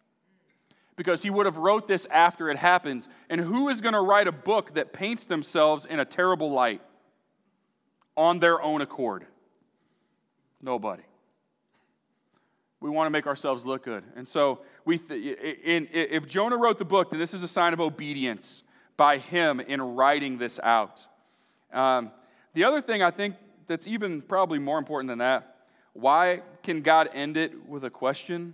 because 0.97 1.23
he 1.23 1.31
would 1.31 1.47
have 1.47 1.59
wrote 1.59 1.87
this 1.87 2.07
after 2.07 2.51
it 2.51 2.57
happens. 2.57 3.09
And 3.29 3.41
who 3.41 3.69
is 3.69 3.81
going 3.81 3.93
to 3.93 4.01
write 4.01 4.27
a 4.27 4.33
book 4.33 4.75
that 4.75 4.93
paints 4.93 5.27
themselves 5.27 5.87
in 5.87 6.01
a 6.01 6.05
terrible 6.05 6.51
light 6.51 6.81
on 8.17 8.39
their 8.39 8.61
own 8.61 8.81
accord? 8.81 9.27
Nobody. 10.61 11.03
We 12.81 12.91
want 12.91 13.07
to 13.07 13.11
make 13.11 13.27
ourselves 13.27 13.67
look 13.67 13.85
good. 13.85 14.05
And 14.17 14.27
so, 14.27 14.61
we 14.85 14.99
th- 14.99 15.39
in, 15.65 15.89
if 15.93 16.27
Jonah 16.27 16.57
wrote 16.57 16.79
the 16.79 16.85
book, 16.85 17.11
then 17.11 17.19
this 17.19 17.35
is 17.35 17.43
a 17.43 17.49
sign 17.49 17.73
of 17.73 17.81
obedience 17.81 18.63
by 18.97 19.19
him 19.19 19.61
in 19.61 19.81
writing 19.81 20.39
this 20.39 20.61
out. 20.63 21.07
Um, 21.73 22.11
the 22.57 22.65
other 22.65 22.81
thing 22.81 23.01
I 23.01 23.13
think 23.13 23.37
that's 23.69 23.87
even 23.87 24.21
probably 24.21 24.59
more 24.59 24.79
important 24.79 25.09
than 25.09 25.19
that 25.19 25.53
why 25.93 26.43
can 26.63 26.83
God 26.83 27.09
end 27.15 27.37
it 27.39 27.67
with 27.67 27.85
a 27.85 27.91
question? 27.91 28.53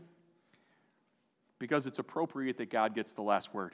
because 1.63 1.87
it's 1.87 2.01
appropriate 2.01 2.59
that 2.59 2.71
God 2.71 2.93
gets 2.93 3.13
the 3.13 3.23
last 3.23 3.55
word. 3.55 3.73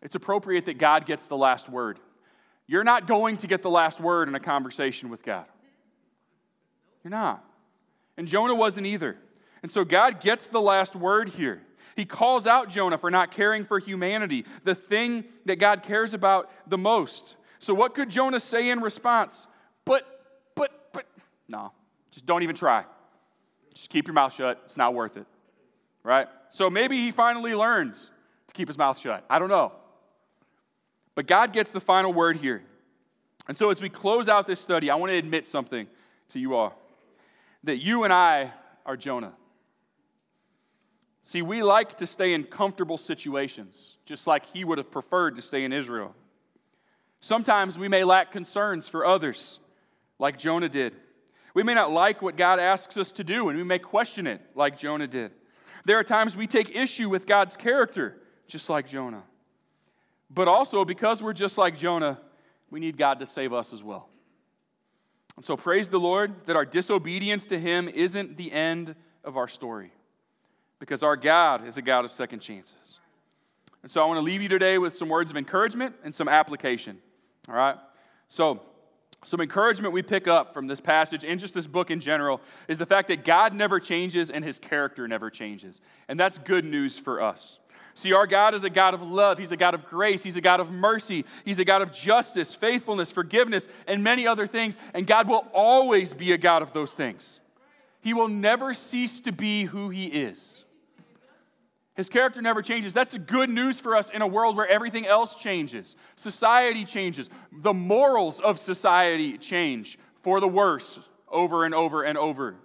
It's 0.00 0.14
appropriate 0.14 0.64
that 0.64 0.78
God 0.78 1.04
gets 1.04 1.26
the 1.26 1.36
last 1.36 1.68
word. 1.68 2.00
You're 2.66 2.84
not 2.84 3.06
going 3.06 3.36
to 3.36 3.46
get 3.46 3.60
the 3.60 3.68
last 3.68 4.00
word 4.00 4.26
in 4.26 4.34
a 4.34 4.40
conversation 4.40 5.10
with 5.10 5.22
God. 5.22 5.44
You're 7.04 7.10
not. 7.10 7.44
And 8.16 8.26
Jonah 8.26 8.54
wasn't 8.54 8.86
either. 8.86 9.18
And 9.62 9.70
so 9.70 9.84
God 9.84 10.22
gets 10.22 10.46
the 10.46 10.60
last 10.60 10.96
word 10.96 11.28
here. 11.28 11.60
He 11.96 12.06
calls 12.06 12.46
out 12.46 12.70
Jonah 12.70 12.96
for 12.96 13.10
not 13.10 13.30
caring 13.30 13.66
for 13.66 13.78
humanity, 13.78 14.46
the 14.62 14.74
thing 14.74 15.24
that 15.44 15.56
God 15.56 15.82
cares 15.82 16.14
about 16.14 16.50
the 16.66 16.78
most. 16.78 17.36
So, 17.64 17.74
what 17.74 17.94
could 17.94 18.10
Jonah 18.10 18.40
say 18.40 18.70
in 18.70 18.80
response? 18.80 19.46
But, 19.84 20.06
but, 20.54 20.92
but, 20.92 21.06
no, 21.48 21.72
just 22.10 22.26
don't 22.26 22.42
even 22.42 22.56
try. 22.56 22.84
Just 23.74 23.90
keep 23.90 24.06
your 24.06 24.14
mouth 24.14 24.32
shut. 24.32 24.60
It's 24.64 24.76
not 24.76 24.94
worth 24.94 25.16
it 25.16 25.26
right? 26.04 26.28
So 26.50 26.70
maybe 26.70 26.98
he 26.98 27.10
finally 27.10 27.54
learns 27.54 28.10
to 28.46 28.54
keep 28.54 28.68
his 28.68 28.78
mouth 28.78 28.98
shut. 28.98 29.24
I 29.28 29.40
don't 29.40 29.48
know. 29.48 29.72
But 31.16 31.26
God 31.26 31.52
gets 31.52 31.72
the 31.72 31.80
final 31.80 32.12
word 32.12 32.36
here. 32.36 32.62
And 33.48 33.56
so 33.56 33.70
as 33.70 33.80
we 33.80 33.88
close 33.88 34.28
out 34.28 34.46
this 34.46 34.60
study, 34.60 34.90
I 34.90 34.94
want 34.94 35.10
to 35.10 35.16
admit 35.16 35.46
something 35.46 35.88
to 36.28 36.38
you 36.38 36.54
all 36.54 36.78
that 37.64 37.78
you 37.78 38.04
and 38.04 38.12
I 38.12 38.52
are 38.84 38.96
Jonah. 38.96 39.32
See, 41.22 41.40
we 41.40 41.62
like 41.62 41.96
to 41.98 42.06
stay 42.06 42.34
in 42.34 42.44
comfortable 42.44 42.98
situations, 42.98 43.96
just 44.04 44.26
like 44.26 44.44
he 44.44 44.64
would 44.64 44.76
have 44.76 44.90
preferred 44.90 45.36
to 45.36 45.42
stay 45.42 45.64
in 45.64 45.72
Israel. 45.72 46.14
Sometimes 47.24 47.78
we 47.78 47.88
may 47.88 48.04
lack 48.04 48.32
concerns 48.32 48.86
for 48.86 49.06
others, 49.06 49.58
like 50.18 50.36
Jonah 50.36 50.68
did. 50.68 50.94
We 51.54 51.62
may 51.62 51.72
not 51.72 51.90
like 51.90 52.20
what 52.20 52.36
God 52.36 52.58
asks 52.58 52.98
us 52.98 53.10
to 53.12 53.24
do, 53.24 53.48
and 53.48 53.56
we 53.56 53.64
may 53.64 53.78
question 53.78 54.26
it, 54.26 54.42
like 54.54 54.76
Jonah 54.76 55.06
did. 55.06 55.32
There 55.86 55.98
are 55.98 56.04
times 56.04 56.36
we 56.36 56.46
take 56.46 56.76
issue 56.76 57.08
with 57.08 57.26
God's 57.26 57.56
character, 57.56 58.20
just 58.46 58.68
like 58.68 58.86
Jonah. 58.86 59.22
But 60.28 60.48
also, 60.48 60.84
because 60.84 61.22
we're 61.22 61.32
just 61.32 61.56
like 61.56 61.78
Jonah, 61.78 62.20
we 62.68 62.78
need 62.78 62.98
God 62.98 63.20
to 63.20 63.24
save 63.24 63.54
us 63.54 63.72
as 63.72 63.82
well. 63.82 64.10
And 65.36 65.46
so, 65.46 65.56
praise 65.56 65.88
the 65.88 65.98
Lord 65.98 66.44
that 66.44 66.56
our 66.56 66.66
disobedience 66.66 67.46
to 67.46 67.58
Him 67.58 67.88
isn't 67.88 68.36
the 68.36 68.52
end 68.52 68.94
of 69.24 69.38
our 69.38 69.48
story, 69.48 69.92
because 70.78 71.02
our 71.02 71.16
God 71.16 71.66
is 71.66 71.78
a 71.78 71.82
God 71.82 72.04
of 72.04 72.12
second 72.12 72.40
chances. 72.40 73.00
And 73.82 73.90
so, 73.90 74.02
I 74.02 74.04
want 74.04 74.18
to 74.18 74.22
leave 74.22 74.42
you 74.42 74.50
today 74.50 74.76
with 74.76 74.94
some 74.94 75.08
words 75.08 75.30
of 75.30 75.38
encouragement 75.38 75.94
and 76.04 76.14
some 76.14 76.28
application. 76.28 76.98
All 77.48 77.54
right? 77.54 77.76
So, 78.28 78.60
Some 79.24 79.40
encouragement 79.40 79.94
we 79.94 80.02
pick 80.02 80.28
up 80.28 80.52
from 80.52 80.66
this 80.66 80.80
passage 80.80 81.24
and 81.24 81.40
just 81.40 81.54
this 81.54 81.66
book 81.66 81.90
in 81.90 81.98
general 81.98 82.42
is 82.68 82.76
the 82.76 82.84
fact 82.84 83.08
that 83.08 83.24
God 83.24 83.54
never 83.54 83.80
changes 83.80 84.30
and 84.30 84.44
his 84.44 84.58
character 84.58 85.08
never 85.08 85.30
changes. 85.30 85.80
And 86.08 86.20
that's 86.20 86.36
good 86.36 86.66
news 86.66 86.98
for 86.98 87.22
us. 87.22 87.58
See, 87.94 88.12
our 88.12 88.26
God 88.26 88.54
is 88.54 88.64
a 88.64 88.70
God 88.70 88.92
of 88.92 89.02
love. 89.02 89.38
He's 89.38 89.52
a 89.52 89.56
God 89.56 89.72
of 89.72 89.86
grace. 89.86 90.22
He's 90.22 90.36
a 90.36 90.42
God 90.42 90.60
of 90.60 90.70
mercy. 90.70 91.24
He's 91.44 91.58
a 91.58 91.64
God 91.64 91.80
of 91.80 91.92
justice, 91.92 92.54
faithfulness, 92.54 93.12
forgiveness, 93.12 93.68
and 93.86 94.04
many 94.04 94.26
other 94.26 94.46
things. 94.46 94.76
And 94.92 95.06
God 95.06 95.28
will 95.28 95.46
always 95.54 96.12
be 96.12 96.32
a 96.32 96.38
God 96.38 96.60
of 96.60 96.72
those 96.72 96.92
things. 96.92 97.40
He 98.00 98.12
will 98.12 98.28
never 98.28 98.74
cease 98.74 99.20
to 99.20 99.32
be 99.32 99.64
who 99.64 99.88
He 99.88 100.06
is. 100.06 100.63
His 101.94 102.08
character 102.08 102.42
never 102.42 102.60
changes. 102.60 102.92
That's 102.92 103.16
good 103.16 103.50
news 103.50 103.78
for 103.78 103.94
us 103.94 104.10
in 104.10 104.20
a 104.20 104.26
world 104.26 104.56
where 104.56 104.66
everything 104.66 105.06
else 105.06 105.36
changes. 105.36 105.94
Society 106.16 106.84
changes. 106.84 107.30
The 107.52 107.72
morals 107.72 108.40
of 108.40 108.58
society 108.58 109.38
change 109.38 109.98
for 110.22 110.40
the 110.40 110.48
worse 110.48 110.98
over 111.28 111.64
and 111.64 111.74
over 111.74 112.02
and 112.02 112.18
over. 112.18 112.56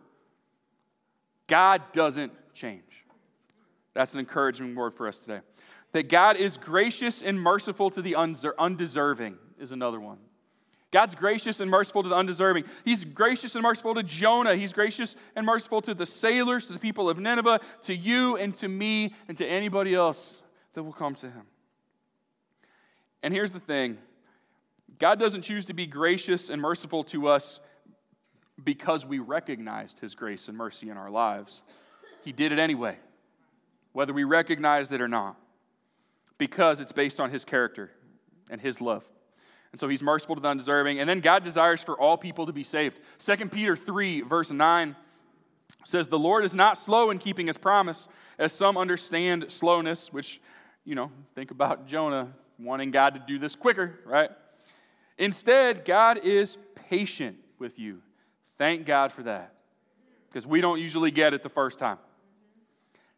God 1.47 1.81
doesn't 1.93 2.33
change. 2.53 2.83
That's 3.93 4.13
an 4.13 4.19
encouraging 4.19 4.75
word 4.75 4.93
for 4.93 5.07
us 5.07 5.19
today. 5.19 5.41
That 5.91 6.09
God 6.09 6.37
is 6.37 6.57
gracious 6.57 7.21
and 7.21 7.39
merciful 7.39 7.89
to 7.91 8.01
the 8.01 8.15
undeserving 8.15 9.37
is 9.59 9.71
another 9.71 9.99
one. 9.99 10.17
God's 10.91 11.13
gracious 11.13 11.59
and 11.59 11.69
merciful 11.69 12.01
to 12.03 12.09
the 12.09 12.15
undeserving. 12.15 12.63
He's 12.83 13.03
gracious 13.03 13.55
and 13.55 13.61
merciful 13.61 13.93
to 13.93 14.03
Jonah. 14.03 14.55
He's 14.55 14.73
gracious 14.73 15.15
and 15.35 15.45
merciful 15.45 15.81
to 15.81 15.93
the 15.93 16.05
sailors, 16.05 16.65
to 16.67 16.73
the 16.73 16.79
people 16.79 17.09
of 17.09 17.19
Nineveh, 17.19 17.59
to 17.83 17.95
you 17.95 18.37
and 18.37 18.55
to 18.55 18.67
me, 18.67 19.13
and 19.27 19.37
to 19.37 19.45
anybody 19.45 19.93
else 19.93 20.41
that 20.73 20.83
will 20.83 20.93
come 20.93 21.13
to 21.15 21.27
him. 21.27 21.43
And 23.21 23.33
here's 23.33 23.51
the 23.51 23.59
thing 23.59 23.97
God 24.97 25.19
doesn't 25.19 25.43
choose 25.43 25.65
to 25.65 25.73
be 25.73 25.85
gracious 25.85 26.49
and 26.49 26.61
merciful 26.61 27.03
to 27.05 27.27
us 27.27 27.59
because 28.63 29.05
we 29.05 29.19
recognized 29.19 29.99
his 29.99 30.15
grace 30.15 30.47
and 30.47 30.57
mercy 30.57 30.89
in 30.89 30.97
our 30.97 31.09
lives. 31.09 31.63
He 32.23 32.31
did 32.31 32.51
it 32.51 32.59
anyway 32.59 32.97
whether 33.93 34.13
we 34.13 34.23
recognized 34.23 34.91
it 34.93 35.01
or 35.01 35.07
not, 35.07 35.35
because 36.37 36.79
it's 36.79 36.91
based 36.91 37.19
on 37.19 37.31
his 37.31 37.43
character 37.43 37.91
and 38.49 38.61
his 38.61 38.79
love. 38.81 39.03
And 39.71 39.79
so 39.79 39.87
he's 39.87 40.01
merciful 40.01 40.35
to 40.35 40.41
the 40.41 40.47
undeserving. 40.47 40.99
And 40.99 41.07
then 41.07 41.19
God 41.19 41.43
desires 41.43 41.83
for 41.83 41.99
all 41.99 42.17
people 42.17 42.45
to 42.45 42.53
be 42.53 42.63
saved. 42.63 42.99
2 43.19 43.35
Peter 43.49 43.75
3, 43.75 44.21
verse 44.21 44.51
9 44.51 44.95
says, 45.85 46.07
The 46.07 46.19
Lord 46.19 46.43
is 46.43 46.55
not 46.55 46.77
slow 46.77 47.11
in 47.11 47.19
keeping 47.19 47.47
his 47.47 47.57
promise, 47.57 48.07
as 48.37 48.51
some 48.51 48.77
understand 48.77 49.45
slowness, 49.49 50.11
which, 50.11 50.41
you 50.85 50.95
know, 50.95 51.11
think 51.35 51.51
about 51.51 51.85
Jonah 51.85 52.33
wanting 52.57 52.91
God 52.91 53.13
to 53.13 53.19
do 53.19 53.37
this 53.37 53.55
quicker, 53.55 53.99
right? 54.05 54.31
Instead, 55.17 55.85
God 55.85 56.19
is 56.23 56.57
patient 56.89 57.37
with 57.59 57.77
you. 57.77 58.01
Thank 58.57 58.85
God 58.85 59.11
for 59.11 59.23
that, 59.23 59.53
because 60.27 60.47
we 60.47 60.61
don't 60.61 60.79
usually 60.79 61.11
get 61.11 61.33
it 61.33 61.43
the 61.43 61.49
first 61.49 61.79
time 61.79 61.99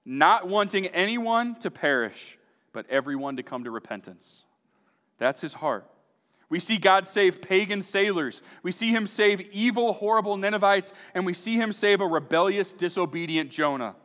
not 0.06 0.48
wanting 0.48 0.88
anyone 0.88 1.56
to 1.56 1.70
perish, 1.70 2.38
but 2.74 2.90
everyone 2.90 3.38
to 3.38 3.44
come 3.44 3.64
to 3.64 3.72
repentance. 3.72 4.46
That's 5.18 5.42
his 5.42 5.54
heart. 5.54 5.88
We 6.52 6.60
see 6.60 6.78
God 6.78 7.08
save 7.08 7.42
pagan 7.42 7.82
sailors. 7.82 8.42
We 8.62 8.74
see 8.74 8.92
him 8.92 9.08
save 9.08 9.40
evil, 9.54 9.94
horrible 9.94 10.36
Ninevites, 10.36 10.92
and 11.16 11.26
we 11.26 11.32
see 11.32 11.56
him 11.56 11.72
save 11.72 12.02
a 12.02 12.06
rebellious, 12.06 12.74
disobedient 12.74 13.50
Jonah. 13.50 13.96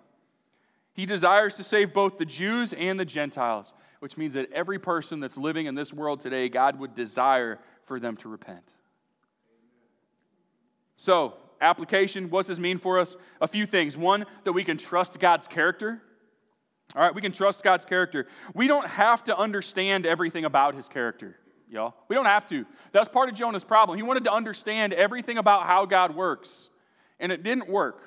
He 0.94 1.06
desires 1.06 1.54
to 1.56 1.64
save 1.64 1.92
both 1.92 2.18
the 2.18 2.24
Jews 2.24 2.72
and 2.72 3.00
the 3.00 3.04
Gentiles, 3.04 3.74
which 3.98 4.16
means 4.16 4.34
that 4.34 4.50
every 4.52 4.78
person 4.78 5.18
that's 5.18 5.36
living 5.36 5.66
in 5.66 5.74
this 5.74 5.92
world 5.92 6.20
today, 6.20 6.48
God 6.48 6.78
would 6.78 6.94
desire 6.94 7.58
for 7.84 7.98
them 7.98 8.16
to 8.18 8.28
repent. 8.28 8.72
So, 10.96 11.34
application, 11.60 12.30
what's 12.30 12.46
this 12.46 12.60
mean 12.60 12.78
for 12.78 13.00
us? 13.00 13.16
A 13.40 13.48
few 13.48 13.66
things. 13.66 13.96
One, 13.96 14.24
that 14.44 14.52
we 14.52 14.62
can 14.62 14.78
trust 14.78 15.18
God's 15.18 15.48
character. 15.48 16.00
All 16.94 17.02
right, 17.02 17.12
we 17.12 17.20
can 17.20 17.32
trust 17.32 17.64
God's 17.64 17.84
character. 17.84 18.28
We 18.54 18.68
don't 18.68 18.86
have 18.86 19.24
to 19.24 19.36
understand 19.36 20.06
everything 20.06 20.44
about 20.44 20.76
his 20.76 20.88
character, 20.88 21.36
y'all. 21.68 21.94
We 22.08 22.16
don't 22.16 22.26
have 22.26 22.46
to. 22.48 22.66
That's 22.92 23.08
part 23.08 23.28
of 23.28 23.34
Jonah's 23.34 23.64
problem. 23.64 23.96
He 23.96 24.02
wanted 24.02 24.24
to 24.24 24.32
understand 24.32 24.92
everything 24.92 25.38
about 25.38 25.66
how 25.66 25.86
God 25.86 26.14
works, 26.14 26.68
and 27.20 27.32
it 27.32 27.42
didn't 27.42 27.68
work, 27.68 28.02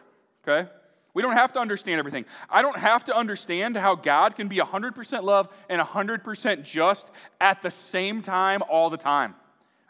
okay? 0.47 0.69
We 1.13 1.21
don't 1.21 1.35
have 1.35 1.53
to 1.53 1.59
understand 1.59 1.99
everything. 1.99 2.25
I 2.49 2.61
don't 2.61 2.77
have 2.77 3.05
to 3.05 3.15
understand 3.15 3.75
how 3.75 3.95
God 3.95 4.35
can 4.35 4.47
be 4.47 4.57
100% 4.57 5.23
love 5.23 5.49
and 5.67 5.81
100% 5.81 6.63
just 6.63 7.11
at 7.41 7.61
the 7.61 7.71
same 7.71 8.21
time 8.21 8.61
all 8.69 8.89
the 8.89 8.97
time. 8.97 9.35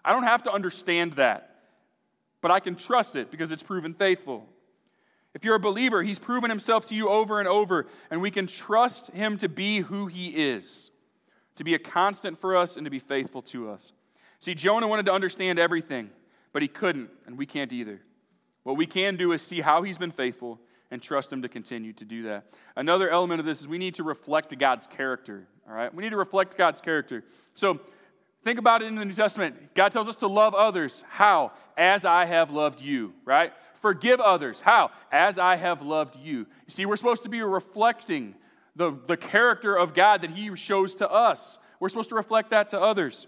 I 0.04 0.14
don't 0.14 0.24
have 0.24 0.44
to 0.44 0.52
understand 0.52 1.14
that 1.14 1.50
but 2.42 2.52
I 2.52 2.60
can 2.60 2.76
trust 2.76 3.16
it 3.16 3.32
because 3.32 3.52
it's 3.52 3.64
proven 3.64 3.94
faithful. 3.94 4.48
If 5.34 5.44
you're 5.44 5.56
a 5.56 5.60
believer, 5.60 6.02
he's 6.02 6.20
proven 6.20 6.50
himself 6.50 6.88
to 6.88 6.96
you 6.96 7.10
over 7.10 7.40
and 7.40 7.48
over, 7.48 7.86
and 8.10 8.22
we 8.22 8.32
can 8.32 8.48
trust 8.48 9.12
him 9.12 9.38
to 9.40 9.50
be 9.50 9.80
who 9.80 10.08
he 10.08 10.30
is, 10.30 10.90
to 11.60 11.64
be 11.64 11.76
a 11.76 11.80
constant 11.80 12.40
for 12.40 12.58
us 12.58 12.76
and 12.76 12.86
to 12.86 12.90
be 12.90 13.00
faithful 13.00 13.42
to 13.44 13.70
us. 13.70 13.94
See, 14.40 14.56
Jonah 14.56 14.88
wanted 14.88 15.06
to 15.06 15.14
understand 15.14 15.60
everything, 15.60 16.10
but 16.54 16.62
he 16.62 16.68
couldn't, 16.68 17.10
and 17.28 17.38
we 17.38 17.46
can't 17.46 17.72
either. 17.72 18.02
What 18.64 18.78
we 18.78 18.86
can 18.86 19.16
do 19.16 19.32
is 19.34 19.42
see 19.42 19.62
how 19.62 19.84
he's 19.84 19.98
been 19.98 20.12
faithful 20.12 20.60
and 20.90 21.02
trust 21.02 21.32
him 21.32 21.42
to 21.42 21.50
continue 21.50 21.94
to 21.94 22.06
do 22.06 22.24
that. 22.24 22.46
Another 22.76 23.10
element 23.10 23.40
of 23.40 23.46
this 23.46 23.62
is 23.62 23.68
we 23.68 23.78
need 23.78 23.96
to 23.96 24.04
reflect 24.04 24.58
God's 24.58 24.88
character, 24.88 25.48
all 25.68 25.76
right? 25.76 25.94
We 25.94 26.02
need 26.02 26.10
to 26.10 26.18
reflect 26.18 26.58
God's 26.58 26.82
character. 26.82 27.24
So, 27.54 27.80
Think 28.44 28.58
about 28.58 28.82
it 28.82 28.86
in 28.86 28.96
the 28.96 29.04
New 29.04 29.14
Testament. 29.14 29.74
God 29.76 29.92
tells 29.92 30.08
us 30.08 30.16
to 30.18 30.28
love 30.28 30.56
others. 30.56 31.04
How? 31.10 31.52
As 31.78 32.06
I 32.06 32.26
have 32.26 32.52
loved 32.52 32.82
you, 32.82 33.14
right? 33.26 33.52
Forgive 33.82 34.20
others. 34.20 34.62
How? 34.62 34.92
As 35.12 35.38
I 35.38 35.58
have 35.58 35.82
loved 35.82 36.18
you. 36.18 36.38
You 36.38 36.70
see, 36.70 36.86
we're 36.86 36.96
supposed 36.96 37.24
to 37.24 37.30
be 37.30 37.42
reflecting 37.42 38.36
the, 38.80 38.98
the 39.08 39.18
character 39.18 39.76
of 39.78 39.94
God 39.94 40.22
that 40.22 40.32
He 40.32 40.56
shows 40.56 40.96
to 40.96 41.12
us. 41.12 41.60
We're 41.82 41.90
supposed 41.90 42.10
to 42.10 42.16
reflect 42.16 42.52
that 42.52 42.70
to 42.70 42.82
others. 42.82 43.28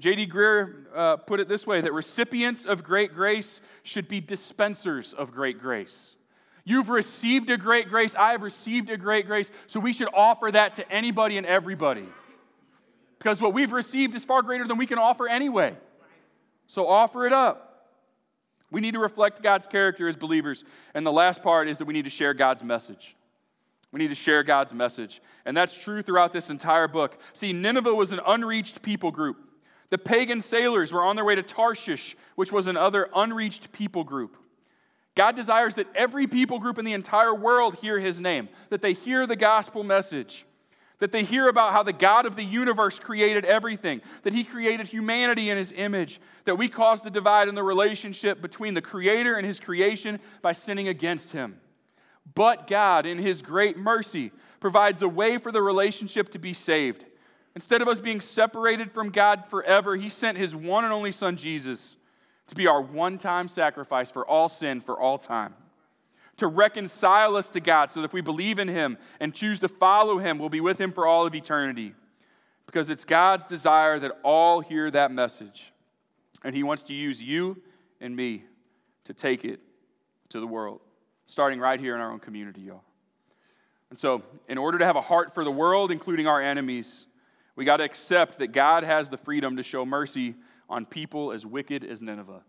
J.D. 0.00 0.26
Greear 0.26 0.86
uh, 0.94 1.16
put 1.18 1.38
it 1.38 1.48
this 1.48 1.66
way 1.66 1.80
that 1.80 1.92
recipients 1.92 2.66
of 2.66 2.82
great 2.82 3.14
grace 3.14 3.60
should 3.84 4.08
be 4.08 4.20
dispensers 4.20 5.12
of 5.12 5.30
great 5.30 5.60
grace. 5.60 6.16
You've 6.64 6.90
received 6.90 7.48
a 7.48 7.56
great 7.56 7.88
grace. 7.88 8.16
I 8.16 8.32
have 8.32 8.42
received 8.42 8.90
a 8.90 8.96
great 8.96 9.26
grace. 9.26 9.52
So 9.68 9.78
we 9.78 9.92
should 9.92 10.08
offer 10.12 10.50
that 10.50 10.74
to 10.74 10.92
anybody 10.92 11.38
and 11.38 11.46
everybody 11.46 12.06
because 13.18 13.40
what 13.40 13.54
we've 13.54 13.72
received 13.72 14.16
is 14.16 14.24
far 14.24 14.42
greater 14.42 14.66
than 14.66 14.78
we 14.78 14.86
can 14.86 14.98
offer 14.98 15.28
anyway. 15.28 15.76
So 16.66 16.88
offer 16.88 17.24
it 17.24 17.32
up. 17.32 17.64
We 18.70 18.80
need 18.80 18.94
to 18.94 19.00
reflect 19.00 19.42
God's 19.42 19.68
character 19.68 20.08
as 20.08 20.16
believers. 20.16 20.64
And 20.92 21.06
the 21.06 21.12
last 21.12 21.42
part 21.42 21.68
is 21.68 21.78
that 21.78 21.84
we 21.84 21.94
need 21.94 22.04
to 22.04 22.10
share 22.10 22.34
God's 22.34 22.64
message. 22.64 23.16
We 23.92 23.98
need 23.98 24.08
to 24.08 24.14
share 24.14 24.42
God's 24.42 24.74
message. 24.74 25.22
And 25.44 25.56
that's 25.56 25.74
true 25.74 26.02
throughout 26.02 26.32
this 26.32 26.50
entire 26.50 26.88
book. 26.88 27.18
See, 27.32 27.52
Nineveh 27.52 27.94
was 27.94 28.12
an 28.12 28.20
unreached 28.26 28.82
people 28.82 29.10
group. 29.10 29.38
The 29.90 29.98
pagan 29.98 30.40
sailors 30.40 30.92
were 30.92 31.02
on 31.02 31.16
their 31.16 31.24
way 31.24 31.34
to 31.34 31.42
Tarshish, 31.42 32.16
which 32.34 32.52
was 32.52 32.66
another 32.66 33.08
unreached 33.14 33.72
people 33.72 34.04
group. 34.04 34.36
God 35.14 35.34
desires 35.34 35.74
that 35.74 35.86
every 35.94 36.26
people 36.26 36.58
group 36.58 36.78
in 36.78 36.84
the 36.84 36.92
entire 36.92 37.34
world 37.34 37.76
hear 37.76 37.98
his 37.98 38.20
name, 38.20 38.48
that 38.68 38.82
they 38.82 38.92
hear 38.92 39.26
the 39.26 39.36
gospel 39.36 39.82
message 39.82 40.44
that 40.98 41.12
they 41.12 41.24
hear 41.24 41.48
about 41.48 41.72
how 41.72 41.82
the 41.82 41.92
God 41.92 42.26
of 42.26 42.36
the 42.36 42.44
universe 42.44 42.98
created 42.98 43.44
everything, 43.44 44.00
that 44.22 44.34
He 44.34 44.44
created 44.44 44.88
humanity 44.88 45.50
in 45.50 45.56
His 45.56 45.72
image, 45.72 46.20
that 46.44 46.58
we 46.58 46.68
caused 46.68 47.04
the 47.04 47.10
divide 47.10 47.48
in 47.48 47.54
the 47.54 47.62
relationship 47.62 48.42
between 48.42 48.74
the 48.74 48.82
Creator 48.82 49.34
and 49.34 49.46
His 49.46 49.60
creation 49.60 50.18
by 50.42 50.52
sinning 50.52 50.88
against 50.88 51.32
Him. 51.32 51.60
But 52.34 52.66
God, 52.66 53.06
in 53.06 53.18
His 53.18 53.42
great 53.42 53.76
mercy, 53.76 54.32
provides 54.60 55.02
a 55.02 55.08
way 55.08 55.38
for 55.38 55.52
the 55.52 55.62
relationship 55.62 56.30
to 56.30 56.38
be 56.38 56.52
saved. 56.52 57.04
Instead 57.54 57.82
of 57.82 57.88
us 57.88 57.98
being 57.98 58.20
separated 58.20 58.92
from 58.92 59.10
God 59.10 59.44
forever, 59.48 59.96
He 59.96 60.08
sent 60.08 60.38
His 60.38 60.54
one 60.54 60.84
and 60.84 60.92
only 60.92 61.12
Son, 61.12 61.36
Jesus, 61.36 61.96
to 62.48 62.54
be 62.54 62.66
our 62.66 62.80
one 62.80 63.18
time 63.18 63.48
sacrifice 63.48 64.10
for 64.10 64.26
all 64.26 64.48
sin 64.48 64.80
for 64.80 64.98
all 64.98 65.18
time 65.18 65.54
to 66.38 66.46
reconcile 66.46 67.36
us 67.36 67.48
to 67.50 67.60
God 67.60 67.90
so 67.90 68.00
that 68.00 68.06
if 68.06 68.12
we 68.12 68.20
believe 68.20 68.58
in 68.58 68.68
Him 68.68 68.96
and 69.20 69.34
choose 69.34 69.60
to 69.60 69.68
follow 69.68 70.18
Him, 70.18 70.38
we'll 70.38 70.48
be 70.48 70.60
with 70.60 70.80
Him 70.80 70.90
for 70.90 71.06
all 71.06 71.26
of 71.26 71.34
eternity. 71.34 71.94
Because 72.66 72.90
it's 72.90 73.04
God's 73.04 73.44
desire 73.44 73.98
that 73.98 74.12
all 74.22 74.60
hear 74.60 74.90
that 74.90 75.10
message. 75.10 75.72
And 76.44 76.54
He 76.54 76.62
wants 76.62 76.84
to 76.84 76.94
use 76.94 77.22
you 77.22 77.60
and 78.00 78.14
me 78.14 78.44
to 79.04 79.12
take 79.12 79.44
it 79.44 79.60
to 80.30 80.40
the 80.40 80.46
world, 80.46 80.80
starting 81.28 81.60
right 81.60 81.78
here 81.78 81.94
in 81.94 82.00
our 82.00 82.10
own 82.10 82.18
community, 82.18 82.62
y'all. 82.62 82.82
And 83.90 83.98
so, 83.98 84.22
in 84.48 84.58
order 84.58 84.78
to 84.78 84.84
have 84.84 84.96
a 84.96 85.00
heart 85.00 85.34
for 85.34 85.44
the 85.44 85.50
world, 85.50 85.90
including 85.90 86.26
our 86.26 86.42
enemies, 86.42 87.06
we 87.54 87.64
got 87.64 87.78
to 87.78 87.84
accept 87.84 88.38
that 88.38 88.48
God 88.48 88.82
has 88.82 89.08
the 89.08 89.16
freedom 89.16 89.56
to 89.56 89.62
show 89.62 89.84
mercy 89.84 90.34
on 90.68 90.84
people 90.84 91.32
as 91.32 91.46
wicked 91.46 91.84
as 91.84 92.02
Nineveh. 92.02 92.42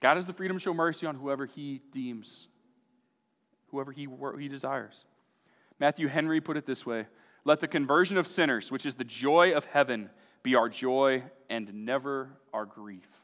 God 0.00 0.14
has 0.14 0.26
the 0.26 0.32
freedom 0.32 0.56
to 0.56 0.62
show 0.62 0.74
mercy 0.74 1.06
on 1.06 1.16
whoever 1.16 1.46
he 1.46 1.80
deems, 1.90 2.48
whoever 3.68 3.92
he, 3.92 4.06
he 4.38 4.48
desires. 4.48 5.04
Matthew 5.78 6.08
Henry 6.08 6.40
put 6.40 6.56
it 6.56 6.66
this 6.66 6.84
way 6.84 7.06
Let 7.44 7.60
the 7.60 7.68
conversion 7.68 8.18
of 8.18 8.26
sinners, 8.26 8.70
which 8.70 8.84
is 8.84 8.94
the 8.94 9.04
joy 9.04 9.52
of 9.52 9.64
heaven, 9.64 10.10
be 10.42 10.54
our 10.54 10.68
joy 10.68 11.22
and 11.48 11.72
never 11.72 12.38
our 12.52 12.66
grief. 12.66 13.19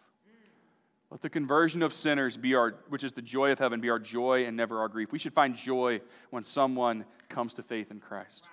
Let 1.10 1.22
the 1.22 1.30
conversion 1.30 1.82
of 1.82 1.92
sinners 1.92 2.36
be 2.36 2.54
our, 2.54 2.74
which 2.88 3.04
is 3.04 3.12
the 3.12 3.22
joy 3.22 3.52
of 3.52 3.58
heaven, 3.58 3.80
be 3.80 3.90
our 3.90 3.98
joy 3.98 4.44
and 4.44 4.56
never 4.56 4.80
our 4.80 4.88
grief. 4.88 5.12
We 5.12 5.18
should 5.18 5.32
find 5.32 5.54
joy 5.54 6.00
when 6.30 6.42
someone 6.42 7.04
comes 7.28 7.54
to 7.54 7.62
faith 7.62 7.90
in 7.90 8.00
Christ. 8.00 8.44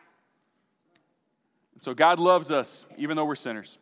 And 1.73 1.81
so 1.81 1.93
God 1.93 2.19
loves 2.19 2.51
us 2.51 2.85
even 2.97 3.17
though 3.17 3.25
we're 3.25 3.35
sinners. 3.35 3.79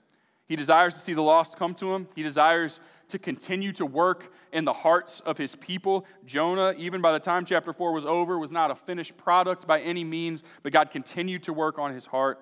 He 0.47 0.55
desires 0.55 0.93
to 0.93 0.99
see 0.99 1.13
the 1.13 1.21
lost 1.21 1.57
come 1.57 1.73
to 1.75 1.93
him. 1.93 2.07
He 2.15 2.23
desires 2.23 2.79
to 3.09 3.19
continue 3.19 3.71
to 3.73 3.85
work 3.85 4.33
in 4.51 4.65
the 4.65 4.73
hearts 4.73 5.19
of 5.21 5.37
his 5.37 5.55
people. 5.55 6.05
Jonah, 6.25 6.73
even 6.77 7.01
by 7.01 7.11
the 7.13 7.19
time 7.19 7.45
chapter 7.45 7.71
4 7.73 7.93
was 7.93 8.05
over, 8.05 8.37
was 8.37 8.51
not 8.51 8.71
a 8.71 8.75
finished 8.75 9.17
product 9.17 9.67
by 9.67 9.81
any 9.81 10.03
means, 10.03 10.43
but 10.63 10.73
God 10.73 10.91
continued 10.91 11.43
to 11.43 11.53
work 11.53 11.77
on 11.79 11.93
his 11.93 12.05
heart. 12.05 12.39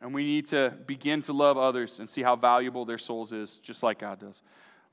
And 0.00 0.14
we 0.14 0.24
need 0.24 0.46
to 0.46 0.74
begin 0.86 1.22
to 1.22 1.32
love 1.32 1.58
others 1.58 1.98
and 1.98 2.08
see 2.08 2.22
how 2.22 2.36
valuable 2.36 2.84
their 2.84 2.98
souls 2.98 3.32
is, 3.32 3.58
just 3.58 3.82
like 3.82 3.98
God 3.98 4.20
does. 4.20 4.42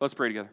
Let's 0.02 0.14
pray 0.14 0.28
together. 0.28 0.50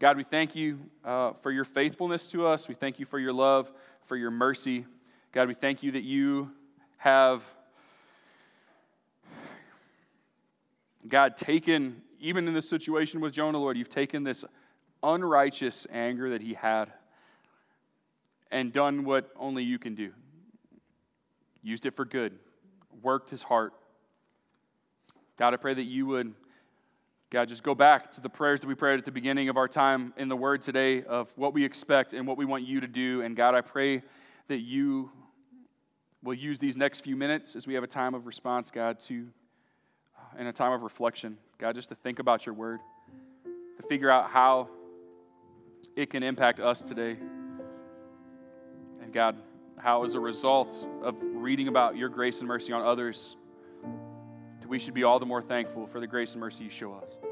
God, 0.00 0.16
we 0.16 0.24
thank 0.24 0.56
you 0.56 0.80
uh, 1.04 1.34
for 1.42 1.52
your 1.52 1.64
faithfulness 1.64 2.26
to 2.28 2.44
us. 2.44 2.66
We 2.66 2.74
thank 2.74 2.98
you 2.98 3.06
for 3.06 3.20
your 3.20 3.32
love, 3.32 3.70
for 4.06 4.16
your 4.16 4.32
mercy. 4.32 4.84
God, 5.30 5.46
we 5.46 5.54
thank 5.54 5.84
you 5.84 5.92
that 5.92 6.02
you 6.02 6.50
have, 6.96 7.44
God, 11.06 11.36
taken, 11.36 12.02
even 12.18 12.48
in 12.48 12.54
this 12.54 12.68
situation 12.68 13.20
with 13.20 13.32
Jonah, 13.32 13.58
Lord, 13.58 13.76
you've 13.76 13.88
taken 13.88 14.24
this 14.24 14.44
unrighteous 15.04 15.86
anger 15.92 16.30
that 16.30 16.42
he 16.42 16.54
had 16.54 16.92
and 18.50 18.72
done 18.72 19.04
what 19.04 19.30
only 19.36 19.62
you 19.62 19.78
can 19.78 19.94
do. 19.94 20.10
Used 21.62 21.86
it 21.86 21.94
for 21.94 22.04
good, 22.04 22.36
worked 23.02 23.30
his 23.30 23.44
heart. 23.44 23.72
God, 25.38 25.54
I 25.54 25.58
pray 25.58 25.74
that 25.74 25.84
you 25.84 26.06
would, 26.06 26.34
God, 27.32 27.48
just 27.48 27.62
go 27.62 27.74
back 27.74 28.12
to 28.12 28.20
the 28.20 28.28
prayers 28.28 28.60
that 28.60 28.66
we 28.66 28.74
prayed 28.74 28.98
at 28.98 29.06
the 29.06 29.10
beginning 29.10 29.48
of 29.48 29.56
our 29.56 29.66
time 29.66 30.12
in 30.18 30.28
the 30.28 30.36
Word 30.36 30.60
today 30.60 31.02
of 31.02 31.32
what 31.34 31.54
we 31.54 31.64
expect 31.64 32.12
and 32.12 32.26
what 32.26 32.36
we 32.36 32.44
want 32.44 32.62
you 32.62 32.78
to 32.78 32.86
do. 32.86 33.22
And 33.22 33.34
God, 33.34 33.54
I 33.54 33.62
pray 33.62 34.02
that 34.48 34.58
you 34.58 35.10
will 36.22 36.34
use 36.34 36.58
these 36.58 36.76
next 36.76 37.00
few 37.00 37.16
minutes 37.16 37.56
as 37.56 37.66
we 37.66 37.72
have 37.72 37.82
a 37.82 37.86
time 37.86 38.12
of 38.12 38.26
response, 38.26 38.70
God, 38.70 39.00
to, 39.00 39.28
uh, 40.14 40.40
in 40.40 40.46
a 40.46 40.52
time 40.52 40.72
of 40.72 40.82
reflection, 40.82 41.38
God, 41.56 41.74
just 41.74 41.88
to 41.88 41.94
think 41.94 42.18
about 42.18 42.44
your 42.44 42.54
Word, 42.54 42.80
to 43.78 43.82
figure 43.88 44.10
out 44.10 44.28
how 44.28 44.68
it 45.96 46.10
can 46.10 46.22
impact 46.22 46.60
us 46.60 46.82
today. 46.82 47.16
And 49.00 49.10
God, 49.10 49.38
how, 49.78 50.04
as 50.04 50.14
a 50.16 50.20
result 50.20 50.86
of 51.00 51.16
reading 51.22 51.68
about 51.68 51.96
your 51.96 52.10
grace 52.10 52.40
and 52.40 52.46
mercy 52.46 52.74
on 52.74 52.82
others, 52.82 53.38
we 54.72 54.78
should 54.78 54.94
be 54.94 55.04
all 55.04 55.18
the 55.18 55.26
more 55.26 55.42
thankful 55.42 55.86
for 55.86 56.00
the 56.00 56.06
grace 56.06 56.32
and 56.32 56.40
mercy 56.40 56.64
you 56.64 56.70
show 56.70 56.94
us. 56.94 57.31